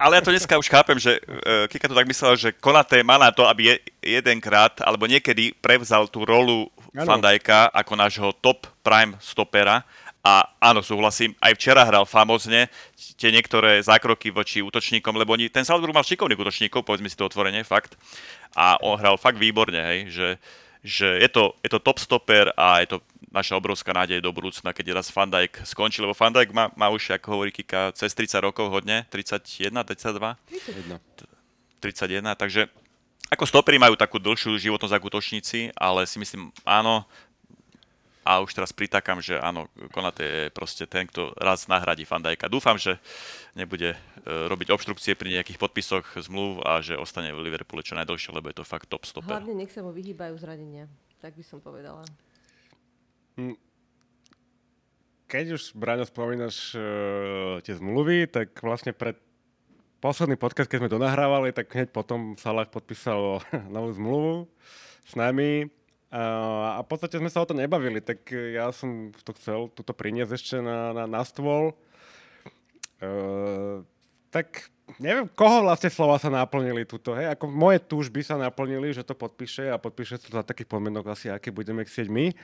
Ale 0.00 0.16
ja 0.16 0.22
to 0.24 0.32
dneska 0.32 0.56
už 0.56 0.68
chápem, 0.68 0.96
že 0.96 1.20
uh, 1.20 1.68
Kika 1.68 1.88
to 1.88 1.98
tak 1.98 2.08
myslela, 2.08 2.34
že 2.36 2.56
Konate 2.56 3.04
má 3.04 3.20
na 3.20 3.28
to, 3.28 3.44
aby 3.44 3.68
je, 3.68 3.74
jedenkrát 4.20 4.80
alebo 4.80 5.04
niekedy 5.04 5.52
prevzal 5.60 6.08
tú 6.08 6.24
rolu 6.24 6.72
Fandajka 6.96 7.68
ako 7.70 7.92
nášho 7.94 8.28
top 8.40 8.64
prime 8.80 9.14
stopera. 9.20 9.84
A 10.20 10.44
áno, 10.60 10.84
súhlasím, 10.84 11.32
aj 11.40 11.56
včera 11.56 11.80
hral 11.80 12.04
famozne 12.04 12.68
tie 13.16 13.32
niektoré 13.32 13.80
zákroky 13.80 14.28
voči 14.28 14.60
útočníkom, 14.60 15.16
lebo 15.16 15.32
oni, 15.32 15.48
ten 15.48 15.64
Salzburg 15.64 15.96
mal 15.96 16.04
šikovných 16.04 16.36
útočníkov, 16.36 16.84
povedzme 16.84 17.08
si 17.08 17.16
to 17.16 17.24
otvorene, 17.24 17.64
fakt. 17.64 17.96
A 18.52 18.76
on 18.84 19.00
hral 19.00 19.16
fakt 19.16 19.40
výborne, 19.40 19.80
hej, 19.80 20.00
že 20.12 20.26
že 20.80 21.20
je 21.20 21.28
to, 21.28 21.52
je 21.60 21.68
to 21.68 21.78
top 21.78 22.00
stopper 22.00 22.52
a 22.56 22.80
je 22.80 22.96
to 22.96 22.98
naša 23.30 23.54
obrovská 23.54 23.94
nádej 23.94 24.18
do 24.18 24.32
budúcna, 24.34 24.74
keď 24.74 25.00
raz 25.00 25.12
Van 25.12 25.30
Dijk 25.30 25.62
skončí, 25.62 26.02
lebo 26.02 26.16
Van 26.16 26.34
Dijk 26.34 26.50
má, 26.50 26.72
má 26.74 26.90
už, 26.90 27.14
ako 27.14 27.38
hovorí 27.38 27.54
Kika, 27.54 27.94
cez 27.94 28.10
30 28.16 28.42
rokov 28.42 28.66
hodne, 28.72 29.06
31, 29.12 29.70
32? 29.86 30.34
31. 30.50 30.98
31, 31.80 32.36
takže 32.36 32.68
ako 33.30 33.46
stopery 33.46 33.78
majú 33.78 33.94
takú 33.94 34.18
dlhšiu 34.18 34.58
životnosť 34.58 34.94
ako 34.98 35.06
útočníci, 35.06 35.70
ale 35.78 36.02
si 36.04 36.18
myslím, 36.18 36.50
áno, 36.66 37.06
a 38.20 38.44
už 38.44 38.52
teraz 38.52 38.70
pritakám, 38.76 39.24
že 39.24 39.40
áno, 39.40 39.72
Konate 39.96 40.24
je 40.24 40.42
proste 40.52 40.84
ten, 40.84 41.08
kto 41.08 41.32
raz 41.40 41.64
nahradí 41.72 42.04
Fandajka. 42.04 42.52
Dúfam, 42.52 42.76
že 42.76 43.00
nebude 43.56 43.96
e, 43.96 43.98
robiť 44.28 44.68
obštrukcie 44.76 45.16
pri 45.16 45.40
nejakých 45.40 45.56
podpisoch 45.56 46.04
zmluv 46.20 46.60
a 46.60 46.84
že 46.84 47.00
ostane 47.00 47.32
v 47.32 47.40
Liverpoole 47.48 47.80
čo 47.80 47.96
najdlhšie, 47.96 48.36
lebo 48.36 48.52
je 48.52 48.60
to 48.60 48.64
fakt 48.68 48.92
top 48.92 49.08
stopper. 49.08 49.40
Hlavne 49.40 49.56
nech 49.56 49.72
sa 49.72 49.80
mu 49.80 49.88
vyhýbajú 49.96 50.36
zranenia, 50.36 50.84
tak 51.24 51.32
by 51.32 51.44
som 51.44 51.64
povedala. 51.64 52.04
Hm. 53.40 53.56
Keď 55.30 55.46
už, 55.56 55.62
Braňo, 55.78 56.04
spomínaš 56.04 56.74
uh, 56.74 57.62
tie 57.62 57.78
zmluvy, 57.78 58.26
tak 58.26 58.50
vlastne 58.60 58.90
pred 58.90 59.14
posledný 60.02 60.34
podcast, 60.34 60.66
keď 60.66 60.84
sme 60.84 60.92
to 60.92 60.98
nahrávali, 60.98 61.54
tak 61.54 61.70
hneď 61.70 61.88
potom 61.94 62.34
Salah 62.36 62.66
podpísal 62.68 63.40
novú 63.74 63.90
zmluvu 63.96 64.34
s 65.06 65.16
nami 65.16 65.70
a 66.10 66.82
v 66.82 66.88
podstate 66.90 67.22
sme 67.22 67.30
sa 67.30 67.42
o 67.42 67.46
to 67.46 67.54
nebavili, 67.54 68.02
tak 68.02 68.26
ja 68.34 68.74
som 68.74 69.14
to 69.22 69.30
chcel 69.38 69.70
tuto 69.70 69.94
priniesť 69.94 70.32
ešte 70.34 70.56
na, 70.58 70.90
na, 70.90 71.04
na 71.06 71.22
stôl. 71.22 71.70
Uh, 72.98 73.86
tak 74.34 74.74
neviem, 74.98 75.30
koho 75.30 75.62
vlastne 75.62 75.86
slova 75.86 76.18
sa 76.18 76.26
naplnili 76.26 76.82
tuto, 76.82 77.14
hej? 77.14 77.30
Ako 77.38 77.46
moje 77.46 77.78
túžby 77.86 78.26
sa 78.26 78.34
naplnili, 78.34 78.90
že 78.90 79.06
to 79.06 79.14
podpíše 79.14 79.70
a 79.70 79.78
podpíše 79.78 80.18
to 80.18 80.34
za 80.34 80.42
takých 80.42 80.66
podmienok 80.66 81.14
asi, 81.14 81.30
aké 81.30 81.54
budeme 81.54 81.86
chcieť 81.86 82.10
my. 82.10 82.34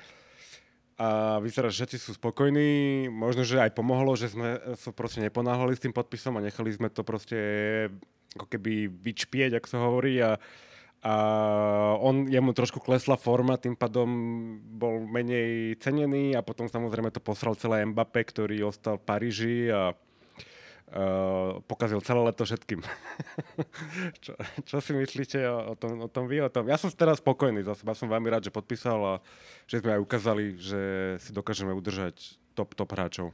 A 0.96 1.42
vyzerá, 1.42 1.68
že 1.68 1.84
všetci 1.84 1.98
sú 2.00 2.10
spokojní. 2.16 3.04
Možno, 3.12 3.44
že 3.44 3.60
aj 3.60 3.74
pomohlo, 3.76 4.16
že 4.16 4.32
sme 4.32 4.62
sa 4.78 4.94
proste 4.94 5.20
neponáhli 5.20 5.76
s 5.76 5.82
tým 5.82 5.92
podpisom 5.92 6.38
a 6.38 6.44
nechali 6.46 6.72
sme 6.72 6.88
to 6.88 7.04
proste 7.04 7.36
ako 8.32 8.46
keby 8.48 8.88
vyčpieť, 8.88 9.58
ako 9.60 9.66
sa 9.68 9.78
hovorí. 9.82 10.22
A, 10.22 10.40
a 11.04 11.14
on, 12.00 12.26
jemu 12.26 12.50
trošku 12.56 12.80
klesla 12.80 13.14
forma, 13.20 13.60
tým 13.60 13.76
pádom 13.76 14.08
bol 14.58 15.04
menej 15.04 15.76
cenený 15.78 16.34
a 16.34 16.40
potom 16.42 16.66
samozrejme 16.66 17.12
to 17.12 17.20
posral 17.22 17.54
celé 17.54 17.84
Mbappé, 17.84 18.26
ktorý 18.26 18.66
ostal 18.66 18.98
v 18.98 19.06
Paríži 19.06 19.58
a 19.70 19.92
uh, 19.92 21.62
pokazil 21.68 22.02
celé 22.02 22.20
leto 22.26 22.42
všetkým. 22.42 22.80
čo, 24.24 24.32
čo 24.66 24.76
si 24.82 24.92
myslíte 24.96 25.46
o, 25.46 25.78
tom, 25.78 26.06
o 26.06 26.08
tom 26.10 26.26
vy? 26.26 26.42
O 26.42 26.50
tom? 26.50 26.66
Ja 26.66 26.80
som 26.80 26.90
teraz 26.90 27.22
spokojný 27.22 27.62
za 27.62 27.78
seba, 27.78 27.94
som 27.94 28.10
veľmi 28.10 28.26
rád, 28.26 28.48
že 28.48 28.54
podpísal 28.54 28.98
a 28.98 29.14
že 29.70 29.84
sme 29.84 29.94
aj 29.94 30.00
ukázali, 30.02 30.58
že 30.58 30.82
si 31.22 31.30
dokážeme 31.30 31.70
udržať 31.70 32.40
top, 32.58 32.74
top 32.74 32.90
hráčov. 32.96 33.30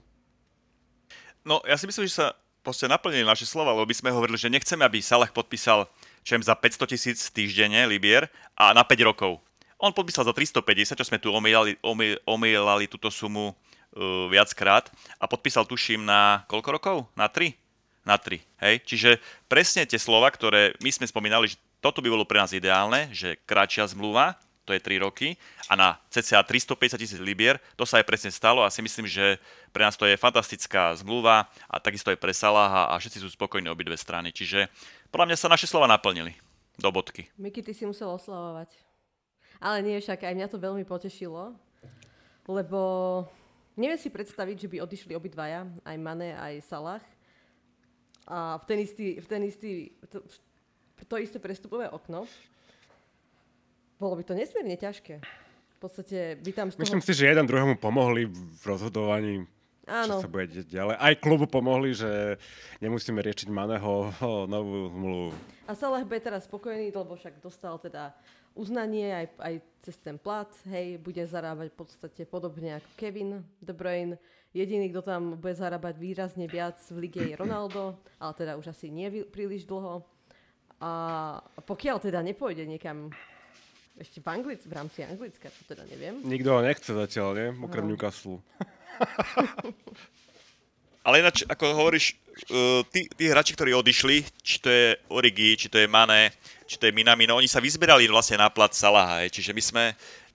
No, 1.46 1.64
ja 1.64 1.78
si 1.78 1.88
myslím, 1.88 2.06
že 2.06 2.20
sa 2.20 2.26
proste 2.62 2.86
naplnili 2.86 3.26
naše 3.26 3.48
slova, 3.48 3.74
lebo 3.74 3.86
by 3.88 3.96
sme 3.98 4.14
hovorili, 4.14 4.38
že 4.38 4.52
nechceme, 4.52 4.86
aby 4.86 5.02
Salah 5.02 5.30
podpísal 5.30 5.90
čem 6.22 6.40
za 6.42 6.54
500 6.54 6.92
tisíc 6.94 7.18
týždenne 7.30 7.86
Libier 7.86 8.30
a 8.54 8.70
na 8.72 8.86
5 8.86 9.08
rokov. 9.10 9.42
On 9.82 9.90
podpísal 9.90 10.22
za 10.22 10.34
350, 10.34 10.94
čo 10.94 11.04
sme 11.06 11.18
tu 11.18 11.34
omýlali, 11.34 11.74
omýlali 12.22 12.86
túto 12.86 13.10
sumu 13.10 13.50
uh, 13.50 13.54
viackrát 14.30 14.86
a 15.18 15.26
podpísal 15.26 15.66
tuším 15.66 16.06
na 16.06 16.46
koľko 16.46 16.68
rokov? 16.70 16.96
Na 17.18 17.26
3? 17.26 17.50
Na 18.06 18.14
3, 18.14 18.38
hej? 18.62 18.74
Čiže 18.86 19.10
presne 19.50 19.82
tie 19.82 19.98
slova, 19.98 20.30
ktoré 20.30 20.78
my 20.78 20.90
sme 20.90 21.10
spomínali, 21.10 21.50
že 21.50 21.58
toto 21.82 21.98
by 21.98 22.14
bolo 22.14 22.22
pre 22.22 22.38
nás 22.38 22.54
ideálne, 22.54 23.10
že 23.10 23.42
kratšia 23.42 23.90
zmluva, 23.90 24.38
to 24.62 24.70
je 24.70 24.78
3 24.78 25.02
roky, 25.02 25.34
a 25.66 25.74
na 25.74 25.88
cca 26.06 26.38
350 26.46 27.02
tisíc 27.02 27.18
libier, 27.18 27.58
to 27.74 27.82
sa 27.82 27.98
aj 27.98 28.06
presne 28.06 28.30
stalo 28.30 28.62
a 28.62 28.70
si 28.70 28.78
myslím, 28.78 29.10
že 29.10 29.42
pre 29.74 29.82
nás 29.82 29.98
to 29.98 30.06
je 30.06 30.14
fantastická 30.14 30.94
zmluva 30.94 31.50
a 31.66 31.82
takisto 31.82 32.14
aj 32.14 32.22
pre 32.22 32.30
Salaha 32.30 32.86
a 32.86 32.94
všetci 33.02 33.18
sú 33.18 33.28
spokojní 33.34 33.66
obidve 33.66 33.98
strany. 33.98 34.30
Čiže 34.30 34.70
podľa 35.12 35.28
mňa 35.28 35.38
sa 35.38 35.52
naše 35.52 35.68
slova 35.68 35.84
naplnili. 35.86 36.32
Do 36.80 36.88
bodky. 36.88 37.28
Miky, 37.36 37.60
ty 37.60 37.76
si 37.76 37.84
musel 37.84 38.08
oslavovať. 38.08 38.72
Ale 39.60 39.84
nie, 39.84 40.00
však 40.00 40.24
aj 40.24 40.34
mňa 40.34 40.48
to 40.48 40.58
veľmi 40.58 40.88
potešilo, 40.88 41.52
lebo 42.48 42.80
neviem 43.76 44.00
si 44.00 44.08
predstaviť, 44.08 44.56
že 44.66 44.70
by 44.72 44.76
odišli 44.82 45.12
obidvaja, 45.12 45.68
aj 45.84 45.96
Mane, 46.00 46.34
aj 46.34 46.64
Salah. 46.64 47.04
A 48.26 48.56
v 48.58 48.64
ten 48.64 48.78
istý, 48.80 49.20
v 49.20 49.26
ten 49.28 49.42
istý 49.44 49.92
to, 50.08 50.24
to 51.06 51.14
isté 51.20 51.36
prestupové 51.38 51.92
okno. 51.92 52.24
Bolo 54.00 54.16
by 54.16 54.24
to 54.24 54.34
nesmierne 54.34 54.74
ťažké. 54.74 55.20
V 55.22 55.78
podstate 55.78 56.40
by 56.40 56.50
tam 56.56 56.72
z 56.72 56.80
toho... 56.80 56.82
Myslím 56.88 57.04
si, 57.04 57.12
že 57.12 57.30
jeden 57.30 57.46
druhému 57.46 57.78
pomohli 57.78 58.26
v 58.32 58.62
rozhodovaní 58.64 59.46
Áno. 59.82 60.22
čo 60.22 60.26
sa 60.26 60.30
bude 60.30 60.46
deť 60.46 60.66
ďalej. 60.70 60.94
Aj 60.94 61.14
klubu 61.18 61.50
pomohli, 61.50 61.90
že 61.90 62.38
nemusíme 62.78 63.18
riešiť 63.18 63.50
Maného 63.50 64.14
novú 64.52 64.94
zmluvu. 64.94 65.28
A 65.66 65.74
Salah 65.74 66.06
bude 66.06 66.22
teraz 66.22 66.46
spokojný, 66.46 66.94
lebo 66.94 67.18
však 67.18 67.42
dostal 67.42 67.74
teda 67.82 68.14
uznanie 68.54 69.10
aj, 69.10 69.26
aj 69.42 69.54
cez 69.82 69.96
ten 69.98 70.16
plat, 70.20 70.50
hej, 70.70 71.00
bude 71.02 71.24
zarábať 71.24 71.72
v 71.72 71.76
podstate 71.76 72.22
podobne 72.28 72.78
ako 72.78 72.88
Kevin 72.94 73.42
De 73.58 73.74
Bruyne. 73.74 74.20
Jediný, 74.52 74.92
kto 74.92 75.02
tam 75.02 75.22
bude 75.40 75.56
zarábať 75.56 75.96
výrazne 75.96 76.44
viac 76.44 76.76
v 76.92 77.08
lige 77.08 77.24
je 77.24 77.34
Ronaldo, 77.34 77.96
ale 78.20 78.32
teda 78.36 78.60
už 78.60 78.70
asi 78.70 78.92
nie 78.92 79.08
príliš 79.24 79.64
dlho. 79.64 80.04
A 80.82 80.90
pokiaľ 81.64 82.04
teda 82.04 82.20
nepôjde 82.20 82.68
niekam 82.68 83.08
ešte 83.96 84.20
v, 84.20 84.26
Anglic, 84.28 84.60
v 84.68 84.72
rámci 84.76 85.00
Anglicka, 85.04 85.48
to 85.48 85.62
teda 85.72 85.88
neviem. 85.88 86.20
Nikto 86.20 86.48
ho 86.52 86.60
nechce 86.60 86.92
zatiaľ, 86.92 87.28
nie? 87.32 87.48
Okrem 87.64 87.84
no. 87.88 87.96
Newcastle. 87.96 88.44
Ale 91.02 91.18
ináč, 91.18 91.42
ako 91.50 91.74
hovoríš, 91.74 92.14
uh, 92.54 92.86
tí, 92.94 93.10
tí 93.10 93.26
hráči, 93.26 93.58
ktorí 93.58 93.74
odišli, 93.74 94.22
či 94.38 94.62
to 94.62 94.70
je 94.70 94.94
Origi, 95.10 95.58
či 95.58 95.66
to 95.66 95.82
je 95.82 95.90
Mane, 95.90 96.30
či 96.70 96.78
to 96.78 96.86
je 96.86 96.94
Minamino, 96.94 97.34
oni 97.34 97.50
sa 97.50 97.58
vyzberali 97.58 98.06
vlastne 98.06 98.38
na 98.38 98.46
plat 98.46 98.70
Salaha. 98.70 99.26
Čiže 99.26 99.50
my 99.50 99.62
sme, 99.62 99.84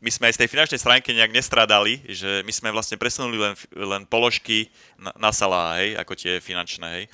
my 0.03 0.09
sme 0.11 0.27
aj 0.27 0.35
z 0.35 0.39
tej 0.43 0.51
finančnej 0.51 0.83
stránky 0.83 1.15
nejak 1.15 1.31
nestradali, 1.31 2.03
že 2.11 2.43
my 2.43 2.51
sme 2.51 2.75
vlastne 2.75 2.99
presunuli 2.99 3.39
len, 3.39 3.55
len 3.79 4.03
položky 4.03 4.67
na, 4.99 5.15
na 5.15 5.31
Salaha, 5.31 5.79
hej, 5.79 5.95
ako 5.95 6.19
tie 6.19 6.43
finančné. 6.43 6.87
Hej. 6.99 7.05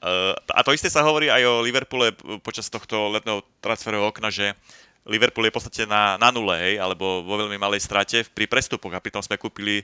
Uh, 0.00 0.32
a 0.56 0.64
to 0.64 0.72
isté 0.72 0.88
sa 0.88 1.04
hovorí 1.04 1.28
aj 1.28 1.44
o 1.44 1.60
Liverpoole 1.60 2.16
počas 2.40 2.72
tohto 2.72 3.12
letného 3.12 3.44
transferového 3.60 4.08
okna, 4.08 4.32
že 4.32 4.56
Liverpool 5.08 5.48
je 5.48 5.52
v 5.52 5.56
podstate 5.56 5.82
na, 5.88 6.20
na 6.20 6.28
nule, 6.28 6.52
hej, 6.60 6.74
alebo 6.76 7.24
vo 7.24 7.34
veľmi 7.40 7.56
malej 7.56 7.80
strate 7.80 8.20
pri 8.36 8.44
prestupoch 8.44 8.92
a 8.92 9.00
pritom 9.00 9.24
sme 9.24 9.40
kúpili 9.40 9.80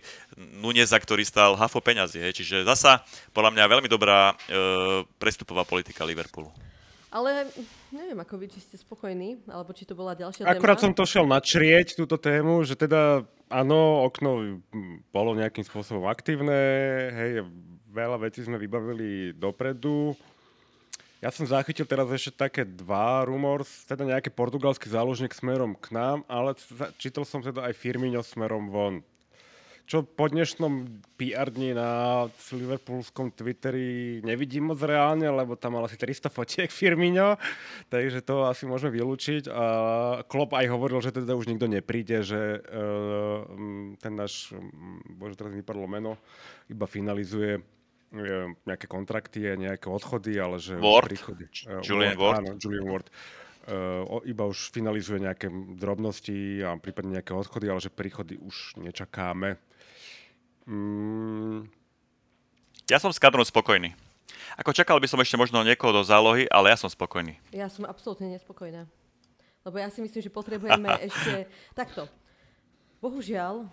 Nuneza, 0.60 1.00
ktorý 1.00 1.24
stal 1.24 1.56
hafo 1.56 1.80
peňazí, 1.80 2.20
hej, 2.20 2.36
čiže 2.36 2.68
zasa 2.68 3.00
podľa 3.32 3.56
mňa 3.56 3.64
veľmi 3.64 3.88
dobrá 3.88 4.32
e, 4.32 4.34
prestupová 5.16 5.64
politika 5.64 6.04
Liverpoolu. 6.04 6.52
Ale 7.08 7.48
neviem, 7.88 8.18
ako 8.20 8.34
vy, 8.36 8.46
či 8.52 8.60
ste 8.60 8.76
spokojní, 8.76 9.48
alebo 9.48 9.72
či 9.72 9.88
to 9.88 9.96
bola 9.96 10.12
ďalšia 10.12 10.44
Akurát 10.44 10.76
téma. 10.76 10.84
som 10.84 10.92
to 10.92 11.08
šiel 11.08 11.24
načrieť, 11.24 11.96
túto 11.96 12.20
tému, 12.20 12.60
že 12.68 12.76
teda 12.76 13.24
áno, 13.48 14.04
okno 14.04 14.60
bolo 15.08 15.32
nejakým 15.32 15.64
spôsobom 15.64 16.04
aktívne, 16.12 16.60
hej, 17.16 17.32
veľa 17.88 18.20
vecí 18.20 18.44
sme 18.44 18.60
vybavili 18.60 19.32
dopredu. 19.32 20.12
Ja 21.26 21.34
som 21.34 21.42
zachytil 21.42 21.90
teraz 21.90 22.06
ešte 22.06 22.38
také 22.38 22.62
dva 22.62 23.26
rumors, 23.26 23.82
teda 23.90 24.06
nejaký 24.06 24.30
portugalský 24.30 24.86
záložník 24.86 25.34
smerom 25.34 25.74
k 25.74 25.90
nám, 25.90 26.22
ale 26.30 26.54
čítal 27.02 27.26
som 27.26 27.42
teda 27.42 27.66
aj 27.66 27.74
Firmino 27.74 28.22
smerom 28.22 28.70
von 28.70 29.02
čo 29.86 30.02
po 30.02 30.26
dnešnom 30.26 30.98
PR 31.14 31.46
dni 31.46 31.70
na 31.70 31.90
Liverpoolskom 32.50 33.30
Twitteri 33.30 34.18
nevidím 34.26 34.74
moc 34.74 34.82
reálne, 34.82 35.30
lebo 35.30 35.54
tam 35.54 35.78
mal 35.78 35.86
asi 35.86 35.94
300 35.94 36.26
fotiek 36.26 36.70
Firmino, 36.74 37.38
takže 37.94 38.18
to 38.26 38.50
asi 38.50 38.66
môžeme 38.66 38.90
vylúčiť. 38.98 39.46
A 39.46 39.66
Klopp 40.26 40.58
aj 40.58 40.66
hovoril, 40.74 40.98
že 40.98 41.14
teda 41.14 41.38
už 41.38 41.46
nikto 41.46 41.70
nepríde, 41.70 42.26
že 42.26 42.58
uh, 42.66 43.46
ten 44.02 44.18
náš, 44.18 44.50
bože 45.06 45.38
teraz 45.38 45.54
vypadlo 45.54 45.86
meno, 45.86 46.18
iba 46.66 46.90
finalizuje 46.90 47.62
nejaké 48.64 48.86
kontrakty 48.86 49.50
a 49.50 49.58
nejaké 49.58 49.90
odchody, 49.90 50.38
ale 50.38 50.62
že 50.62 50.78
Ward. 50.78 51.10
príchody. 51.10 51.50
Uh, 51.66 51.82
Julian 51.82 52.14
Ward. 52.14 52.38
Áno, 52.42 52.50
Julian 52.56 52.86
Ward. 52.86 53.10
Uh, 53.66 54.22
iba 54.22 54.46
už 54.46 54.70
finalizuje 54.70 55.26
nejaké 55.26 55.50
drobnosti 55.74 56.62
a 56.62 56.78
prípadne 56.78 57.18
nejaké 57.18 57.34
odchody, 57.34 57.66
ale 57.66 57.82
že 57.82 57.90
príchody 57.90 58.38
už 58.38 58.78
nečakáme. 58.78 59.58
Mm. 60.70 61.66
Ja 62.86 63.02
som 63.02 63.10
s 63.10 63.18
kadrom 63.18 63.42
spokojný. 63.42 63.98
Ako 64.56 64.70
čakal 64.70 65.02
by 65.02 65.10
som 65.10 65.18
ešte 65.18 65.34
možno 65.34 65.66
niekoho 65.66 65.90
do 65.90 66.06
zálohy, 66.06 66.46
ale 66.48 66.70
ja 66.70 66.78
som 66.78 66.86
spokojný. 66.86 67.36
Ja 67.50 67.66
som 67.66 67.82
absolútne 67.84 68.30
nespokojná. 68.30 68.86
Lebo 69.66 69.76
ja 69.82 69.90
si 69.90 69.98
myslím, 69.98 70.22
že 70.22 70.30
potrebujeme 70.30 70.86
ešte... 71.10 71.50
Takto. 71.74 72.06
Bohužiaľ, 73.02 73.66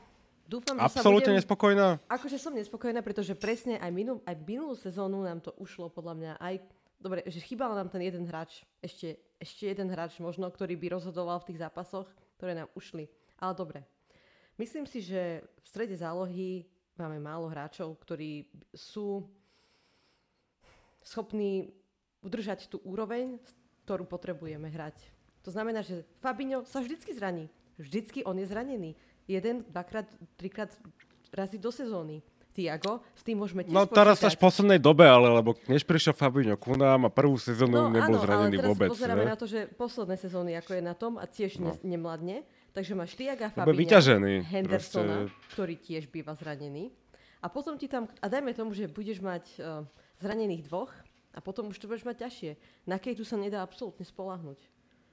dúfam, 0.48 0.76
že 0.78 0.86
Absolútne 0.86 1.30
sa 1.30 1.32
budem... 1.34 1.40
nespokojná? 1.40 1.88
Akože 2.08 2.38
som 2.38 2.54
nespokojná, 2.54 3.00
pretože 3.04 3.34
presne 3.34 3.80
aj, 3.80 3.92
minul, 3.92 4.18
aj 4.24 4.36
minulú 4.44 4.76
sezónu 4.78 5.24
nám 5.24 5.42
to 5.44 5.52
ušlo 5.60 5.90
podľa 5.90 6.14
mňa 6.16 6.34
aj... 6.40 6.56
Dobre, 7.04 7.20
že 7.28 7.44
chýbal 7.44 7.76
nám 7.76 7.92
ten 7.92 8.00
jeden 8.00 8.24
hráč, 8.24 8.64
ešte, 8.80 9.20
ešte 9.36 9.68
jeden 9.68 9.92
hráč 9.92 10.24
možno, 10.24 10.48
ktorý 10.48 10.80
by 10.80 10.96
rozhodoval 10.96 11.44
v 11.44 11.52
tých 11.52 11.60
zápasoch, 11.60 12.08
ktoré 12.40 12.56
nám 12.56 12.72
ušli. 12.80 13.12
Ale 13.44 13.52
dobre. 13.52 13.84
Myslím 14.56 14.88
si, 14.88 15.04
že 15.04 15.44
v 15.44 15.68
strede 15.68 16.00
zálohy 16.00 16.64
máme 16.96 17.20
málo 17.20 17.52
hráčov, 17.52 18.00
ktorí 18.00 18.48
sú 18.72 19.28
schopní 21.04 21.76
udržať 22.24 22.72
tú 22.72 22.80
úroveň, 22.88 23.36
ktorú 23.84 24.08
potrebujeme 24.08 24.72
hrať. 24.72 24.96
To 25.44 25.52
znamená, 25.52 25.84
že 25.84 26.08
Fabinho 26.24 26.64
sa 26.64 26.80
vždycky 26.80 27.12
zraní. 27.12 27.52
Vždycky 27.76 28.24
on 28.24 28.40
je 28.40 28.48
zranený. 28.48 28.96
Jeden, 29.28 29.64
dvakrát, 29.72 30.08
trikrát 30.36 30.72
razy 31.32 31.58
do 31.58 31.72
sezóny. 31.72 32.22
Tiago, 32.54 33.02
s 33.18 33.26
tým 33.26 33.42
môžeme 33.42 33.66
tiež 33.66 33.74
No 33.74 33.90
teraz 33.90 34.22
až 34.22 34.38
v 34.38 34.46
poslednej 34.46 34.78
dobe, 34.78 35.10
ale 35.10 35.26
lebo 35.26 35.58
než 35.66 35.82
prišiel 35.82 36.14
Fabinho 36.14 36.54
ku 36.54 36.78
nám 36.78 37.10
a 37.10 37.10
prvú 37.10 37.34
sezónu 37.42 37.90
no, 37.90 37.90
nebol 37.90 38.14
áno, 38.14 38.22
zranený 38.22 38.56
ale 38.56 38.62
teraz 38.62 38.70
vôbec. 38.70 38.90
pozeráme 38.94 39.26
ne? 39.26 39.32
na 39.34 39.38
to, 39.38 39.46
že 39.50 39.60
posledné 39.74 40.16
sezóny, 40.22 40.52
ako 40.62 40.72
je 40.78 40.84
na 40.86 40.94
tom 40.94 41.18
a 41.18 41.26
tiež 41.26 41.58
no. 41.58 41.74
ne, 41.74 41.98
nemladne. 41.98 42.46
Takže 42.74 42.94
máš 42.94 43.18
Tiaga, 43.18 43.54
vyťažený, 43.54 44.50
Hendersona, 44.50 45.30
proste. 45.30 45.50
ktorý 45.54 45.76
tiež 45.82 46.04
býva 46.14 46.38
zranený. 46.38 46.94
A 47.42 47.50
potom 47.50 47.78
ti 47.78 47.90
tam, 47.90 48.06
a 48.22 48.26
dajme 48.30 48.54
tomu, 48.54 48.74
že 48.74 48.90
budeš 48.90 49.22
mať 49.22 49.46
uh, 49.62 49.86
zranených 50.22 50.66
dvoch 50.70 50.94
a 51.34 51.40
potom 51.42 51.74
už 51.74 51.78
to 51.82 51.90
budeš 51.90 52.06
mať 52.06 52.30
ťažšie. 52.30 52.52
Na 52.86 52.98
Kejtu 53.02 53.26
sa 53.26 53.38
nedá 53.38 53.66
absolútne 53.66 54.06
spolahnuť. 54.06 54.58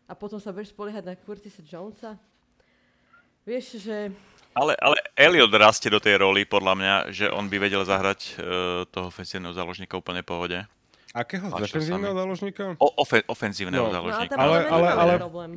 A 0.08 0.12
potom 0.12 0.40
sa 0.40 0.52
budeš 0.52 0.72
spoliehať 0.72 1.04
na 1.04 1.14
Curtisa 1.16 1.64
Jonesa. 1.64 2.20
Vieš, 3.50 3.82
že 3.82 4.14
ale, 4.54 4.78
ale 4.78 4.94
Elliot 5.18 5.50
rastie 5.58 5.90
do 5.90 5.98
tej 5.98 6.22
roli, 6.22 6.46
podľa 6.46 6.74
mňa, 6.78 6.94
že 7.10 7.26
on 7.30 7.50
by 7.50 7.58
vedel 7.58 7.82
zahrať 7.82 8.34
uh, 8.34 8.82
toho 8.86 9.10
ofenzívneho 9.10 9.50
záložníka 9.54 9.98
úplne 9.98 10.22
pohode. 10.22 10.62
Akého? 11.10 11.50
Z 11.50 11.66
defenzívneho 11.66 12.14
záložníka? 12.14 12.78
O, 12.78 12.94
ofe, 13.02 13.26
ofenzívneho 13.26 13.90
No. 13.90 13.94
záložníka. 13.94 14.34
No, 14.38 14.42
ale, 14.42 14.56
Ale- 14.66 14.70
ale- 14.70 14.90
ale- 14.94 15.18
problém. 15.18 15.52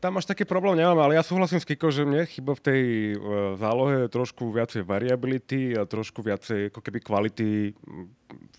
Tam 0.00 0.16
až 0.16 0.24
taký 0.24 0.48
problém 0.48 0.80
nemám, 0.80 0.96
ale 0.96 1.12
ja 1.12 1.20
súhlasím 1.20 1.60
s 1.60 1.68
Kiko, 1.68 1.92
že 1.92 2.08
mne 2.08 2.24
chyba 2.24 2.56
v 2.56 2.62
tej 2.64 2.82
uh, 3.18 3.52
zálohe 3.60 4.08
trošku 4.08 4.48
viacej 4.48 4.80
variability 4.86 5.76
a 5.76 5.84
trošku 5.84 6.24
viacej 6.24 6.72
ako 6.72 6.80
keby 6.80 6.98
kvality 7.04 7.76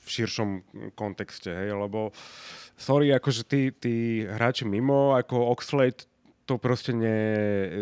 v 0.01 0.07
širšom 0.07 0.61
kontexte, 0.93 1.49
hej, 1.49 1.73
lebo 1.73 2.13
sorry, 2.77 3.09
akože 3.09 3.41
tí, 3.49 3.61
tí 3.73 3.95
hráči 4.21 4.69
mimo, 4.69 5.17
ako 5.17 5.49
Oxlade, 5.49 6.05
to 6.51 6.59
proste 6.59 6.91
ne, 6.91 7.15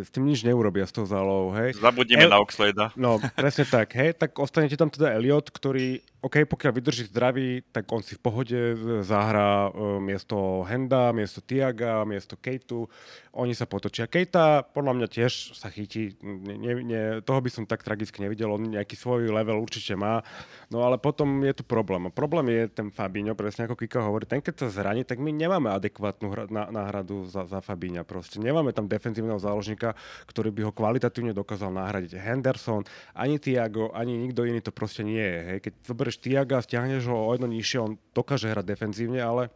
s 0.05 0.13
tým 0.13 0.29
nič 0.29 0.45
neurobia 0.45 0.85
s 0.85 0.93
tou 0.93 1.09
zálohou, 1.09 1.57
hej. 1.57 1.73
Zabudnime 1.73 2.29
El- 2.29 2.33
na 2.33 2.37
Oxlada. 2.37 2.93
No, 2.93 3.17
presne 3.33 3.65
tak, 3.65 3.97
hej, 3.97 4.13
tak 4.13 4.37
ostane 4.37 4.69
ti 4.69 4.77
tam 4.77 4.93
teda 4.93 5.17
Elliot, 5.17 5.49
ktorý, 5.49 6.05
OK, 6.19 6.43
pokiaľ 6.51 6.71
vydrží 6.75 7.07
zdravý, 7.07 7.63
tak 7.71 7.87
on 7.95 8.03
si 8.03 8.19
v 8.19 8.23
pohode 8.27 8.59
zahrá 9.07 9.71
uh, 9.71 10.03
miesto 10.03 10.67
Henda, 10.67 11.15
miesto 11.15 11.39
Tiaga, 11.39 12.03
miesto 12.03 12.35
Kejtu, 12.35 12.91
oni 13.31 13.55
sa 13.55 13.63
potočia. 13.63 14.03
Kejta 14.03 14.67
podľa 14.67 14.99
mňa 14.99 15.07
tiež 15.07 15.55
sa 15.55 15.71
chytí, 15.71 16.19
ne, 16.19 16.83
ne, 16.83 17.01
toho 17.23 17.39
by 17.39 17.47
som 17.47 17.63
tak 17.63 17.87
tragicky 17.87 18.19
nevidel, 18.19 18.51
on 18.51 18.67
nejaký 18.67 18.99
svoj 18.99 19.31
level 19.31 19.63
určite 19.63 19.95
má, 19.95 20.19
no 20.67 20.83
ale 20.83 20.99
potom 20.99 21.39
je 21.39 21.55
tu 21.55 21.63
problém. 21.63 22.11
Problém 22.11 22.51
je 22.51 22.63
ten 22.67 22.91
Fabinho, 22.91 23.31
presne 23.31 23.63
ako 23.63 23.79
Kika 23.79 24.03
hovorí, 24.03 24.27
ten 24.27 24.43
keď 24.43 24.67
sa 24.67 24.83
zraní, 24.83 25.07
tak 25.07 25.23
my 25.23 25.31
nemáme 25.31 25.71
adekvátnu 25.71 26.51
náhradu 26.51 27.31
za, 27.31 27.47
za 27.47 27.63
Fabíňa 27.63 28.03
proste. 28.03 28.43
Nemáme 28.43 28.75
tam 28.75 28.91
defenzívneho 28.91 29.39
záložníka, 29.39 29.95
ktorý 30.27 30.51
by 30.51 30.61
ho 30.67 30.71
kvalitatívne 30.75 31.31
dokázal 31.31 31.71
nahradiť. 31.71 32.19
Henderson, 32.19 32.83
ani 33.15 33.39
Tiago, 33.39 33.95
ani 33.95 34.19
nikto 34.19 34.43
iný 34.43 34.59
to 34.59 34.75
proste 34.75 35.07
nie 35.07 35.23
je. 35.23 35.39
Hej. 35.47 35.57
Keď 35.63 35.73
zoberieš 36.09 36.25
Tiaga, 36.25 36.57
stiahneš 36.65 37.05
ho 37.05 37.29
o 37.29 37.31
jedno 37.37 37.45
nižšie, 37.45 37.77
on 37.77 37.93
dokáže 38.17 38.49
hrať 38.49 38.65
defenzívne, 38.65 39.21
ale 39.21 39.53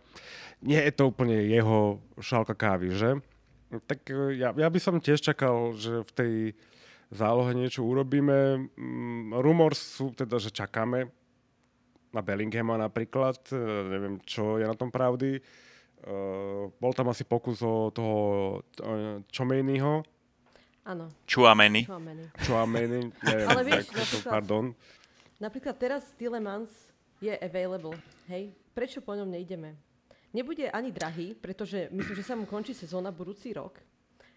nie 0.62 0.78
je 0.78 0.93
to 0.93 1.10
úplne 1.10 1.34
jeho 1.49 1.97
šálka 2.22 2.54
kávy, 2.54 2.93
že? 2.93 3.18
Tak 3.89 4.06
e, 4.14 4.38
ja, 4.38 4.54
ja 4.54 4.70
by 4.70 4.80
som 4.80 5.01
tiež 5.01 5.18
čakal, 5.20 5.74
že 5.74 6.06
v 6.06 6.12
tej 6.14 6.34
zálohe 7.10 7.58
niečo 7.58 7.82
urobíme. 7.82 8.70
Mm, 8.78 9.34
Rumors 9.41 9.82
sú 9.82 10.14
teda, 10.14 10.38
že 10.38 10.54
čakáme 10.54 11.10
na 12.14 12.22
Bellinghama 12.22 12.78
napríklad. 12.78 13.41
E, 13.49 13.58
Neviem, 13.89 14.22
čo 14.30 14.62
je 14.62 14.66
na 14.70 14.78
tom 14.78 14.93
pravdy. 14.93 15.41
Uh, 16.04 16.68
bol 16.84 16.91
tam 16.91 17.08
asi 17.08 17.24
pokus 17.24 17.64
o 17.64 17.88
toho 17.88 18.16
uh, 18.60 19.24
Čomejnyho. 19.32 20.04
Áno, 20.84 21.08
Chuameni. 21.24 21.88
Chouameni. 21.88 22.28
Čomejny, 22.43 22.99
neviem, 23.24 23.47
Ale 23.47 23.62
vieš, 23.64 23.88
to, 23.88 24.04
napríklad- 24.04 24.28
pardon. 24.28 24.66
Napríklad 25.42 25.76
teraz 25.78 26.06
Tillemans 26.18 26.70
je 27.18 27.34
available, 27.40 27.98
hej? 28.30 28.54
Prečo 28.74 29.00
po 29.02 29.14
ňom 29.18 29.30
nejdeme? 29.30 29.74
Nebude 30.34 30.66
ani 30.74 30.90
drahý, 30.90 31.38
pretože 31.38 31.94
myslím, 31.94 32.16
že 32.18 32.26
sa 32.26 32.34
mu 32.34 32.50
končí 32.50 32.74
sezóna 32.74 33.14
budúci 33.14 33.54
rok. 33.54 33.78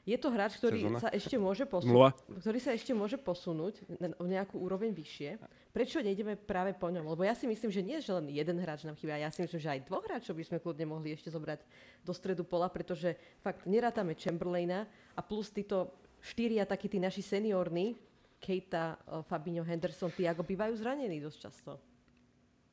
Je 0.07 0.15
to 0.15 0.31
hráč, 0.31 0.55
ktorý 0.63 0.87
Sezóna? 0.87 1.03
sa 1.03 1.11
ešte 1.11 1.35
môže 1.35 1.67
posunúť, 1.67 2.15
ktorý 2.39 2.59
sa 2.63 2.71
ešte 2.79 2.95
môže 2.95 3.19
posunúť 3.19 3.83
na 3.99 4.15
o 4.23 4.25
nejakú 4.31 4.55
úroveň 4.55 4.95
vyššie. 4.95 5.35
Prečo 5.75 5.99
nejdeme 5.99 6.39
práve 6.39 6.79
po 6.79 6.87
ňom? 6.87 7.11
Lebo 7.11 7.27
ja 7.27 7.35
si 7.35 7.51
myslím, 7.51 7.75
že 7.75 7.83
nie, 7.83 7.99
že 7.99 8.15
len 8.15 8.31
jeden 8.31 8.55
hráč 8.63 8.87
nám 8.87 8.95
chýba. 8.95 9.19
Ja 9.19 9.35
si 9.35 9.43
myslím, 9.43 9.59
že 9.59 9.67
aj 9.67 9.91
dvoch 9.91 10.07
hráčov 10.07 10.39
by 10.39 10.47
sme 10.47 10.63
kľudne 10.63 10.87
mohli 10.87 11.11
ešte 11.11 11.35
zobrať 11.35 11.59
do 12.07 12.15
stredu 12.15 12.47
pola, 12.47 12.71
pretože 12.71 13.19
fakt 13.43 13.67
nerátame 13.67 14.15
Chamberlaina 14.15 14.87
a 15.19 15.21
plus 15.27 15.51
títo 15.51 15.91
štyria 16.23 16.63
takí 16.63 16.87
tí 16.87 17.03
naši 17.03 17.27
seniorní, 17.27 17.99
Keita, 18.41 18.97
eh, 18.97 19.23
Fabinho, 19.25 19.65
Henderson, 19.65 20.13
Tiago, 20.13 20.47
bývajú 20.47 20.77
zranení 20.77 21.19
dosť 21.21 21.39
často. 21.41 21.73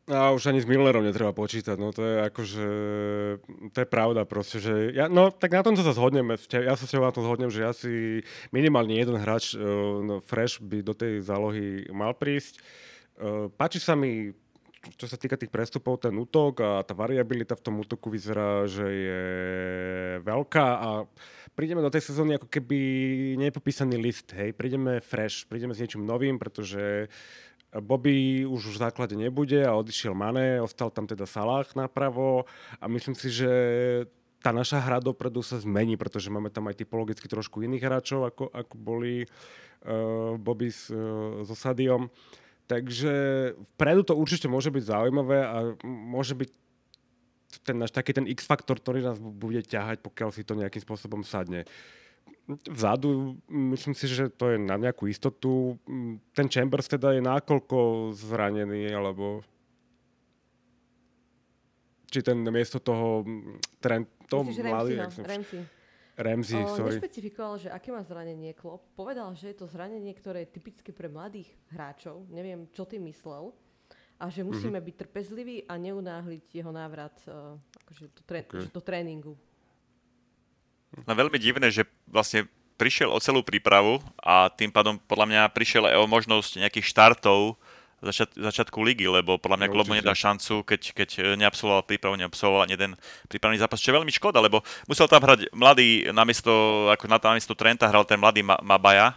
A 0.04 0.36
už 0.36 0.52
ani 0.52 0.60
s 0.60 0.68
Millerom 0.68 1.00
netreba 1.00 1.32
počítať, 1.32 1.80
no 1.80 1.96
to 1.96 2.04
je 2.04 2.16
akože, 2.28 2.68
to 3.72 3.78
je 3.80 3.88
pravda 3.88 4.28
proste, 4.28 4.60
že 4.60 4.92
ja, 4.92 5.08
no 5.08 5.32
tak 5.32 5.56
na 5.56 5.64
tom 5.64 5.80
sa 5.80 5.96
zhodneme, 5.96 6.36
ja 6.52 6.76
sa 6.76 6.84
s 6.84 6.92
tebou 6.92 7.08
na 7.08 7.16
tom 7.16 7.24
zhodnem, 7.24 7.48
že 7.48 7.64
asi 7.64 7.92
minimálne 8.52 9.00
jeden 9.00 9.16
hráč 9.16 9.56
uh, 9.56 9.64
no, 10.04 10.20
fresh 10.20 10.60
by 10.60 10.84
do 10.84 10.92
tej 10.92 11.24
zálohy 11.24 11.88
mal 11.96 12.12
prísť. 12.12 12.60
Uh, 13.16 13.48
páči 13.56 13.80
sa 13.80 13.96
mi, 13.96 14.36
čo 15.00 15.08
sa 15.08 15.16
týka 15.16 15.40
tých 15.40 15.48
prestupov, 15.48 16.04
ten 16.04 16.12
útok 16.12 16.60
a 16.60 16.72
tá 16.84 16.92
variabilita 16.92 17.56
v 17.56 17.64
tom 17.64 17.80
útoku 17.80 18.12
vyzerá, 18.12 18.68
že 18.68 18.84
je 18.84 19.24
veľká 20.28 20.68
a 20.76 20.90
prídeme 21.56 21.80
do 21.80 21.88
tej 21.88 22.12
sezóny 22.12 22.36
ako 22.36 22.52
keby 22.52 22.80
nepopísaný 23.40 23.96
list, 23.96 24.36
hej, 24.36 24.52
prídeme 24.52 25.00
fresh, 25.00 25.48
prídeme 25.48 25.72
s 25.72 25.80
niečím 25.80 26.04
novým, 26.04 26.36
pretože 26.36 27.08
Bobby 27.74 28.46
už 28.46 28.76
v 28.76 28.82
základe 28.84 29.16
nebude 29.16 29.64
a 29.66 29.74
odišiel 29.74 30.14
Mane, 30.14 30.62
ostal 30.62 30.92
tam 30.92 31.08
teda 31.08 31.26
Salah 31.26 31.66
napravo 31.74 32.46
a 32.78 32.86
myslím 32.92 33.16
si, 33.16 33.32
že 33.32 33.52
tá 34.44 34.52
naša 34.52 34.84
hra 34.84 35.00
dopredu 35.00 35.40
sa 35.40 35.56
zmení, 35.56 35.96
pretože 35.96 36.28
máme 36.28 36.52
tam 36.52 36.68
aj 36.68 36.84
typologicky 36.84 37.32
trošku 37.32 37.64
iných 37.64 37.88
hráčov, 37.88 38.28
ako, 38.28 38.52
ako 38.52 38.76
boli 38.76 39.24
uh, 39.24 40.36
Bobby 40.36 40.68
s, 40.68 40.92
uh, 40.92 41.48
so 41.48 41.56
Sadiom. 41.56 42.12
Takže 42.64 43.14
vpredu 43.76 44.02
to 44.08 44.16
určite 44.16 44.48
môže 44.48 44.72
byť 44.72 44.84
zaujímavé 44.88 45.38
a 45.44 45.58
môže 45.84 46.32
byť 46.34 46.50
ten 47.62 47.78
náš 47.78 47.94
taký 47.94 48.18
ten 48.18 48.26
X-faktor, 48.26 48.82
ktorý 48.82 49.06
nás 49.06 49.22
bude 49.22 49.62
ťahať, 49.62 50.02
pokiaľ 50.02 50.30
si 50.34 50.42
to 50.42 50.58
nejakým 50.58 50.82
spôsobom 50.82 51.22
sadne. 51.22 51.68
Vzadu, 52.48 53.38
myslím 53.48 53.94
si, 53.94 54.10
že 54.10 54.28
to 54.28 54.56
je 54.56 54.58
na 54.58 54.76
nejakú 54.76 55.06
istotu. 55.08 55.78
Ten 56.34 56.48
Chambers 56.50 56.90
teda 56.90 57.14
je 57.14 57.22
nákoľko 57.22 58.12
zranený, 58.16 58.90
alebo 58.92 59.46
či 62.10 62.20
ten 62.22 62.42
miesto 62.46 62.78
toho 62.78 63.26
trend, 63.82 64.06
to 64.30 64.46
Myslíš 64.46 64.66
mladý, 64.66 64.94
Ramsey, 65.02 65.22
no, 65.22 65.30
Ramsey. 65.30 65.62
Ramsey, 66.16 66.60
O, 66.60 66.70
sorry. 66.70 66.96
Nešpecifikoval, 66.96 67.58
že 67.58 67.68
aké 67.68 67.90
má 67.90 68.00
zranenie 68.00 68.54
Klopp. 68.54 68.86
Povedal, 68.94 69.34
že 69.34 69.50
je 69.50 69.58
to 69.58 69.66
zranenie, 69.66 70.14
ktoré 70.14 70.46
je 70.46 70.54
typické 70.54 70.90
pre 70.90 71.08
mladých 71.08 71.50
hráčov. 71.68 72.30
Neviem, 72.30 72.70
čo 72.70 72.84
ty 72.84 72.98
myslel. 72.98 73.50
A 74.16 74.30
že 74.30 74.42
musíme 74.42 74.78
Mhm. 74.78 74.86
byť 74.86 74.96
trpezliví 75.00 75.66
a 75.66 75.74
neunáhliť 75.76 76.46
jeho 76.54 76.70
návrat 76.70 77.18
uh, 77.26 77.58
akože 77.82 78.04
do, 78.08 78.22
tré- 78.24 78.46
Ok. 78.46 78.56
že 78.60 78.70
do 78.70 78.80
tréningu. 78.80 79.34
No 81.00 81.12
veľmi 81.12 81.36
divné, 81.36 81.68
že 81.68 81.84
vlastne 82.06 82.46
prišiel 82.76 83.10
o 83.10 83.18
celú 83.18 83.42
prípravu 83.42 83.98
a 84.16 84.48
tým 84.48 84.70
pádom 84.70 84.98
podľa 85.00 85.26
mňa 85.26 85.42
prišiel 85.50 85.90
aj 85.90 85.96
o 85.98 86.06
možnosť 86.06 86.52
nejakých 86.60 86.86
štartov 86.86 87.58
začiat, 88.04 88.36
začiatku 88.36 88.76
ligy, 88.84 89.08
lebo 89.08 89.40
podľa 89.40 89.64
mňa 89.64 89.68
No, 89.72 89.80
určite. 89.80 89.98
nedá 90.04 90.14
šancu, 90.14 90.54
keď, 90.68 90.82
keď 90.92 91.10
e, 91.16 91.22
neabsolvoval 91.40 91.88
prípravu, 91.88 92.20
neabsolvoval 92.20 92.68
ani 92.68 92.76
jeden 92.76 92.92
prípravný 93.32 93.58
zápas, 93.58 93.80
čo 93.80 93.90
je 93.90 93.98
veľmi 93.98 94.12
škoda, 94.12 94.44
lebo 94.44 94.60
musel 94.86 95.08
tam 95.08 95.24
hrať 95.24 95.50
mladý, 95.56 96.12
namiesto, 96.12 96.52
ako 96.92 97.08
na 97.08 97.18
namiesto 97.18 97.56
Trenta 97.56 97.88
hral 97.88 98.04
ten 98.04 98.20
mladý 98.20 98.44
Ma- 98.44 98.60
Mabaja, 98.60 99.16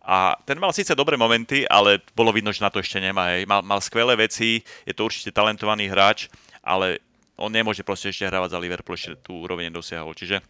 a 0.00 0.32
ten 0.48 0.56
mal 0.56 0.72
síce 0.72 0.96
dobré 0.96 1.16
momenty, 1.20 1.68
ale 1.68 2.00
bolo 2.16 2.32
vidno, 2.32 2.48
že 2.52 2.64
na 2.64 2.72
to 2.72 2.80
ešte 2.80 2.96
nemá. 2.96 3.36
Hej. 3.36 3.44
Mal, 3.44 3.60
mal 3.60 3.84
skvelé 3.84 4.16
veci, 4.16 4.64
je 4.88 4.96
to 4.96 5.04
určite 5.04 5.28
talentovaný 5.28 5.92
hráč, 5.92 6.32
ale 6.64 7.04
on 7.36 7.52
nemôže 7.52 7.84
proste 7.84 8.08
ešte 8.08 8.24
hrávať 8.24 8.56
za 8.56 8.58
Liverpool, 8.58 8.96
ešte 8.96 9.20
tú 9.20 9.44
úroveň 9.44 9.68
nedosiahol. 9.68 10.16
Čiže 10.16 10.40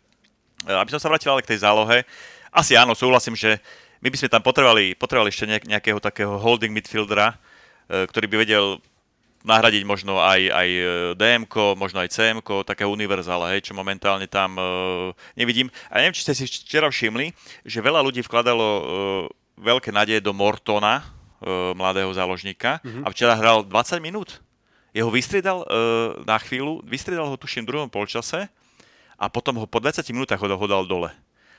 E, 0.69 0.73
aby 0.77 0.93
som 0.93 1.01
sa 1.01 1.09
vrátil 1.09 1.33
ale 1.33 1.41
k 1.41 1.57
tej 1.57 1.65
zálohe, 1.65 2.05
asi 2.53 2.77
áno, 2.77 2.93
súhlasím, 2.93 3.33
že 3.33 3.57
my 4.05 4.13
by 4.13 4.17
sme 4.21 4.29
tam 4.29 4.43
potrebovali, 4.45 4.93
potrebovali 4.93 5.33
ešte 5.33 5.49
nejak, 5.49 5.65
nejakého 5.65 6.01
takého 6.03 6.37
holding 6.37 6.73
midfieldera, 6.77 7.37
ktorý 7.91 8.27
by 8.31 8.37
vedel 8.47 8.79
nahradiť 9.41 9.83
možno 9.89 10.21
aj, 10.21 10.53
aj 10.53 10.69
dm 11.17 11.49
možno 11.77 12.05
aj 12.05 12.13
cm 12.13 12.45
takého 12.65 12.93
univerzála, 12.93 13.57
hej, 13.57 13.65
čo 13.65 13.73
momentálne 13.73 14.29
tam 14.29 14.53
e, 14.61 14.63
nevidím. 15.33 15.73
A 15.89 16.05
neviem, 16.05 16.13
či 16.13 16.29
ste 16.29 16.37
si 16.37 16.45
včera 16.45 16.93
všimli, 16.93 17.33
že 17.65 17.81
veľa 17.81 18.05
ľudí 18.05 18.21
vkladalo 18.21 18.67
e, 18.69 18.83
veľké 19.57 19.91
nádeje 19.97 20.21
do 20.21 20.37
Mortona, 20.37 21.01
e, 21.01 21.05
mladého 21.73 22.13
záložníka, 22.13 22.85
mm-hmm. 22.85 23.05
a 23.05 23.09
včera 23.09 23.33
hral 23.33 23.65
20 23.65 24.05
minút. 24.05 24.45
Jeho 24.93 25.09
vystriedal 25.09 25.65
e, 25.65 25.67
na 26.29 26.37
chvíľu, 26.37 26.85
vystriedal 26.85 27.33
ho 27.33 27.41
tuším 27.41 27.65
v 27.65 27.71
druhom 27.73 27.89
polčase, 27.89 28.45
a 29.21 29.29
potom 29.29 29.61
ho 29.61 29.69
po 29.69 29.85
20 29.85 30.01
minútach 30.17 30.41
ho 30.41 30.67
dal 30.69 30.89
dole. 30.89 31.13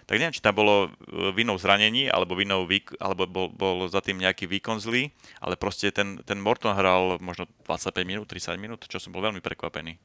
Tak 0.09 0.15
neviem, 0.17 0.33
či 0.33 0.43
tam 0.43 0.57
bolo 0.57 0.87
e, 0.87 1.31
vinou 1.31 1.55
zranení, 1.55 2.09
alebo, 2.09 2.35
vinou 2.35 2.65
výk- 2.65 2.97
alebo 2.97 3.27
bol, 3.29 3.47
bol 3.51 3.77
za 3.87 4.01
tým 4.03 4.17
nejaký 4.19 4.49
výkon 4.49 4.81
zlý, 4.81 5.13
ale 5.39 5.55
proste 5.55 5.89
ten, 5.93 6.19
ten 6.25 6.41
Morton 6.41 6.73
hral 6.75 7.21
možno 7.23 7.47
25 7.69 7.93
minút, 8.03 8.27
30 8.27 8.57
minút, 8.57 8.85
čo 8.89 8.97
som 8.97 9.13
bol 9.13 9.23
veľmi 9.23 9.39
prekvapený. 9.39 9.95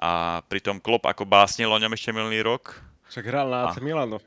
A 0.00 0.40
pritom 0.48 0.80
Klopp 0.80 1.04
ako 1.04 1.28
básnil 1.28 1.68
o 1.68 1.78
ňom 1.78 1.92
ešte 1.92 2.10
minulý 2.10 2.40
rok. 2.40 2.80
Však 3.12 3.24
hral 3.28 3.46
na 3.52 3.68
AC. 3.68 3.82
Milano. 3.84 4.22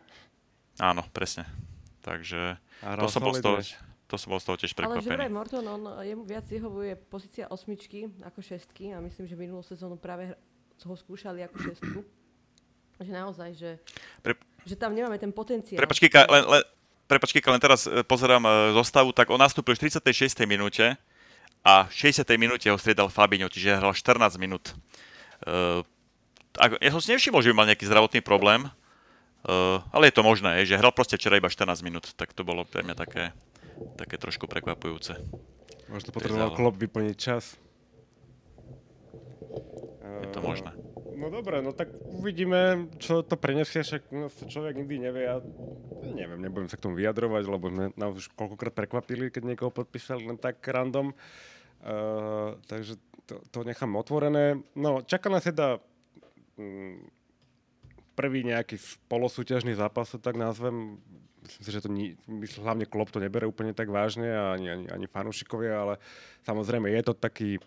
Áno, 0.77 1.01
presne. 1.13 1.45
Takže 2.03 2.57
to 2.99 3.07
som, 3.07 3.23
bol 3.23 3.33
z 3.33 3.41
toho, 3.41 3.57
to 4.11 4.15
som 4.19 4.29
bol 4.35 4.39
z 4.41 4.45
toho 4.45 4.57
tiež 4.59 4.73
Ale 4.75 4.99
že 4.99 5.07
prekvapený. 5.07 5.31
Morton, 5.31 5.65
on, 5.65 5.81
jemu 6.03 6.23
viac 6.27 6.45
vyhovuje 6.45 6.93
pozícia 7.09 7.47
osmičky 7.47 8.11
ako 8.21 8.43
šestky 8.43 8.91
a 8.93 9.01
myslím, 9.01 9.25
že 9.25 9.35
minulú 9.39 9.63
sezónu 9.63 9.95
práve 9.95 10.35
ho 10.83 10.95
skúšali 10.97 11.41
ako 11.47 11.57
šestku. 11.63 11.99
Že 13.03 13.09
naozaj, 13.09 13.49
že, 13.57 13.69
Pre- 14.21 14.37
že 14.63 14.75
tam 14.79 14.95
nemáme 14.95 15.19
ten 15.19 15.31
potenciál. 15.31 15.79
Prepač, 15.79 15.99
Kika, 15.99 16.27
len, 16.27 16.43
len, 16.47 16.61
prepač, 17.07 17.35
Kika, 17.35 17.51
len 17.51 17.61
teraz 17.61 17.85
e, 17.85 18.01
pozerám 18.03 18.43
e, 18.43 18.51
zostavu, 18.75 19.11
tak 19.11 19.27
on 19.29 19.39
nastúpil 19.39 19.75
v 19.75 19.89
46. 19.91 20.47
minúte 20.47 20.95
a 21.63 21.87
v 21.87 22.11
60. 22.11 22.27
minúte 22.35 22.67
ho 22.67 22.77
striedal 22.79 23.07
Fabinho, 23.07 23.47
čiže 23.47 23.79
hral 23.79 23.95
14 23.95 24.35
minút. 24.35 24.75
Uh, 25.43 25.83
ja 26.79 26.91
som 26.91 26.99
si 26.99 27.11
nevšimol, 27.11 27.39
že 27.39 27.51
by 27.51 27.55
mal 27.55 27.67
nejaký 27.71 27.87
zdravotný 27.87 28.19
problém, 28.19 28.67
uh, 28.67 29.79
ale 29.95 30.11
je 30.11 30.15
to 30.15 30.23
možné, 30.27 30.63
že 30.67 30.75
hral 30.75 30.91
proste 30.91 31.15
včera 31.15 31.39
iba 31.39 31.47
14 31.47 31.79
minút, 31.83 32.11
tak 32.19 32.35
to 32.35 32.43
bolo 32.43 32.67
pre 32.67 32.83
mňa 32.83 32.95
také, 32.95 33.31
také 33.95 34.15
trošku 34.19 34.47
prekvapujúce. 34.47 35.19
Možno 35.87 36.11
je 36.11 36.15
potreboval. 36.15 36.55
Klopp 36.55 36.79
vyplniť 36.79 37.15
čas. 37.15 37.55
Je 40.03 40.29
to 40.31 40.39
možné. 40.43 40.82
No 41.23 41.31
dobre, 41.31 41.63
no 41.63 41.71
tak 41.71 41.87
uvidíme, 42.03 42.91
čo 42.99 43.23
to 43.23 43.39
prenesie, 43.39 43.79
však 43.79 44.11
to 44.11 44.43
človek 44.51 44.75
nikdy 44.75 45.07
nevie. 45.07 45.23
Ja 45.23 45.39
neviem, 46.03 46.43
nebudem 46.43 46.67
sa 46.67 46.75
k 46.75 46.83
tomu 46.83 46.99
vyjadrovať, 46.99 47.43
lebo 47.47 47.71
sme 47.71 47.95
nás 47.95 48.11
už 48.11 48.27
koľkokrát 48.35 48.75
prekvapili, 48.75 49.31
keď 49.31 49.55
niekoho 49.55 49.71
podpísali 49.71 50.27
len 50.27 50.35
tak 50.35 50.59
random. 50.67 51.15
Uh, 51.79 52.59
takže 52.67 52.99
to, 53.23 53.39
to 53.55 53.63
nechám 53.63 53.95
otvorené. 53.95 54.59
No, 54.75 54.99
čaká 54.99 55.31
nás 55.31 55.47
teda 55.47 55.79
mm, 56.59 57.07
prvý 58.19 58.43
nejaký 58.43 58.75
polosúťažný 59.07 59.79
zápas, 59.79 60.11
to 60.11 60.19
tak 60.19 60.35
nazvem. 60.35 60.99
Myslím 61.39 61.63
si, 61.63 61.71
že 61.71 61.83
to 61.83 61.89
ni, 61.91 62.19
myslím, 62.27 62.67
hlavne 62.67 62.85
Klopp 62.87 63.15
to 63.15 63.23
nebere 63.23 63.47
úplne 63.47 63.71
tak 63.71 63.87
vážne 63.87 64.27
ani, 64.27 64.67
ani, 64.67 64.85
ani 64.91 65.07
fanúšikovia, 65.07 65.75
ale 65.87 65.93
samozrejme 66.43 66.91
je 66.91 67.03
to 67.03 67.15
taký 67.15 67.63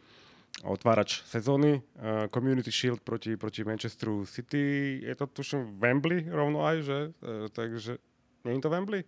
otvárač 0.65 1.21
sezóny. 1.29 1.85
Uh, 1.99 2.31
Community 2.33 2.73
Shield 2.73 3.05
proti, 3.05 3.37
proti 3.37 3.65
Manchesteru 3.65 4.25
City. 4.25 4.97
Je 5.05 5.15
to 5.19 5.27
tuším 5.29 5.77
Wembley 5.77 6.25
rovno 6.31 6.65
aj, 6.65 6.77
že? 6.87 6.99
Uh, 7.21 7.51
takže 7.53 8.01
nie 8.49 8.57
je 8.57 8.63
to 8.65 8.71
Wembley? 8.73 9.05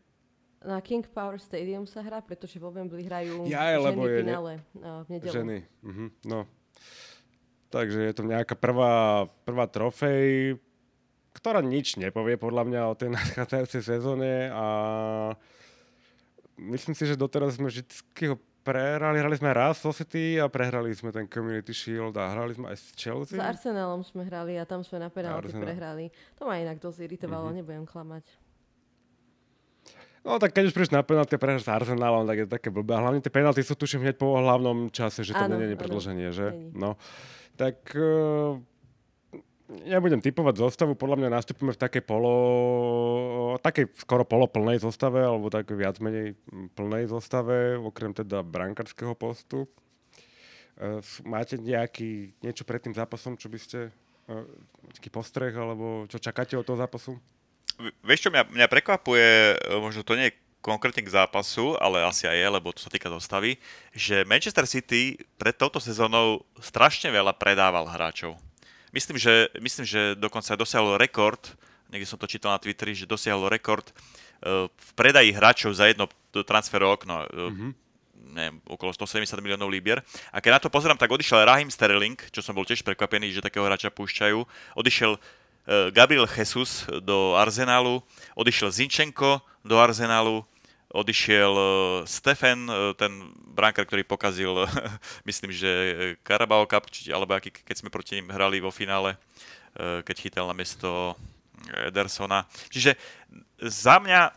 Na 0.58 0.82
King 0.82 1.06
Power 1.06 1.38
Stadium 1.38 1.86
sa 1.86 2.02
hrá, 2.02 2.18
pretože 2.18 2.58
vo 2.58 2.74
Wembley 2.74 3.06
hrajú 3.06 3.46
Jaj, 3.46 3.78
ženy 3.78 3.86
lebo 3.86 4.00
v 4.02 4.08
je 4.10 4.10
ne- 4.10 4.20
finále 4.26 4.52
uh, 4.58 5.06
v 5.06 5.08
nedelu. 5.14 5.32
Ženy. 5.32 5.58
Mhm, 5.86 6.06
no. 6.26 6.38
Takže 7.68 8.00
je 8.10 8.12
to 8.16 8.22
nejaká 8.24 8.56
prvá, 8.56 9.28
prvá 9.44 9.68
trofej, 9.68 10.56
ktorá 11.36 11.60
nič 11.62 12.00
nepovie 12.00 12.34
podľa 12.40 12.64
mňa 12.66 12.80
o 12.90 12.98
tej 12.98 13.08
nadchádzajúcej 13.16 13.82
sezóne 13.86 14.50
a 14.50 14.66
myslím 16.58 16.98
si, 16.98 17.06
že 17.06 17.14
doteraz 17.14 17.54
sme 17.54 17.70
vždy 17.70 17.84
ho 18.34 18.36
prehrali. 18.68 19.16
Hrali 19.16 19.36
sme 19.40 19.50
raz 19.56 19.80
so 19.80 19.88
City 19.96 20.36
a 20.36 20.44
prehrali 20.52 20.92
sme 20.92 21.08
ten 21.08 21.24
Community 21.24 21.72
Shield 21.72 22.12
a 22.20 22.28
hrali 22.36 22.52
sme 22.52 22.68
aj 22.68 22.76
s 22.76 22.86
Chelsea. 22.92 23.40
S 23.40 23.40
Arsenalom 23.40 24.04
sme 24.04 24.28
hrali 24.28 24.60
a 24.60 24.68
tam 24.68 24.84
sme 24.84 25.00
na 25.00 25.08
penalty 25.08 25.56
prehrali. 25.56 26.12
To 26.36 26.44
ma 26.44 26.60
inak 26.60 26.76
dosť 26.76 27.08
iritovalo, 27.08 27.48
nebudem 27.56 27.88
klamať. 27.88 28.28
No 30.26 30.36
tak 30.36 30.52
keď 30.52 30.68
už 30.68 30.74
prídeš 30.76 30.92
na 30.92 31.00
penalty 31.00 31.32
a 31.32 31.40
prehráš 31.40 31.64
s 31.64 31.72
Arsenalom, 31.72 32.28
tak 32.28 32.36
je 32.36 32.44
to 32.44 32.52
také 32.60 32.68
blbé. 32.68 32.92
A 32.92 33.00
hlavne 33.00 33.24
tie 33.24 33.32
penalty 33.32 33.64
sú 33.64 33.72
tuším 33.72 34.04
hneď 34.04 34.20
po 34.20 34.36
hlavnom 34.36 34.92
čase, 34.92 35.24
že 35.24 35.32
to 35.32 35.48
nie 35.48 35.72
je 35.72 35.78
predlženie, 35.78 36.28
že? 36.36 36.52
Není. 36.52 36.76
No. 36.76 37.00
Tak 37.56 37.96
uh, 37.96 38.60
ja 39.84 40.00
budem 40.00 40.24
typovať 40.24 40.54
zostavu, 40.60 40.96
podľa 40.96 41.20
mňa 41.20 41.30
nastúpime 41.34 41.76
v 41.76 41.80
takej 41.80 42.02
polo, 42.04 42.34
takej 43.60 43.92
skoro 44.00 44.24
poloplnej 44.24 44.80
zostave, 44.80 45.20
alebo 45.20 45.52
takej 45.52 45.76
viac 45.76 45.96
menej 46.00 46.36
mm, 46.48 46.72
plnej 46.72 47.12
zostave, 47.12 47.76
okrem 47.76 48.16
teda 48.16 48.40
brankárskeho 48.40 49.12
postu. 49.12 49.68
Uh, 50.78 51.02
máte 51.26 51.58
nejaký, 51.58 52.32
niečo 52.40 52.62
pred 52.62 52.80
tým 52.80 52.94
zápasom, 52.94 53.34
čo 53.34 53.50
by 53.50 53.58
ste, 53.58 53.90
taký 54.94 55.08
postreh, 55.08 55.52
alebo 55.56 56.04
čo 56.04 56.20
čakáte 56.20 56.56
od 56.56 56.64
toho 56.64 56.76
zápasu? 56.76 57.16
Vieš 58.04 58.28
čo, 58.28 58.30
mňa, 58.34 58.50
mňa 58.52 58.66
prekvapuje, 58.68 59.54
e, 59.54 59.78
možno 59.78 60.02
to 60.02 60.18
nie 60.18 60.28
je 60.28 60.38
konkrétne 60.58 61.06
k 61.06 61.14
zápasu, 61.14 61.78
ale 61.78 62.02
asi 62.02 62.26
aj 62.26 62.36
je, 62.36 62.48
lebo 62.50 62.74
to 62.74 62.82
sa 62.82 62.90
týka 62.90 63.06
dostavy, 63.06 63.56
že 63.94 64.26
Manchester 64.26 64.66
City 64.66 65.16
pred 65.38 65.54
touto 65.54 65.78
sezónou 65.78 66.42
strašne 66.58 67.08
veľa 67.14 67.38
predával 67.38 67.86
hráčov. 67.86 68.36
Myslím, 68.92 69.16
že, 69.20 69.52
myslím, 69.60 69.84
že 69.84 70.00
dokonca 70.16 70.56
dosiahol 70.56 70.96
rekord, 70.96 71.40
niekde 71.92 72.08
som 72.08 72.20
to 72.20 72.28
čítal 72.28 72.52
na 72.52 72.60
Twitteri, 72.60 72.96
že 72.96 73.08
dosiahol 73.08 73.48
rekord 73.52 73.84
e, 73.88 73.92
v 74.68 74.90
predaji 74.96 75.32
hráčov 75.32 75.76
za 75.76 75.88
jedno 75.88 76.08
transferové 76.32 76.96
okno. 76.96 77.24
Mm-hmm. 77.28 77.70
Neviem, 78.28 78.56
okolo 78.68 78.92
170 78.92 79.40
miliónov 79.40 79.72
líbier. 79.72 80.04
A 80.28 80.40
keď 80.44 80.60
na 80.60 80.60
to 80.60 80.68
pozerám, 80.68 81.00
tak 81.00 81.08
odišiel 81.08 81.48
Rahim 81.48 81.72
Sterling, 81.72 82.20
čo 82.28 82.44
som 82.44 82.52
bol 82.52 82.68
tiež 82.68 82.84
prekvapený, 82.84 83.32
že 83.32 83.44
takého 83.44 83.64
hráča 83.64 83.88
púšťajú. 83.88 84.38
Odišiel 84.76 85.16
e, 85.16 85.20
Gabriel 85.92 86.28
Jesus 86.28 86.84
do 87.04 87.36
Arsenalu, 87.40 88.04
odišiel 88.36 88.68
Zinchenko 88.68 89.40
do 89.64 89.80
Arsenalu, 89.80 90.44
odišiel 90.88 91.52
e, 91.52 91.66
Stefan, 92.08 92.64
e, 92.64 92.74
ten 92.96 93.12
brankár, 93.52 93.84
ktorý 93.84 94.04
pokazil, 94.08 94.64
myslím, 95.28 95.52
že 95.52 95.70
Carabao 96.24 96.64
Cup, 96.64 96.88
alebo 97.12 97.36
aký, 97.36 97.52
keď 97.52 97.76
sme 97.84 97.92
proti 97.92 98.16
ním 98.16 98.32
hrali 98.32 98.60
vo 98.60 98.72
finále. 98.72 99.16
keď 99.78 100.16
chytal 100.18 100.46
na 100.50 100.56
miesto 100.56 101.14
Edersona. 101.86 102.48
Čiže 102.72 102.98
za 103.60 104.00
mňa 104.00 104.20
e, 104.26 104.32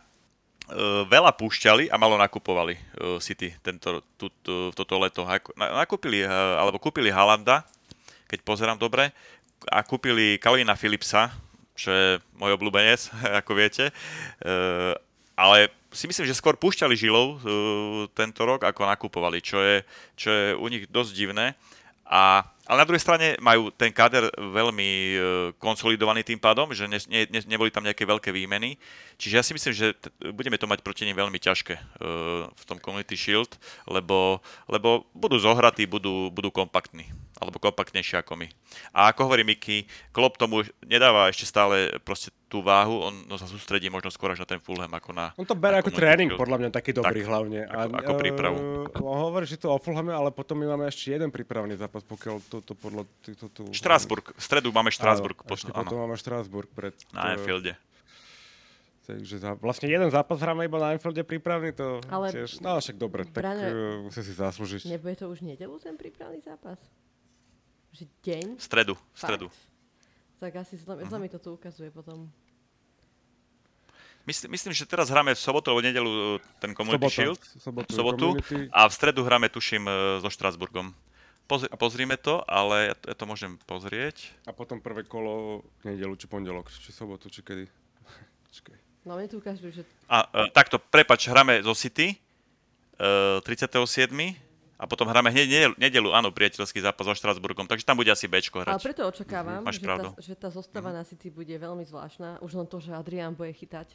veľa 1.08 1.32
púšťali 1.34 1.88
a 1.88 1.96
malo 1.98 2.20
nakupovali 2.20 2.78
City 3.18 3.50
tento, 3.64 4.04
tú, 4.14 4.28
tú, 4.44 4.70
toto 4.76 4.94
leto. 5.00 5.24
Nakúpili, 5.56 6.22
alebo 6.28 6.78
kúpili 6.78 7.08
Halanda, 7.10 7.64
keď 8.28 8.38
pozerám 8.44 8.78
dobre, 8.78 9.10
a 9.66 9.82
kúpili 9.82 10.38
Kalvina 10.38 10.78
Philipsa, 10.78 11.32
čo 11.74 11.90
je 11.90 12.08
môj 12.36 12.54
obľúbenec, 12.54 13.00
ako 13.42 13.50
viete. 13.56 13.90
Ale 15.34 15.72
si 15.92 16.08
myslím, 16.08 16.24
že 16.24 16.36
skôr 16.36 16.56
púšťali 16.56 16.96
žilov 16.96 17.44
tento 18.16 18.42
rok, 18.42 18.64
ako 18.64 18.88
nakupovali, 18.88 19.44
čo 19.44 19.60
je, 19.60 19.84
čo 20.16 20.28
je 20.32 20.46
u 20.56 20.66
nich 20.72 20.88
dosť 20.88 21.12
divné. 21.12 21.54
A, 22.08 22.44
ale 22.72 22.80
na 22.80 22.88
druhej 22.88 23.04
strane 23.04 23.36
majú 23.36 23.68
ten 23.68 23.92
káder 23.92 24.32
veľmi 24.32 24.88
e, 24.88 25.16
konsolidovaný 25.60 26.24
tým 26.24 26.40
pádom, 26.40 26.72
že 26.72 26.88
ne, 26.88 26.96
ne, 27.04 27.44
neboli 27.44 27.68
tam 27.68 27.84
nejaké 27.84 28.08
veľké 28.08 28.32
výmeny. 28.32 28.80
Čiže 29.20 29.34
ja 29.36 29.44
si 29.44 29.52
myslím, 29.52 29.76
že 29.76 29.92
t- 29.92 30.08
budeme 30.32 30.56
to 30.56 30.64
mať 30.64 30.80
proti 30.80 31.04
nim 31.04 31.12
veľmi 31.12 31.36
ťažké 31.36 31.74
uh, 31.76 32.48
v 32.48 32.62
tom 32.64 32.80
Community 32.80 33.12
Shield, 33.12 33.60
lebo, 33.84 34.40
lebo 34.72 35.04
budú 35.12 35.36
zohratí, 35.36 35.84
budú, 35.84 36.32
budú 36.32 36.48
kompaktní 36.48 37.12
alebo 37.42 37.58
kompaktnejšie 37.58 38.22
ako 38.22 38.38
my. 38.38 38.46
A 38.94 39.10
ako 39.10 39.26
hovorí 39.26 39.42
Miky, 39.42 39.90
Klopp 40.14 40.38
tomu 40.38 40.62
nedáva 40.86 41.26
ešte 41.26 41.50
stále 41.50 41.90
proste 42.06 42.30
tú 42.46 42.62
váhu, 42.62 43.10
on 43.10 43.14
no, 43.26 43.34
sa 43.34 43.50
sústredí 43.50 43.90
možno 43.90 44.14
skôr 44.14 44.30
až 44.30 44.44
na 44.44 44.46
ten 44.46 44.62
Fulham 44.62 44.92
ako 44.92 45.10
na... 45.10 45.34
On 45.34 45.48
to 45.48 45.58
bere 45.58 45.82
ako 45.82 45.90
tréning, 45.90 46.30
podľa 46.38 46.62
mňa 46.62 46.70
taký 46.70 46.94
dobrý 46.94 47.24
tak, 47.24 47.28
hlavne. 47.32 47.66
A, 47.66 47.90
ako, 47.90 47.96
ako 47.98 48.12
prípravu. 48.14 48.56
Uh, 48.94 49.18
hovorí, 49.26 49.48
že 49.50 49.58
to 49.58 49.74
o 49.74 49.80
Fulhame, 49.82 50.14
ale 50.14 50.30
potom 50.30 50.54
my 50.62 50.70
máme 50.70 50.86
ešte 50.86 51.18
jeden 51.18 51.34
prípravný 51.34 51.74
zápas, 51.74 52.06
pokiaľ 52.06 52.36
to, 52.46 52.61
to 52.62 52.72
podľa... 52.78 53.02
To, 53.26 53.46
to, 53.50 53.60
Štrásburg, 53.74 54.32
v 54.32 54.42
stredu 54.42 54.70
máme 54.70 54.94
Štrásburg. 54.94 55.42
Áno, 55.42 55.54
ešte 55.54 55.70
potom 55.74 55.96
máme 56.06 56.16
Štrásburg 56.16 56.70
pred... 56.70 56.94
Na 57.10 57.34
Anfielde. 57.34 57.74
Takže 59.02 59.34
za, 59.42 59.58
vlastne 59.58 59.90
jeden 59.90 60.06
zápas 60.14 60.38
hráme 60.38 60.62
iba 60.62 60.78
na 60.78 60.94
Anfielde 60.94 61.26
prípravný, 61.26 61.74
to 61.74 61.98
ale 62.06 62.30
tiež, 62.30 62.62
no 62.62 62.78
však 62.78 62.94
dobre, 62.94 63.26
tak 63.26 63.42
uh, 63.42 64.06
musí 64.06 64.22
si 64.22 64.30
zaslúžiť. 64.30 64.86
Nebude 64.86 65.18
to 65.18 65.26
už 65.26 65.42
nedelu 65.42 65.74
ten 65.82 65.98
prípravný 65.98 66.38
zápas? 66.38 66.78
Že 67.90 68.06
deň? 68.22 68.46
V 68.56 68.62
stredu, 68.62 68.94
v 68.94 69.18
stredu. 69.18 69.46
Tak 70.38 70.54
asi 70.54 70.78
sa 70.78 70.94
uh-huh. 70.94 71.18
mi 71.18 71.26
to 71.26 71.42
tu 71.42 71.58
ukazuje 71.58 71.90
potom. 71.90 72.30
Myslím, 74.22 74.54
myslím, 74.54 74.70
že 74.70 74.86
teraz 74.86 75.10
hráme 75.10 75.34
v 75.34 75.40
sobotu 75.42 75.74
alebo 75.74 75.82
nedelu 75.82 76.38
e, 76.38 76.38
ten 76.62 76.70
Community 76.70 77.10
Sobota, 77.10 77.14
Shield. 77.18 77.42
Sobotu, 77.58 77.90
sobotu 77.90 78.26
a 78.70 78.86
v 78.86 78.92
stredu 78.94 79.26
hráme, 79.26 79.50
tuším, 79.50 79.82
so 80.22 80.30
Štrasburgom. 80.30 80.94
Pozri, 81.50 81.68
pozrime 81.74 82.16
to, 82.16 82.40
ale 82.48 82.92
ja 82.92 82.94
to, 82.94 83.04
ja 83.12 83.16
to 83.18 83.24
môžem 83.26 83.58
pozrieť. 83.66 84.30
A 84.48 84.54
potom 84.54 84.78
prvé 84.78 85.04
kolo 85.04 85.66
nedelu, 85.82 86.14
či 86.16 86.26
pondelok, 86.30 86.70
či 86.70 86.94
sobotu, 86.94 87.28
či 87.28 87.42
kedy. 87.42 87.66
Čakaj. 88.54 88.78
No 89.02 89.18
mne 89.18 89.26
tu 89.26 89.42
ukážu, 89.42 89.68
že... 89.74 89.82
A, 90.06 90.24
uh, 90.30 90.48
takto, 90.54 90.78
prepač, 90.78 91.26
hráme 91.26 91.58
zo 91.66 91.74
City 91.74 92.14
uh, 93.02 93.42
37 93.42 93.74
a 94.82 94.84
potom 94.90 95.06
hráme 95.06 95.30
hneď 95.30 95.78
nedelu, 95.78 96.10
áno, 96.10 96.34
priateľský 96.34 96.82
zápas 96.82 97.06
so 97.06 97.14
Štrasburgom, 97.14 97.70
takže 97.70 97.86
tam 97.86 97.98
bude 97.98 98.10
asi 98.10 98.26
Bčko 98.26 98.66
hrať. 98.66 98.74
Ale 98.74 98.82
preto 98.82 99.02
očakávam, 99.06 99.62
mm-hmm, 99.62 99.74
že, 99.74 99.86
tá, 99.86 100.08
že 100.18 100.34
tá 100.34 100.48
zostava 100.50 100.90
mm-hmm. 100.90 101.02
na 101.02 101.04
City 101.06 101.28
bude 101.30 101.54
veľmi 101.54 101.86
zvláštna. 101.86 102.42
Už 102.42 102.58
len 102.58 102.66
to, 102.66 102.82
že 102.82 102.90
Adrián 102.90 103.38
bude 103.38 103.54
chytať. 103.54 103.94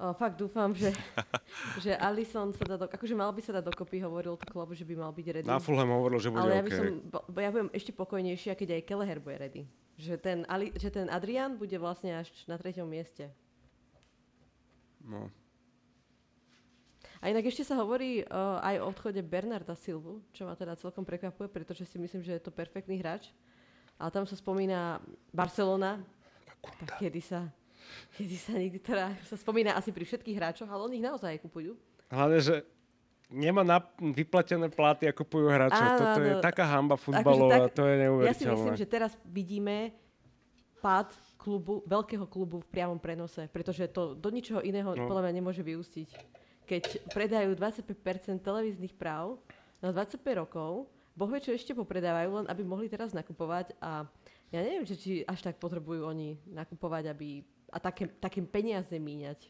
O, 0.00 0.16
fakt 0.16 0.40
dúfam, 0.40 0.72
že, 0.72 0.96
že 1.84 1.92
Alison 1.92 2.56
sa 2.56 2.64
dá 2.64 2.80
do, 2.80 2.88
akože 2.88 3.12
mal 3.12 3.28
by 3.36 3.44
sa 3.44 3.60
dať 3.60 3.68
dokopy, 3.68 4.00
hovoril 4.00 4.40
to 4.40 4.48
Klopp, 4.48 4.72
že 4.72 4.88
by 4.88 4.96
mal 4.96 5.12
byť 5.12 5.26
ready. 5.28 5.44
Na 5.44 5.60
Fulham 5.60 5.92
hovoril, 5.92 6.16
že 6.16 6.32
bude 6.32 6.40
Ale 6.40 6.56
ja, 6.56 6.62
by 6.64 6.72
som, 6.72 6.84
ja 7.36 7.50
budem 7.52 7.68
ešte 7.76 7.92
pokojnejšia, 7.92 8.56
keď 8.56 8.80
aj 8.80 8.82
Kelleher 8.88 9.20
bude 9.20 9.36
ready. 9.36 9.62
Že 10.00 10.16
ten, 10.16 10.38
Ali, 10.48 10.72
že 10.72 10.88
ten 10.88 11.12
Adrian 11.12 11.60
bude 11.60 11.76
vlastne 11.76 12.16
až 12.16 12.32
na 12.48 12.56
treťom 12.56 12.88
mieste. 12.88 13.28
No, 15.04 15.28
a 17.20 17.28
inak 17.28 17.44
ešte 17.52 17.68
sa 17.68 17.76
hovorí 17.76 18.24
uh, 18.24 18.64
aj 18.64 18.80
o 18.80 18.88
odchode 18.88 19.20
Bernarda 19.20 19.76
Silvu, 19.76 20.24
čo 20.32 20.48
ma 20.48 20.56
teda 20.56 20.72
celkom 20.80 21.04
prekvapuje, 21.04 21.52
pretože 21.52 21.84
si 21.84 22.00
myslím, 22.00 22.24
že 22.24 22.40
je 22.40 22.42
to 22.42 22.48
perfektný 22.48 22.96
hráč. 22.96 23.28
Ale 24.00 24.08
tam 24.08 24.24
sa 24.24 24.32
spomína 24.32 25.04
Barcelona, 25.28 26.00
kedy 26.96 27.20
sa, 27.20 27.52
kedy 28.16 28.36
sa 28.36 28.52
nikdy 28.56 28.78
teda, 28.80 29.14
sa 29.26 29.36
spomína 29.36 29.76
asi 29.76 29.90
pri 29.90 30.04
všetkých 30.06 30.36
hráčoch, 30.36 30.70
ale 30.70 30.80
oni 30.90 30.94
ich 31.00 31.06
naozaj 31.06 31.40
kupujú. 31.42 31.78
Hlavne, 32.10 32.38
že 32.42 32.54
nemá 33.30 33.62
na, 33.62 33.78
vyplatené 33.98 34.66
platy 34.70 35.06
a 35.06 35.12
kupujú 35.14 35.46
hráčov. 35.46 35.86
Áno, 35.86 35.98
Toto 35.98 36.20
je 36.20 36.34
taká 36.42 36.64
hamba 36.66 36.96
futbalová, 36.98 37.66
akože 37.66 37.70
tak, 37.70 37.76
to 37.78 37.82
je 37.86 37.94
neuveriteľné. 38.02 38.30
Ja 38.30 38.34
si 38.34 38.46
myslím, 38.46 38.76
že 38.76 38.86
teraz 38.90 39.12
vidíme 39.22 39.94
pád 40.82 41.12
klubu, 41.36 41.84
veľkého 41.84 42.24
klubu 42.26 42.64
v 42.64 42.68
priamom 42.72 42.98
prenose, 42.98 43.46
pretože 43.52 43.86
to 43.92 44.16
do 44.16 44.28
ničoho 44.32 44.64
iného 44.64 44.96
no. 44.96 45.06
podľa 45.06 45.28
mňa 45.28 45.32
nemôže 45.36 45.62
vyústiť 45.62 46.40
keď 46.70 47.10
predajú 47.10 47.50
25% 47.58 48.46
televíznych 48.46 48.94
práv 48.94 49.42
na 49.82 49.90
25 49.90 50.22
rokov, 50.38 50.86
Boh 51.18 51.26
vie, 51.26 51.42
čo 51.42 51.50
ešte 51.50 51.74
popredávajú, 51.74 52.30
len 52.30 52.46
aby 52.46 52.62
mohli 52.62 52.86
teraz 52.86 53.10
nakupovať 53.10 53.74
a 53.82 54.06
ja 54.54 54.60
neviem, 54.62 54.86
či, 54.86 54.94
či 54.94 55.12
až 55.26 55.42
tak 55.42 55.58
potrebujú 55.58 56.06
oni 56.06 56.38
nakupovať, 56.46 57.10
aby 57.10 57.42
a 57.70 57.78
také, 57.78 58.10
také 58.18 58.42
peniaze 58.42 58.92
míňať. 58.98 59.48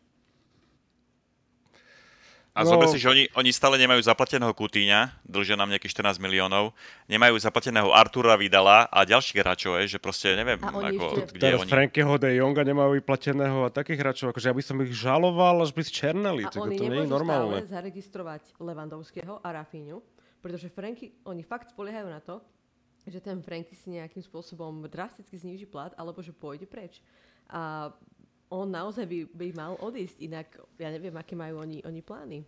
A 2.51 2.67
no. 2.67 2.75
zober 2.75 2.91
si, 2.91 2.99
že 2.99 3.07
oni, 3.07 3.25
oni 3.39 3.55
stále 3.55 3.79
nemajú 3.79 4.03
zaplateného 4.03 4.51
Kutíňa, 4.51 5.23
dlžia 5.23 5.55
nám 5.55 5.71
nejakých 5.71 6.03
14 6.03 6.19
miliónov, 6.19 6.75
nemajú 7.07 7.39
zaplateného 7.39 7.95
Artura 7.95 8.35
Vidala 8.35 8.91
a 8.91 9.07
ďalších 9.07 9.39
hráčov, 9.39 9.79
že 9.87 10.03
proste 10.03 10.35
neviem, 10.35 10.59
a 10.59 10.67
ako, 10.67 11.05
ešte... 11.15 11.39
kde 11.39 11.45
Teraz 11.47 11.63
oni. 11.63 11.71
Frankieho 11.71 12.15
de 12.19 12.31
Jonga 12.43 12.67
nemajú 12.67 12.99
vyplateného 12.99 13.59
a 13.65 13.69
takých 13.71 14.03
hráčov, 14.03 14.27
akože 14.35 14.51
ja 14.51 14.57
by 14.59 14.65
som 14.67 14.77
ich 14.83 14.91
žaloval, 14.91 15.63
až 15.63 15.71
by 15.71 15.83
zčernali, 15.87 16.43
a 16.43 16.51
oni 16.51 16.75
to 16.75 16.91
nie 16.91 17.07
je 17.07 17.07
normálne. 17.07 17.63
stále 17.63 17.71
zaregistrovať 17.71 18.43
Levandovského 18.59 19.39
a 19.39 19.49
Rafinhu, 19.55 20.03
pretože 20.43 20.67
Franky, 20.75 21.15
oni 21.31 21.47
fakt 21.47 21.71
spoliehajú 21.71 22.09
na 22.11 22.19
to, 22.19 22.43
že 23.07 23.23
ten 23.23 23.39
Franky 23.47 23.79
si 23.79 23.95
nejakým 23.95 24.27
spôsobom 24.27 24.91
drasticky 24.91 25.39
zníži 25.39 25.71
plat, 25.71 25.95
alebo 25.95 26.19
že 26.19 26.35
pôjde 26.35 26.67
preč. 26.67 26.99
A 27.51 27.91
on 28.51 28.67
naozaj 28.71 29.07
by, 29.07 29.19
by 29.31 29.47
mal 29.55 29.79
odísť, 29.79 30.17
inak 30.23 30.47
ja 30.79 30.91
neviem, 30.91 31.15
aké 31.15 31.39
majú 31.39 31.63
oni, 31.63 31.83
oni 31.87 32.01
plány. 32.03 32.39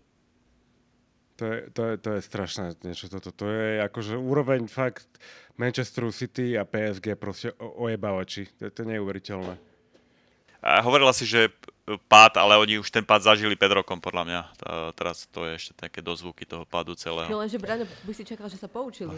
To 1.40 1.44
je, 1.48 1.58
to, 1.72 1.82
je, 1.82 1.94
to 1.98 2.08
je 2.18 2.20
strašné 2.22 2.64
niečo 2.84 3.08
toto. 3.08 3.32
To 3.32 3.46
je 3.48 3.80
akože 3.82 4.14
úroveň 4.14 4.68
fakt 4.68 5.08
Manchesteru 5.56 6.12
City 6.12 6.54
a 6.54 6.68
PSG 6.68 7.16
proste 7.16 7.56
ojebávači. 7.58 8.52
To, 8.60 8.68
to 8.68 8.78
je 8.84 8.88
neuveriteľné. 8.94 9.54
A 10.62 10.78
hovorila 10.86 11.10
si, 11.10 11.26
že 11.26 11.50
pád, 12.06 12.38
ale 12.38 12.54
oni 12.54 12.78
už 12.78 12.86
ten 12.94 13.02
pád 13.02 13.34
zažili 13.34 13.58
5 13.58 13.82
rokom, 13.82 13.98
podľa 13.98 14.22
mňa. 14.22 14.40
A 14.62 14.72
teraz 14.94 15.26
to 15.26 15.42
je 15.42 15.58
ešte 15.58 15.72
také 15.74 15.98
dozvuky 15.98 16.46
toho 16.46 16.62
pádu 16.62 16.94
celého. 16.94 17.26
No 17.26 17.42
lenže, 17.42 17.58
Braňo, 17.58 17.82
by 18.06 18.12
si 18.14 18.22
čakal, 18.22 18.46
že 18.46 18.62
sa 18.62 18.70
poučili. 18.70 19.10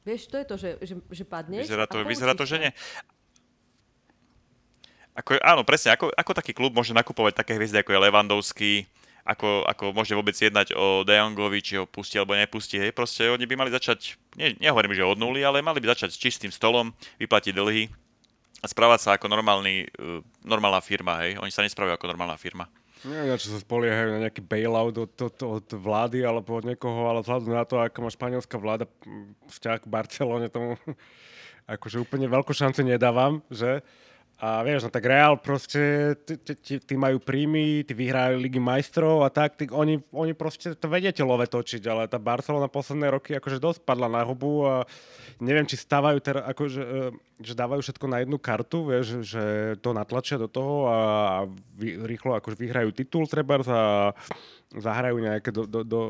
Vieš, 0.00 0.32
to 0.32 0.36
je 0.40 0.46
to, 0.48 0.56
že, 0.56 0.70
že, 0.80 0.94
že 1.12 1.24
padneš 1.28 1.68
vyzerá 1.68 1.84
to, 1.84 2.00
vyzerá 2.02 2.32
to, 2.32 2.48
že 2.48 2.56
nie. 2.56 2.72
Ako, 5.18 5.36
áno, 5.42 5.66
presne, 5.66 5.94
ako, 5.94 6.14
ako 6.14 6.32
taký 6.32 6.52
klub 6.54 6.70
môže 6.70 6.94
nakupovať 6.94 7.42
také 7.42 7.58
hviezdy, 7.58 7.82
ako 7.82 7.92
je 7.92 8.02
Levandovský, 8.06 8.72
ako, 9.26 9.66
ako 9.68 9.84
môže 9.92 10.16
vôbec 10.16 10.32
jednať 10.32 10.72
o 10.72 11.04
De 11.04 11.14
či 11.60 11.76
ho 11.76 11.84
pustí 11.84 12.16
alebo 12.16 12.34
nepustí. 12.34 12.80
Hej, 12.80 12.96
proste 12.96 13.28
oni 13.28 13.44
by 13.44 13.54
mali 13.58 13.70
začať, 13.70 14.16
ne, 14.38 14.56
nehovorím, 14.58 14.96
že 14.96 15.04
od 15.04 15.18
nuly, 15.18 15.44
ale 15.44 15.60
mali 15.62 15.82
by 15.82 15.92
začať 15.92 16.14
s 16.14 16.20
čistým 16.20 16.50
stolom, 16.50 16.94
vyplatiť 17.20 17.52
dlhy 17.52 17.90
a 18.60 18.66
správať 18.66 19.00
sa 19.00 19.10
ako 19.16 19.28
normálny, 19.28 19.88
uh, 19.98 20.20
normálna 20.44 20.80
firma. 20.80 21.24
Hej. 21.24 21.40
Oni 21.40 21.52
sa 21.52 21.64
nespravujú 21.64 21.96
ako 21.96 22.10
normálna 22.10 22.36
firma. 22.40 22.68
Neviem, 23.00 23.40
čo 23.40 23.56
sa 23.56 23.64
spoliehajú 23.64 24.12
na 24.12 24.28
nejaký 24.28 24.44
bailout 24.44 24.92
od, 24.92 25.12
od, 25.16 25.36
od 25.40 25.66
vlády 25.72 26.20
alebo 26.20 26.60
od 26.60 26.68
niekoho, 26.68 27.08
ale 27.08 27.24
vzhľadom 27.24 27.56
na 27.56 27.64
to, 27.64 27.80
ako 27.80 28.04
má 28.04 28.10
španielská 28.12 28.60
vláda 28.60 28.84
vzťah 29.48 29.80
k 29.80 29.88
Barcelone, 29.88 30.52
tomu 30.52 30.76
akože 31.80 31.96
úplne 31.96 32.28
veľkú 32.28 32.52
šancu 32.52 32.84
nedávam, 32.84 33.40
že? 33.48 33.80
A 34.40 34.64
vieš, 34.64 34.88
no 34.88 34.90
tak 34.90 35.04
Real 35.04 35.36
proste, 35.36 36.16
tí 36.64 36.94
majú 36.96 37.20
príjmy, 37.20 37.84
tí 37.84 37.92
vyhrajú 37.92 38.40
Ligy 38.40 38.56
majstrov 38.56 39.20
a 39.20 39.28
tak, 39.28 39.60
tí, 39.60 39.68
oni, 39.68 40.00
oni 40.16 40.32
proste 40.32 40.72
to 40.72 40.88
vedia 40.88 41.12
love 41.20 41.44
točiť, 41.44 41.84
ale 41.84 42.08
tá 42.08 42.16
Barcelona 42.16 42.64
posledné 42.64 43.12
roky 43.12 43.36
akože 43.36 43.60
dosť 43.60 43.84
padla 43.84 44.08
na 44.08 44.24
hubu 44.24 44.64
a 44.64 44.88
neviem, 45.44 45.68
či 45.68 45.76
stávajú 45.76 46.24
teraz, 46.24 46.48
akože, 46.56 46.82
že 47.36 47.52
dávajú 47.52 47.84
všetko 47.84 48.06
na 48.08 48.24
jednu 48.24 48.40
kartu, 48.40 48.88
vieš, 48.88 49.20
že 49.28 49.76
to 49.84 49.92
natlačia 49.92 50.40
do 50.40 50.48
toho 50.48 50.88
a, 50.88 50.98
vy, 51.76 52.00
rýchlo 52.08 52.32
akože 52.40 52.56
vyhrajú 52.56 52.96
titul 52.96 53.28
treba 53.28 53.60
a 53.60 54.16
zahrajú 54.72 55.20
nejaké 55.20 55.52
do, 55.52 55.68
do, 55.68 55.84
do, 55.84 56.00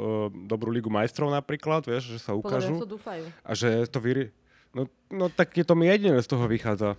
dobrú 0.47 0.71
Ligu 0.71 0.87
majstrov 0.87 1.35
napríklad, 1.35 1.83
vieš, 1.83 2.15
že 2.15 2.19
sa 2.23 2.39
ukážu. 2.39 2.79
Podľa 2.79 2.87
to 2.87 2.95
dúfajú. 2.95 3.25
A 3.43 3.51
že 3.59 3.91
to 3.91 3.99
vyri... 3.99 4.31
No, 4.71 4.87
no 5.11 5.27
tak 5.27 5.51
je 5.59 5.67
to 5.67 5.75
mi 5.75 5.91
jediné 5.91 6.23
z 6.23 6.31
toho 6.31 6.47
vychádza. 6.47 6.95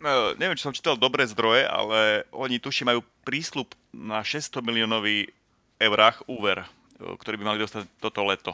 No, 0.00 0.32
neviem, 0.40 0.56
či 0.56 0.64
som 0.64 0.72
čítal 0.72 0.96
dobré 0.96 1.28
zdroje, 1.28 1.68
ale 1.68 2.24
oni 2.32 2.56
tuši 2.56 2.88
majú 2.88 3.04
prísľub 3.20 3.68
na 3.92 4.24
600 4.24 4.64
miliónový 4.64 5.28
eurách 5.76 6.24
úver, 6.24 6.64
ktorý 6.96 7.36
by 7.36 7.44
mali 7.44 7.58
dostať 7.60 7.84
toto 8.00 8.24
leto. 8.24 8.52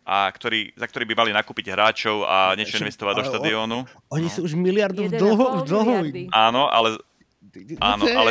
a 0.00 0.26
ktorý, 0.32 0.72
za 0.74 0.88
ktorý 0.88 1.04
by 1.12 1.14
mali 1.14 1.30
nakúpiť 1.30 1.76
hráčov 1.76 2.24
a 2.24 2.56
niečo 2.56 2.80
investovať 2.80 3.14
do 3.20 3.24
štadiónu. 3.30 3.78
Oni 4.10 4.32
sú 4.32 4.48
už 4.48 4.56
miliardov 4.56 5.12
1,5 5.12 5.22
dlho, 5.22 5.46
dlho. 5.68 5.94
miliardy. 6.00 6.22
Áno, 6.32 6.66
ale, 6.66 6.96
áno, 7.78 8.04
ale, 8.08 8.30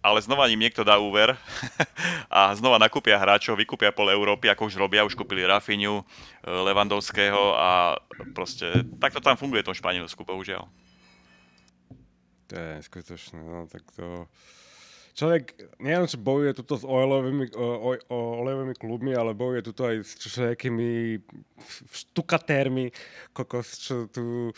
ale 0.00 0.18
znova 0.24 0.48
im 0.48 0.58
niekto 0.58 0.80
dá 0.80 0.96
úver 0.96 1.36
a 2.32 2.56
znova 2.56 2.80
nakúpia 2.80 3.20
hráčov, 3.20 3.60
vykúpia 3.60 3.92
pol 3.92 4.08
Európy, 4.08 4.48
ako 4.48 4.72
už 4.72 4.80
robia, 4.80 5.04
už 5.04 5.14
kúpili 5.14 5.44
Rafinhu, 5.44 6.00
eh, 6.00 6.48
Levandovského 6.48 7.54
a 7.54 8.00
proste 8.32 8.82
takto 8.96 9.20
tam 9.20 9.36
funguje 9.36 9.60
v 9.60 9.68
tom 9.70 9.76
Španielsku, 9.76 10.24
bohužiaľ. 10.24 10.64
To 12.50 12.58
je 12.58 12.66
neskutočné, 12.82 13.38
no 13.38 13.70
tak 13.70 13.86
to... 13.94 14.26
Človek 15.10 15.58
nielen, 15.82 16.06
že 16.06 16.16
bojuje 16.16 16.54
tuto 16.54 16.78
s 16.78 16.86
oilovými, 16.86 17.50
o, 17.52 17.98
o, 18.08 18.18
olejovými 18.40 18.74
klubmi, 18.78 19.12
ale 19.14 19.34
bojuje 19.34 19.66
tuto 19.66 19.90
aj 19.90 20.06
s 20.06 20.16
všelijakými 20.22 21.18
štukatérmi, 21.90 22.94
kokos, 23.34 23.74
čo 23.78 24.06
tu 24.06 24.54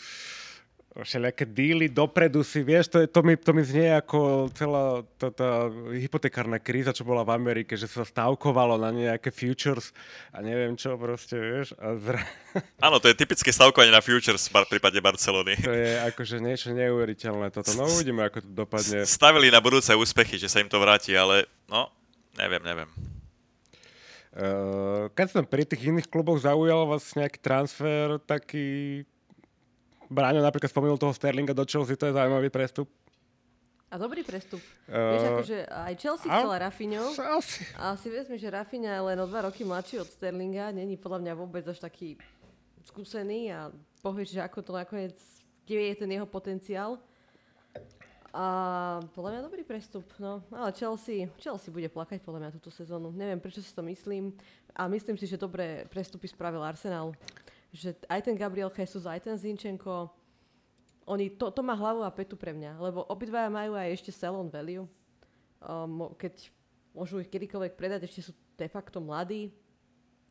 všelijaké 1.01 1.49
díly 1.49 1.89
dopredu 1.89 2.45
si, 2.45 2.61
vieš, 2.61 2.93
to, 2.93 3.01
je, 3.01 3.07
to, 3.09 3.25
mi, 3.25 3.33
to 3.33 3.49
mi 3.49 3.65
znie 3.65 3.97
ako 3.97 4.45
celá 4.53 5.01
tá, 5.17 5.33
tá 5.33 5.49
hypotekárna 5.89 6.61
kríza, 6.61 6.93
čo 6.93 7.01
bola 7.01 7.25
v 7.25 7.33
Amerike, 7.33 7.73
že 7.73 7.89
sa 7.89 8.05
stavkovalo 8.05 8.77
na 8.77 8.93
nejaké 8.93 9.33
futures 9.33 9.89
a 10.29 10.45
neviem 10.45 10.77
čo 10.77 10.93
proste, 10.93 11.33
vieš, 11.33 11.73
a 11.81 11.97
zra... 11.97 12.21
Áno, 12.85 13.01
to 13.01 13.09
je 13.09 13.17
typické 13.17 13.49
stavkovanie 13.49 13.89
na 13.89 14.05
Futures 14.05 14.45
v 14.45 14.69
prípade 14.69 15.01
Barcelony. 15.01 15.57
to 15.57 15.73
je 15.73 15.97
akože 16.13 16.37
niečo 16.37 16.69
neuveriteľné 16.77 17.49
toto. 17.49 17.73
No 17.73 17.89
uvidíme, 17.89 18.29
ako 18.29 18.45
to 18.45 18.49
dopadne. 18.53 19.01
Stavili 19.09 19.49
na 19.49 19.57
budúce 19.57 19.89
úspechy, 19.97 20.37
že 20.37 20.45
sa 20.45 20.61
im 20.61 20.69
to 20.69 20.77
vráti, 20.77 21.17
ale 21.17 21.49
no, 21.65 21.89
neviem, 22.37 22.61
neviem. 22.61 22.89
Uh, 24.33 25.13
keď 25.13 25.27
som 25.29 25.43
pri 25.45 25.61
tých 25.61 25.93
iných 25.93 26.09
kluboch 26.09 26.41
zaujal 26.41 26.85
vás 26.85 27.05
nejaký 27.17 27.37
transfer, 27.41 28.17
taký... 28.25 28.65
Bráňo 30.13 30.39
napríklad 30.39 30.69
spomenul 30.69 30.95
toho 30.95 31.11
Sterlinga 31.11 31.51
do 31.51 31.65
Chelsea, 31.65 31.97
to 31.97 32.05
je 32.05 32.13
zaujímavý 32.13 32.47
prestup. 32.47 32.85
A 33.89 33.97
dobrý 33.97 34.21
prestup. 34.21 34.57
Eh, 34.85 34.93
Vieš, 34.93 35.23
akože 35.29 35.57
aj 35.65 35.93
Chelsea 35.97 36.25
a- 36.25 36.33
chcela 36.41 36.57
Rafinho. 36.57 37.05
Asi. 37.13 37.61
A 37.77 37.93
si 37.93 38.09
vezmi, 38.09 38.37
že 38.37 38.49
Rafinha 38.49 38.89
je 38.89 39.03
len 39.05 39.17
o 39.17 39.29
dva 39.29 39.45
roky 39.45 39.61
mladší 39.61 40.01
od 40.01 40.09
Sterlinga. 40.09 40.73
Není 40.73 40.97
podľa 40.97 41.21
mňa 41.21 41.33
vôbec 41.33 41.61
až 41.65 41.77
taký 41.77 42.17
skúsený 42.83 43.53
a 43.53 43.69
povieš, 44.01 44.33
že 44.33 44.41
ako 44.41 44.61
to 44.61 44.71
nakoniec, 44.73 45.13
kde 45.65 45.93
je 45.93 45.95
ten 45.95 46.09
jeho 46.09 46.25
potenciál. 46.25 46.97
A 48.33 48.45
podľa 49.13 49.29
mňa 49.29 49.41
dobrý 49.45 49.61
prestup, 49.61 50.09
no. 50.17 50.41
Ale 50.49 50.73
Chelsea, 50.73 51.29
Chelsea 51.37 51.69
bude 51.69 51.85
plakať 51.85 52.17
podľa 52.25 52.49
mňa 52.49 52.55
túto 52.57 52.73
sezónu. 52.73 53.13
Neviem, 53.13 53.37
prečo 53.37 53.61
si 53.61 53.69
to 53.69 53.85
myslím. 53.85 54.33
A 54.73 54.89
myslím 54.89 55.21
si, 55.21 55.29
že 55.29 55.37
dobré 55.37 55.85
prestupy 55.85 56.25
spravil 56.25 56.65
Arsenal. 56.65 57.13
Že 57.73 57.97
aj 58.05 58.21
ten 58.21 58.37
Gabriel 58.37 58.69
Jesus, 58.69 59.09
aj 59.09 59.25
ten 59.25 59.33
Zinchenko, 59.33 60.13
oni, 61.09 61.33
to, 61.35 61.51
to 61.51 61.61
má 61.65 61.73
hlavu 61.73 62.05
a 62.05 62.13
petu 62.13 62.37
pre 62.37 62.53
mňa. 62.53 62.79
Lebo 62.79 63.03
obidvaja 63.09 63.49
majú 63.49 63.73
aj 63.75 63.97
ešte 63.97 64.13
sell 64.13 64.37
on 64.37 64.47
value. 64.47 64.85
Um, 65.59 66.13
keď 66.15 66.53
môžu 66.93 67.19
ich 67.19 67.33
kedykoľvek 67.33 67.73
predať, 67.73 68.05
ešte 68.07 68.29
sú 68.29 68.31
de 68.55 68.67
facto 68.69 69.01
mladí. 69.01 69.51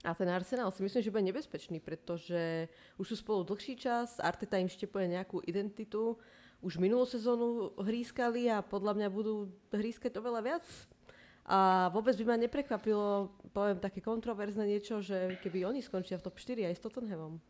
A 0.02 0.14
ten 0.18 0.26
Arsenal 0.26 0.70
si 0.74 0.82
myslím, 0.82 1.02
že 1.02 1.14
bude 1.14 1.28
nebezpečný, 1.30 1.78
pretože 1.78 2.66
už 2.98 3.14
sú 3.14 3.16
spolu 3.22 3.46
dlhší 3.46 3.78
čas, 3.78 4.18
Arteta 4.18 4.58
im 4.58 4.66
štepuje 4.66 5.06
nejakú 5.06 5.38
identitu, 5.46 6.18
už 6.58 6.78
minulú 6.78 7.06
sezónu 7.06 7.70
hrískali 7.78 8.50
a 8.50 8.62
podľa 8.62 8.98
mňa 8.98 9.08
budú 9.10 9.50
hrískať 9.70 10.14
oveľa 10.18 10.40
viac. 10.42 10.64
A 11.42 11.90
vôbec 11.90 12.14
by 12.14 12.24
ma 12.24 12.36
neprekvapilo, 12.38 13.34
poviem 13.50 13.82
také 13.82 13.98
kontroverzné 13.98 14.62
niečo, 14.62 15.02
že 15.02 15.42
keby 15.42 15.66
oni 15.66 15.82
skončia 15.82 16.14
v 16.18 16.24
top 16.30 16.38
4 16.38 16.70
aj 16.70 16.74
s 16.78 16.82
Tottenhamom. 16.86 17.42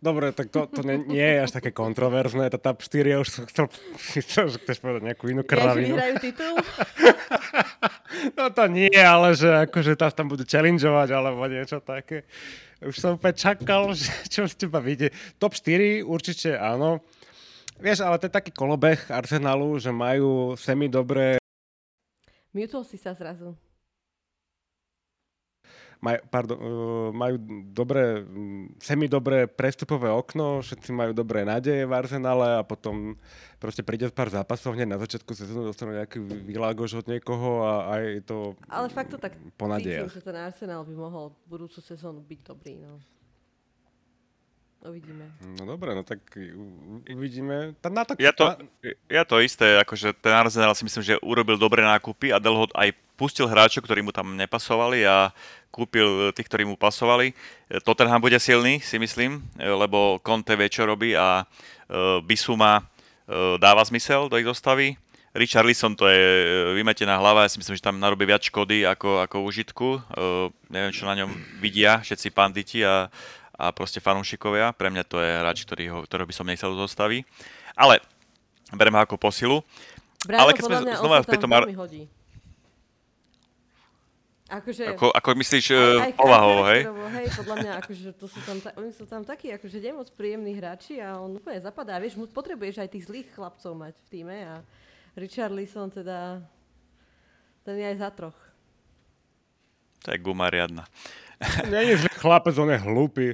Dobre, 0.00 0.32
tak 0.32 0.48
to, 0.48 0.64
to 0.64 0.80
nie, 0.80 0.96
nie 1.04 1.28
je 1.36 1.44
až 1.44 1.60
také 1.60 1.76
kontroverzné, 1.76 2.48
to 2.48 2.56
top 2.56 2.80
4, 2.80 3.04
ja 3.04 3.18
už 3.20 3.28
som 3.28 3.44
chcel, 4.24 4.48
že 4.48 4.56
chceš 4.64 4.80
povedať 4.80 5.12
nejakú 5.12 5.28
inú 5.28 5.44
Ja, 5.44 5.48
kravinu. 5.52 5.94
vyhrajú 5.96 6.16
titul? 6.24 6.54
No 8.36 8.50
to 8.52 8.66
nie, 8.66 8.90
ale 8.92 9.32
že 9.32 9.48
akože 9.70 9.96
tam, 9.96 10.10
tam 10.12 10.26
budú 10.28 10.42
challengeovať 10.44 11.08
alebo 11.14 11.40
niečo 11.46 11.78
také. 11.80 12.26
Už 12.82 12.98
som 12.98 13.16
úplne 13.16 13.32
čakal, 13.32 13.92
že 13.96 14.10
čo 14.28 14.44
z 14.44 14.66
teba 14.66 14.82
vyjde. 14.82 15.14
Top 15.38 15.54
4 15.54 16.02
určite 16.04 16.58
áno. 16.58 17.00
Vieš, 17.80 18.04
ale 18.04 18.20
to 18.20 18.28
je 18.28 18.36
taký 18.36 18.52
kolobeh 18.52 19.00
Arsenalu, 19.08 19.80
že 19.80 19.88
majú 19.88 20.52
semi 20.60 20.84
dobré 20.84 21.40
Mutol 22.50 22.82
si 22.82 22.98
sa 22.98 23.14
zrazu. 23.14 23.54
maj, 26.00 26.18
pardon, 26.32 26.58
uh, 26.58 27.08
majú 27.12 27.36
dobré, 27.70 28.24
mm, 28.24 28.80
semi-dobré 28.80 29.46
prestupové 29.46 30.08
okno, 30.08 30.64
všetci 30.64 30.90
majú 30.96 31.12
dobré 31.12 31.44
nádeje 31.44 31.84
v 31.84 31.92
Arsenale 31.92 32.58
a 32.58 32.66
potom 32.66 33.14
proste 33.60 33.84
príde 33.84 34.08
pár 34.08 34.32
zápasov 34.32 34.74
hneď 34.74 34.88
na 34.96 34.98
začiatku 34.98 35.30
sezóny, 35.36 35.68
dostanú 35.70 35.92
nejaký 35.94 36.18
výlágoš 36.24 37.04
od 37.04 37.06
niekoho 37.06 37.62
a 37.62 37.72
aj 38.00 38.04
to 38.24 38.56
Ale 38.66 38.88
fakt 38.88 39.12
to 39.12 39.18
tak 39.20 39.36
po 39.60 39.68
cítim, 39.76 40.08
že 40.08 40.24
ten 40.24 40.36
Arsenal 40.40 40.82
by 40.88 40.94
mohol 40.96 41.36
budúcu 41.46 41.78
sezónu 41.84 42.24
byť 42.24 42.40
dobrý. 42.48 42.80
No. 42.80 42.96
Uvidíme. 44.80 45.28
No 45.60 45.68
dobre, 45.68 45.92
no 45.92 46.00
tak 46.00 46.24
uvidíme. 47.04 47.76
Tá, 47.84 47.92
na 47.92 48.08
to, 48.08 48.16
Ja 48.16 48.32
to, 48.32 48.56
ja 49.12 49.28
to 49.28 49.36
isté, 49.44 49.76
akože 49.76 50.16
ten 50.16 50.32
Arsenal 50.32 50.72
si 50.72 50.88
myslím, 50.88 51.04
že 51.04 51.20
urobil 51.20 51.60
dobré 51.60 51.84
nákupy 51.84 52.32
a 52.32 52.40
Delhot 52.40 52.72
aj 52.72 52.96
pustil 53.12 53.44
hráčov, 53.44 53.84
ktorí 53.84 54.00
mu 54.00 54.08
tam 54.08 54.32
nepasovali 54.40 55.04
a 55.04 55.36
kúpil 55.68 56.32
tých, 56.32 56.48
ktorí 56.48 56.64
mu 56.64 56.80
pasovali. 56.80 57.36
Tottenham 57.84 58.24
bude 58.24 58.40
silný, 58.40 58.80
si 58.80 58.96
myslím, 58.96 59.44
lebo 59.60 60.16
Conte 60.24 60.56
vie, 60.56 60.72
čo 60.72 60.88
robí 60.88 61.12
a 61.12 61.44
e, 61.44 62.24
Bisuma 62.24 62.80
e, 62.80 62.82
dáva 63.60 63.84
zmysel 63.84 64.32
do 64.32 64.40
ich 64.40 64.48
zostavy. 64.48 64.96
Richard 65.36 65.68
Lisson 65.68 65.92
to 65.92 66.08
je 66.08 66.16
e, 66.16 66.46
vymetená 66.74 67.20
hlava, 67.20 67.44
ja 67.44 67.52
si 67.52 67.60
myslím, 67.60 67.76
že 67.76 67.84
tam 67.84 68.00
narobí 68.00 68.24
viac 68.24 68.42
škody 68.42 68.88
ako, 68.88 69.22
ako 69.28 69.36
užitku. 69.44 69.88
E, 69.94 70.00
neviem, 70.72 70.90
čo 70.90 71.04
na 71.04 71.14
ňom 71.20 71.30
vidia 71.60 72.00
všetci 72.00 72.32
panditi 72.32 72.80
a, 72.80 73.12
a 73.60 73.68
proste 73.76 74.00
fanúšikovia. 74.00 74.72
Pre 74.72 74.88
mňa 74.88 75.04
to 75.04 75.20
je 75.20 75.30
hráč, 75.36 75.68
ktorý 75.68 75.84
ho, 75.92 75.98
ktorého 76.08 76.24
by 76.24 76.34
som 76.34 76.48
nechcel 76.48 76.72
do 76.72 76.80
zostavy. 76.80 77.28
Ale 77.76 78.00
berem 78.72 78.96
ho 78.96 79.04
ako 79.04 79.20
posilu. 79.20 79.60
Bráno, 80.24 80.48
Ale 80.48 80.56
keď 80.56 80.62
sme 80.64 80.76
mňa, 80.80 80.94
znova 80.96 81.20
pri 81.20 81.36
tom 81.36 81.52
Ar-. 81.52 81.68
Akože... 84.50 84.82
Ako, 84.98 85.14
ako 85.14 85.28
myslíš 85.38 85.66
aj- 85.70 86.10
aj 86.10 86.12
povahovo, 86.18 86.66
hej? 86.66 86.82
charakterovo, 86.82 87.06
hej, 87.14 87.26
podľa 87.38 87.56
mňa, 87.62 87.72
akože 87.86 88.08
to 88.18 88.26
sú 88.26 88.40
tam, 88.42 88.58
ta, 88.58 88.70
oni 88.74 88.90
sú 88.90 89.04
tam 89.06 89.22
takí, 89.22 89.46
akože 89.54 89.78
nemoc 89.78 90.10
príjemní 90.18 90.58
hráči 90.58 90.98
a 90.98 91.22
on 91.22 91.38
úplne 91.38 91.62
zapadá. 91.62 92.02
Vieš, 92.02 92.18
mu 92.18 92.26
potrebuješ 92.26 92.82
aj 92.82 92.90
tých 92.90 93.06
zlých 93.06 93.30
chlapcov 93.30 93.78
mať 93.78 93.94
v 93.94 94.06
týme 94.10 94.36
a 94.42 94.54
Richard 95.14 95.54
Lisson 95.54 95.86
teda, 95.94 96.42
ten 97.62 97.78
je 97.78 97.86
aj 97.94 97.96
za 98.02 98.10
troch. 98.10 98.38
To 100.02 100.10
je 100.10 100.18
guma 100.18 100.50
riadna. 100.50 100.82
je 101.90 101.96
zlý 102.04 102.12
chlapec, 102.20 102.54
on 102.60 102.68
je 102.68 102.80
hlúpy. 102.80 103.26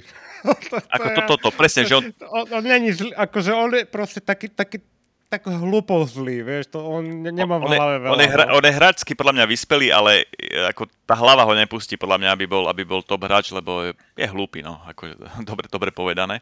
Ako 0.95 1.07
toto, 1.23 1.35
to, 1.37 1.49
presne, 1.51 1.83
že 1.83 1.99
on, 1.99 2.03
On, 2.31 2.45
on 2.47 2.63
není 2.63 2.95
zlý, 2.95 3.11
akože 3.11 3.51
on 3.51 3.69
je 3.75 3.83
proste 3.83 4.23
taký, 4.23 4.47
taký, 4.47 4.79
tak 5.27 5.43
hlúpo 5.43 6.07
zlý, 6.07 6.39
vieš, 6.39 6.71
to 6.71 6.79
on 6.79 7.03
ne- 7.03 7.35
nemá 7.35 7.59
v 7.59 7.67
on, 7.67 7.73
je, 7.75 7.79
hlave 7.79 7.95
veľa. 7.99 8.13
on, 8.15 8.19
je 8.23 8.29
hra, 8.31 8.45
no. 8.47 8.51
on 8.55 8.63
je 8.63 8.73
hráčsky 8.79 9.11
podľa 9.11 9.33
mňa 9.35 9.45
vyspelý, 9.51 9.87
ale 9.91 10.23
ako 10.71 10.87
tá 11.03 11.19
hlava 11.19 11.43
ho 11.43 11.51
nepustí 11.51 11.99
podľa 11.99 12.23
mňa, 12.23 12.29
aby 12.31 12.45
bol, 12.47 12.63
aby 12.71 12.87
bol 12.87 13.03
top 13.03 13.27
hráč, 13.27 13.51
lebo 13.51 13.83
je, 13.83 13.91
je 14.15 14.27
hlúpy, 14.31 14.63
no, 14.63 14.79
ako 14.87 15.11
dobre, 15.49 15.67
dobre 15.67 15.89
povedané. 15.91 16.39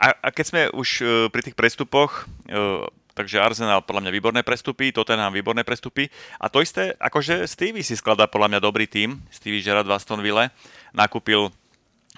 A, 0.00 0.16
a 0.16 0.28
keď 0.32 0.44
sme 0.44 0.60
už 0.72 0.88
uh, 1.00 1.08
pri 1.32 1.44
tých 1.44 1.56
prestupoch, 1.56 2.24
uh, 2.48 2.88
takže 3.12 3.36
Arsenal 3.40 3.84
podľa 3.84 4.08
mňa 4.08 4.12
výborné 4.16 4.40
prestupy, 4.40 4.92
Tottenham 4.92 5.32
výborné 5.32 5.60
prestupy 5.60 6.08
a 6.40 6.48
to 6.48 6.64
isté, 6.64 6.96
akože 6.96 7.44
Stevie 7.44 7.84
si 7.84 7.92
skladá 7.96 8.24
podľa 8.24 8.56
mňa 8.56 8.60
dobrý 8.64 8.88
tým, 8.88 9.20
Stevie 9.28 9.60
Gerrard 9.60 9.84
v 9.84 9.92
Aston 9.92 10.24
Ville, 10.24 10.48
nakúpil 10.94 11.52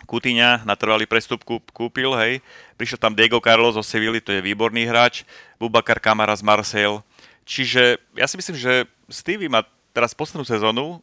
Kutyňa 0.02 0.66
na 0.66 0.74
trvalý 0.74 1.06
prestup 1.06 1.46
kúp, 1.46 1.62
kúpil, 1.70 2.10
hej. 2.18 2.42
Prišiel 2.74 2.98
tam 2.98 3.14
Diego 3.14 3.38
Carlos 3.38 3.78
zo 3.78 3.84
Sevilly, 3.86 4.18
to 4.18 4.34
je 4.34 4.42
výborný 4.42 4.82
hráč. 4.88 5.22
Bubakar 5.62 6.02
Kamara 6.02 6.34
z 6.34 6.42
Marseille. 6.42 6.98
Čiže 7.46 8.02
ja 8.18 8.26
si 8.26 8.34
myslím, 8.34 8.58
že 8.58 8.90
Stevie 9.06 9.46
má 9.46 9.62
teraz 9.94 10.10
poslednú 10.10 10.42
sezónu, 10.42 10.98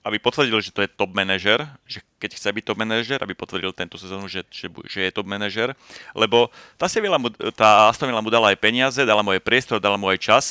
aby 0.00 0.16
potvrdil, 0.16 0.56
že 0.64 0.72
to 0.72 0.80
je 0.80 0.88
top 0.88 1.12
manažer, 1.12 1.60
že 1.84 2.00
keď 2.16 2.40
chce 2.40 2.48
byť 2.48 2.64
top 2.64 2.78
manažer, 2.80 3.20
aby 3.20 3.36
potvrdil 3.36 3.76
tento 3.76 4.00
sezónu, 4.00 4.24
že, 4.24 4.40
že, 4.48 4.72
že 4.88 5.00
je 5.04 5.12
top 5.12 5.28
manažer, 5.28 5.76
lebo 6.16 6.48
tá, 6.80 6.88
Sevilla 6.88 7.20
mu, 7.20 7.28
tá 7.52 7.92
Aston 7.92 8.08
Villa 8.08 8.24
mu 8.24 8.32
dala 8.32 8.48
aj 8.48 8.56
peniaze, 8.56 9.04
dala 9.04 9.20
mu 9.20 9.36
aj 9.36 9.44
priestor, 9.44 9.76
dala 9.76 10.00
mu 10.00 10.08
aj 10.08 10.16
čas 10.16 10.44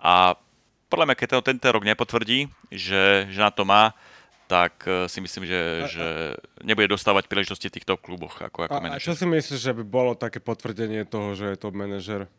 a 0.00 0.32
podľa 0.88 1.12
mňa, 1.12 1.16
keď 1.18 1.28
to 1.28 1.48
tento 1.52 1.66
rok 1.68 1.84
nepotvrdí, 1.84 2.48
že, 2.72 3.28
že 3.28 3.40
na 3.42 3.52
to 3.52 3.68
má, 3.68 3.92
tak 4.46 4.86
eh, 4.86 5.10
si 5.10 5.18
myslím, 5.18 5.44
že, 5.44 5.62
že 5.90 6.06
nebude 6.62 6.90
dostávať 6.90 7.26
príležitosti 7.26 7.68
v 7.68 7.82
týchto 7.82 7.98
kluboch 7.98 8.38
ako, 8.38 8.70
ako 8.70 8.74
A, 8.74 8.78
a 8.78 8.82
manažer. 8.82 9.12
čo 9.12 9.18
si 9.18 9.26
myslíš, 9.26 9.60
že 9.60 9.72
by 9.74 9.82
bolo 9.82 10.14
také 10.14 10.38
potvrdenie 10.38 11.02
toho, 11.04 11.34
že 11.34 11.54
je 11.54 11.56
top 11.58 11.74
manažer? 11.74 12.30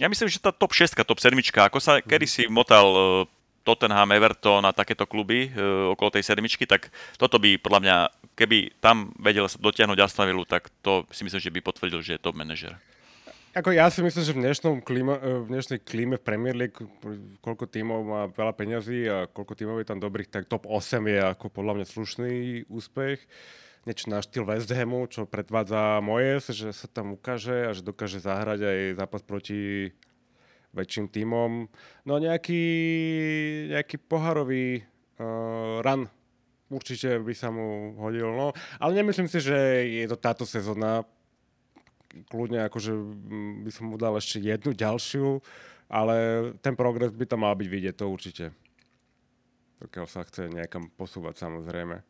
Ja 0.00 0.10
myslím, 0.10 0.26
že 0.26 0.40
tá 0.40 0.50
top 0.50 0.72
6, 0.72 0.98
top 1.04 1.20
7, 1.20 1.36
ako 1.36 1.78
sa 1.78 2.00
kedysi 2.00 2.48
motal 2.48 2.86
uh, 2.90 3.04
Tottenham, 3.62 4.08
Everton 4.08 4.64
a 4.64 4.72
takéto 4.72 5.04
kluby 5.04 5.52
uh, 5.52 5.92
okolo 5.92 6.16
tej 6.16 6.24
sedmičky, 6.26 6.64
tak 6.64 6.88
toto 7.20 7.36
by 7.36 7.60
podľa 7.60 7.80
mňa, 7.84 7.96
keby 8.32 8.72
tam 8.80 9.12
vedel 9.20 9.46
dotiahnuť 9.46 9.98
Aston 10.00 10.26
Villa, 10.26 10.48
tak 10.48 10.72
to 10.80 11.04
si 11.12 11.22
myslím, 11.28 11.40
že 11.44 11.52
by 11.52 11.60
potvrdil, 11.60 12.00
že 12.00 12.16
je 12.16 12.24
top 12.24 12.34
manažer. 12.34 12.74
Ako 13.52 13.68
ja 13.68 13.92
si 13.92 14.00
myslím, 14.00 14.24
že 14.24 14.32
v, 14.32 14.40
dnešnom 14.48 14.76
klima, 14.80 15.20
v 15.20 15.44
dnešnej 15.52 15.84
klíme 15.84 16.16
v 16.16 16.24
Premier 16.24 16.56
League, 16.56 16.80
koľko 17.44 17.68
tímov 17.68 18.00
má 18.00 18.22
veľa 18.32 18.56
peňazí 18.56 19.04
a 19.04 19.28
koľko 19.28 19.52
tímov 19.52 19.76
je 19.76 19.92
tam 19.92 20.00
dobrých, 20.00 20.32
tak 20.32 20.48
top 20.48 20.64
8 20.64 21.04
je 21.04 21.20
ako 21.20 21.52
podľa 21.52 21.76
mňa 21.76 21.86
slušný 21.92 22.32
úspech. 22.72 23.20
Niečo 23.84 24.08
na 24.08 24.24
štýl 24.24 24.48
West 24.48 24.72
Hamu, 24.72 25.04
čo 25.04 25.28
predvádza 25.28 26.00
Moyes, 26.00 26.48
že 26.48 26.72
sa 26.72 26.88
tam 26.88 27.12
ukáže 27.12 27.68
a 27.68 27.76
že 27.76 27.84
dokáže 27.84 28.24
zahrať 28.24 28.64
aj 28.64 28.78
zápas 28.96 29.20
proti 29.20 29.92
väčším 30.72 31.12
tímom. 31.12 31.68
No 32.08 32.12
nejaký, 32.16 32.64
nejaký 33.68 34.00
poharový 34.00 34.80
uh, 35.20 35.84
run 35.84 36.08
určite 36.72 37.20
by 37.20 37.36
sa 37.36 37.52
mu 37.52 38.00
hodil. 38.00 38.32
No. 38.32 38.56
Ale 38.80 38.96
nemyslím 38.96 39.28
si, 39.28 39.44
že 39.44 39.84
je 39.84 40.08
to 40.08 40.16
táto 40.16 40.48
sezóna 40.48 41.04
kľudne 42.28 42.64
akože 42.68 42.92
mm, 42.92 43.52
by 43.66 43.70
som 43.72 43.84
mu 43.88 43.96
dal 43.96 44.16
ešte 44.16 44.40
jednu 44.40 44.72
ďalšiu, 44.76 45.40
ale 45.92 46.16
ten 46.64 46.76
progres 46.76 47.12
by 47.12 47.24
tam 47.28 47.44
mal 47.44 47.56
byť 47.56 47.68
vidieť, 47.68 47.94
to 47.96 48.06
určite. 48.08 48.44
Pokiaľ 49.82 50.06
sa 50.06 50.22
chce 50.24 50.48
nejakam 50.48 50.88
posúvať 50.94 51.42
samozrejme. 51.42 52.00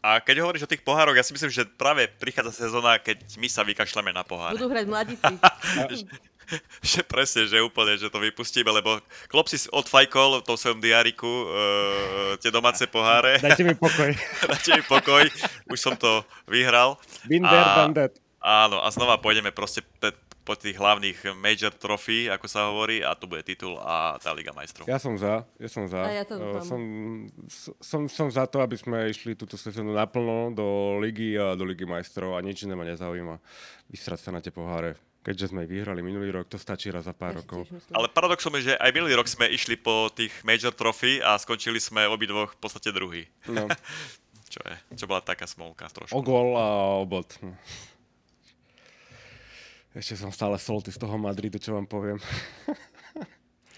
A 0.00 0.16
keď 0.24 0.40
hovoríš 0.40 0.64
o 0.64 0.70
tých 0.72 0.80
pohároch, 0.80 1.12
ja 1.12 1.20
si 1.20 1.36
myslím, 1.36 1.52
že 1.52 1.68
práve 1.68 2.08
prichádza 2.16 2.64
sezóna, 2.64 2.96
keď 2.96 3.20
my 3.36 3.48
sa 3.52 3.60
vykašľame 3.68 4.16
na 4.16 4.24
pohár. 4.24 4.56
Budú 4.56 4.72
hrať 4.72 4.86
mladíci. 4.88 5.34
že 6.82 7.00
presne, 7.04 7.46
že 7.46 7.60
úplne, 7.62 8.00
že 8.00 8.08
to 8.08 8.18
vypustíme, 8.18 8.66
lebo 8.72 8.98
Klopp 9.28 9.52
si 9.52 9.60
odfajkol 9.70 10.42
v 10.42 10.46
tom 10.48 10.56
svojom 10.56 10.80
diariku 10.80 11.28
uh, 11.28 11.46
tie 12.40 12.48
domáce 12.48 12.82
poháre. 12.88 13.38
Dajte 13.38 13.62
mi 13.62 13.76
pokoj. 13.76 14.10
Dajte 14.50 14.70
mi 14.80 14.82
pokoj, 14.88 15.24
už 15.68 15.78
som 15.78 15.94
to 15.94 16.24
vyhral. 16.48 16.96
Been 17.28 17.44
there, 17.44 17.68
done 17.76 17.94
that. 17.94 18.16
Áno, 18.40 18.80
a 18.80 18.88
znova 18.88 19.20
pôjdeme 19.20 19.52
proste 19.52 19.84
po 20.40 20.56
tých 20.56 20.80
hlavných 20.80 21.36
major 21.36 21.70
trophy, 21.70 22.32
ako 22.32 22.46
sa 22.48 22.72
hovorí, 22.72 23.04
a 23.04 23.12
to 23.12 23.28
bude 23.28 23.44
titul 23.44 23.76
a 23.76 24.16
tá 24.16 24.32
Liga 24.32 24.56
majstrov. 24.56 24.88
Ja 24.88 24.96
som 24.96 25.14
za, 25.20 25.44
ja 25.60 25.68
som 25.68 25.84
za. 25.84 26.00
A 26.00 26.10
ja 26.10 26.24
to 26.24 26.40
uh, 26.40 26.64
som, 26.64 26.80
som, 27.78 28.08
som 28.08 28.26
za 28.32 28.48
to, 28.48 28.64
aby 28.64 28.74
sme 28.80 29.12
išli 29.12 29.36
túto 29.36 29.60
sezónu 29.60 29.92
naplno 29.92 30.50
do 30.56 30.98
Ligy 30.98 31.36
a 31.36 31.52
do 31.52 31.68
Ligy 31.68 31.84
majstrov 31.84 32.34
a 32.34 32.42
nič 32.42 32.64
iné 32.64 32.72
ma 32.72 32.88
nezaujíma. 32.88 33.36
Vysrať 33.92 34.18
sa 34.24 34.30
na 34.32 34.40
tie 34.40 34.50
poháre. 34.50 34.96
Keďže 35.20 35.52
sme 35.52 35.68
vyhrali 35.68 36.00
minulý 36.00 36.32
rok, 36.32 36.48
to 36.48 36.56
stačí 36.56 36.88
raz 36.88 37.04
za 37.04 37.12
pár 37.12 37.36
ja 37.36 37.44
rokov. 37.44 37.68
Ale 37.92 38.08
paradoxom 38.08 38.56
je, 38.56 38.72
že 38.72 38.80
aj 38.80 38.90
minulý 38.96 39.20
rok 39.20 39.28
sme 39.28 39.52
išli 39.52 39.76
po 39.76 40.08
tých 40.08 40.32
major 40.48 40.72
trophy 40.72 41.20
a 41.20 41.36
skončili 41.36 41.76
sme 41.76 42.08
obidvoch 42.08 42.56
v 42.56 42.60
podstate 42.64 42.88
druhý. 42.88 43.28
No. 43.44 43.68
čo 44.50 44.60
je, 44.66 44.74
čo 44.98 45.04
bola 45.06 45.22
taká 45.22 45.46
smolka 45.46 45.86
trošku. 45.92 46.16
O 46.16 46.24
gol 46.24 46.58
a 46.58 46.98
o 46.98 47.06
bod. 47.06 47.36
Ešte 49.90 50.14
som 50.14 50.30
stále 50.30 50.54
solty 50.54 50.94
z 50.94 50.98
toho 51.02 51.18
Madridu, 51.18 51.58
čo 51.58 51.74
vám 51.74 51.86
poviem. 51.86 52.18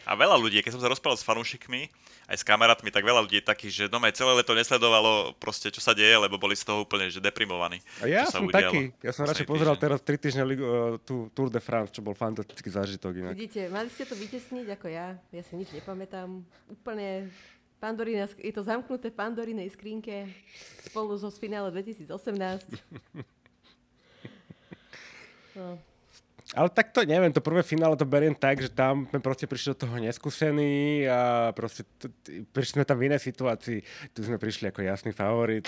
A 0.03 0.19
veľa 0.19 0.35
ľudí, 0.35 0.59
keď 0.67 0.75
som 0.75 0.83
sa 0.83 0.91
rozprával 0.91 1.15
s 1.15 1.23
fanúšikmi, 1.23 1.87
aj 2.27 2.35
s 2.35 2.43
kamarátmi, 2.43 2.91
tak 2.91 3.07
veľa 3.07 3.23
ľudí 3.23 3.39
je 3.39 3.47
takých, 3.47 3.73
že 3.73 3.85
doma 3.87 4.11
celé 4.11 4.35
leto 4.35 4.51
nesledovalo 4.51 5.31
proste, 5.39 5.71
čo 5.71 5.79
sa 5.79 5.95
deje, 5.95 6.19
lebo 6.19 6.43
boli 6.43 6.59
z 6.59 6.67
toho 6.67 6.83
úplne 6.83 7.07
že 7.07 7.23
deprimovaní. 7.23 7.79
A 8.03 8.11
ja 8.11 8.27
som 8.27 8.51
taký. 8.51 8.91
Ja 8.99 9.15
som 9.15 9.31
radšej 9.31 9.47
pozeral 9.47 9.79
teraz 9.79 10.03
3 10.03 10.19
týždne 10.19 10.43
uh, 10.43 10.99
tú 11.07 11.31
Tour 11.31 11.55
de 11.55 11.63
France, 11.63 11.95
čo 11.95 12.03
bol 12.03 12.19
fantastický 12.19 12.67
zážitok 12.67 13.15
inak. 13.15 13.39
Vidíte, 13.39 13.71
mali 13.71 13.87
ste 13.95 14.03
to 14.03 14.19
vytesniť 14.19 14.67
ako 14.75 14.87
ja. 14.91 15.15
Ja 15.31 15.43
si 15.47 15.55
nič 15.55 15.71
nepamätám. 15.71 16.43
Úplne 16.67 17.31
Pandorina, 17.79 18.27
je 18.27 18.55
to 18.55 18.67
zamknuté 18.67 19.11
v 19.11 19.17
Pandorinej 19.19 19.71
skrinke 19.71 20.27
spolu 20.83 21.15
so 21.15 21.31
finále 21.31 21.71
2018. 21.71 22.11
no. 25.59 25.92
Ale 26.53 26.69
tak 26.69 26.93
to 26.93 27.01
neviem, 27.09 27.33
to 27.33 27.41
prvé 27.41 27.65
finále 27.65 27.97
to 27.97 28.05
beriem 28.05 28.37
tak, 28.37 28.61
že 28.61 28.69
tam 28.69 29.09
sme 29.09 29.25
proste 29.25 29.49
prišli 29.49 29.73
do 29.73 29.89
toho 29.89 29.97
neskúsení 29.97 31.09
a 31.09 31.49
proste 31.57 31.89
t- 31.97 32.13
t- 32.21 32.45
prišli 32.53 32.81
sme 32.81 32.85
tam 32.85 33.01
v 33.01 33.09
inej 33.09 33.25
situácii. 33.25 33.81
Tu 34.13 34.21
sme 34.21 34.37
prišli 34.37 34.69
ako 34.69 34.85
jasný 34.85 35.17
favorit 35.17 35.65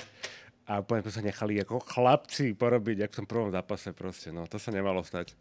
a 0.69 0.85
úplne 0.85 1.01
sme 1.09 1.13
sa 1.13 1.23
nechali 1.25 1.57
ako 1.65 1.81
chlapci 1.81 2.53
porobiť, 2.53 3.09
ako 3.09 3.13
v 3.13 3.19
tom 3.25 3.29
prvom 3.29 3.49
zápase 3.49 3.97
proste. 3.97 4.29
No, 4.29 4.45
to 4.45 4.61
sa 4.61 4.77
nemalo 4.77 5.01
stať. 5.01 5.33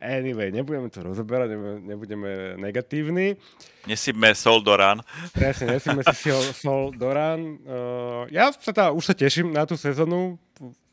Anyway, 0.00 0.48
nebudeme 0.48 0.88
to 0.88 1.04
rozoberať, 1.04 1.60
nebudeme 1.84 2.56
negatívni. 2.56 3.36
Nesíme 3.84 4.32
sol 4.32 4.64
do 4.64 4.72
rán. 4.72 5.04
Presne, 5.36 5.76
nesíme 5.76 6.00
si 6.00 6.32
sol, 6.56 6.88
do 6.96 7.10
rán. 7.12 7.60
Uh, 7.68 8.24
ja 8.32 8.48
sa 8.48 8.72
tá, 8.72 8.84
už 8.96 9.12
sa 9.12 9.14
teším 9.18 9.52
na 9.52 9.68
tú 9.68 9.76
sezónu. 9.76 10.40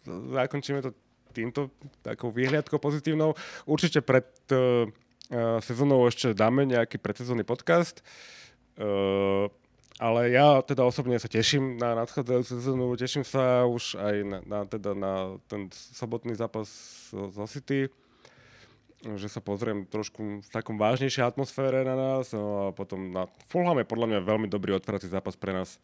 Zakončíme 0.03 0.83
to 0.83 0.91
týmto 1.31 1.71
takou 2.01 2.31
výhľadkou 2.31 2.79
pozitívnou. 2.79 3.35
Určite 3.67 4.03
pred 4.03 4.27
uh, 4.51 4.87
sezónou 5.59 6.07
ešte 6.07 6.31
dáme 6.31 6.63
nejaký 6.63 6.99
predsezónny 6.99 7.43
podcast. 7.43 7.99
Uh, 8.77 9.51
ale 9.97 10.29
ja 10.29 10.61
teda 10.61 10.85
osobne 10.85 11.17
sa 11.17 11.25
teším 11.25 11.81
na 11.81 11.97
nadchádzajúcu 11.97 12.53
sezónu, 12.53 12.93
teším 12.93 13.25
sa 13.25 13.65
už 13.65 13.97
aj 13.97 14.15
na, 14.21 14.39
na, 14.45 14.59
teda 14.69 14.93
na 14.93 15.41
ten 15.49 15.73
sobotný 15.73 16.37
zápas 16.37 16.69
zo 17.09 17.45
City, 17.49 17.89
že 19.17 19.25
sa 19.25 19.41
pozriem 19.41 19.89
trošku 19.89 20.45
v 20.45 20.49
takom 20.53 20.77
vážnejšej 20.77 21.25
atmosfére 21.25 21.81
na 21.81 21.97
nás 21.97 22.29
no 22.29 22.69
a 22.69 22.77
potom 22.77 23.09
na 23.09 23.25
Fulham 23.49 23.81
je 23.81 23.89
podľa 23.89 24.07
mňa 24.13 24.19
veľmi 24.21 24.47
dobrý 24.49 24.77
otvárací 24.77 25.09
zápas 25.09 25.33
pre 25.33 25.49
nás. 25.49 25.81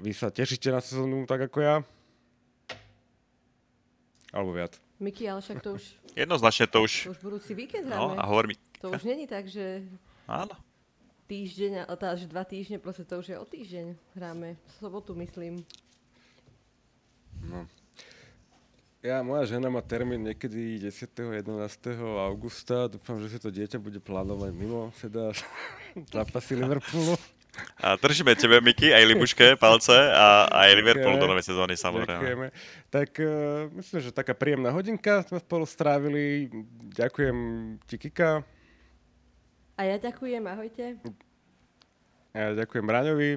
Vy 0.00 0.16
sa 0.16 0.32
tešíte 0.32 0.72
na 0.72 0.80
sezónu 0.80 1.28
tak 1.28 1.44
ako 1.44 1.58
ja? 1.60 1.76
Alebo 4.30 4.54
viac. 4.54 4.78
Miky, 5.02 5.26
ale 5.26 5.40
však 5.42 5.58
to 5.62 5.74
už... 5.74 5.84
Jednoznačne 6.22 6.66
to 6.70 6.78
už... 6.86 6.92
To 7.10 7.12
už 7.14 7.20
budúci 7.22 7.52
víkend 7.54 7.90
hráme. 7.90 8.14
No 8.14 8.20
a 8.20 8.24
hovor 8.26 8.46
mi... 8.46 8.54
To 8.80 8.94
už 8.94 9.02
není 9.04 9.26
tak, 9.26 9.50
že... 9.50 9.84
Áno. 10.30 10.54
Týždeň, 11.30 11.86
tá, 11.94 12.18
že 12.18 12.26
dva 12.26 12.42
týždne, 12.42 12.82
proste 12.82 13.06
to 13.06 13.22
už 13.22 13.26
je 13.30 13.36
o 13.38 13.46
týždeň 13.46 13.94
hráme. 14.18 14.58
V 14.58 14.70
sobotu, 14.82 15.14
myslím. 15.14 15.62
No. 17.46 17.70
Ja, 19.00 19.24
moja 19.24 19.48
žena 19.48 19.72
má 19.72 19.80
termín 19.80 20.20
niekedy 20.20 20.76
10. 20.76 21.40
11. 21.40 21.48
augusta. 22.20 22.84
Dúfam, 22.84 23.16
že 23.16 23.32
si 23.32 23.38
to 23.40 23.48
dieťa 23.48 23.80
bude 23.80 23.96
plánovať 23.96 24.52
mimo 24.52 24.92
teda 25.00 25.32
zápasy 26.14 26.60
Liverpoolu. 26.60 27.16
A 27.80 27.96
držíme 27.96 28.36
tebe, 28.36 28.60
Miky, 28.60 28.92
aj 28.94 29.04
Libuške, 29.08 29.56
palce 29.56 29.94
a 29.94 30.46
aj 30.48 30.70
Liverpool 30.76 31.16
do 31.16 31.26
novej 31.26 31.48
sezóny 31.50 31.74
samozrejme. 31.76 32.20
Ďakujeme. 32.20 32.48
Tak 32.92 33.10
uh, 33.20 33.30
myslím, 33.76 33.98
že 34.00 34.10
taká 34.12 34.32
príjemná 34.36 34.70
hodinka 34.70 35.24
sme 35.26 35.40
spolu 35.40 35.64
strávili. 35.64 36.52
Ďakujem 36.94 37.36
ti, 37.88 37.96
Kika. 37.98 38.44
A 39.76 39.80
ja 39.88 39.96
ďakujem, 39.96 40.44
ahojte. 40.44 41.00
A 42.30 42.36
ja 42.36 42.48
ďakujem 42.52 42.84
Raňovi. 42.84 43.30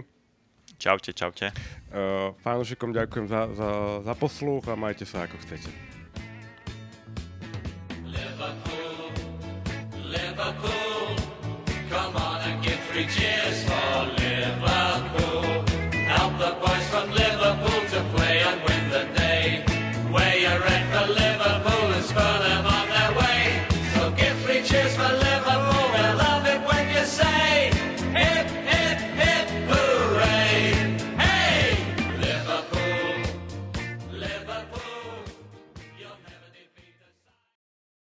Čaute, 0.76 1.14
čaute. 1.16 1.48
Uh, 1.94 2.36
fanúšikom 2.44 2.92
ďakujem 2.92 3.30
za, 3.30 3.48
za, 3.56 3.70
za 4.04 4.14
posluch 4.18 4.66
a 4.68 4.76
majte 4.76 5.06
sa 5.08 5.24
ako 5.24 5.38
chcete. 5.46 5.70
Liverpool, 8.04 9.14
Liverpool, 10.10 11.16
come 11.88 12.16
on 12.18 12.40
and 12.44 12.58
get 12.66 12.80
free 12.90 13.06
cheers. 13.06 13.53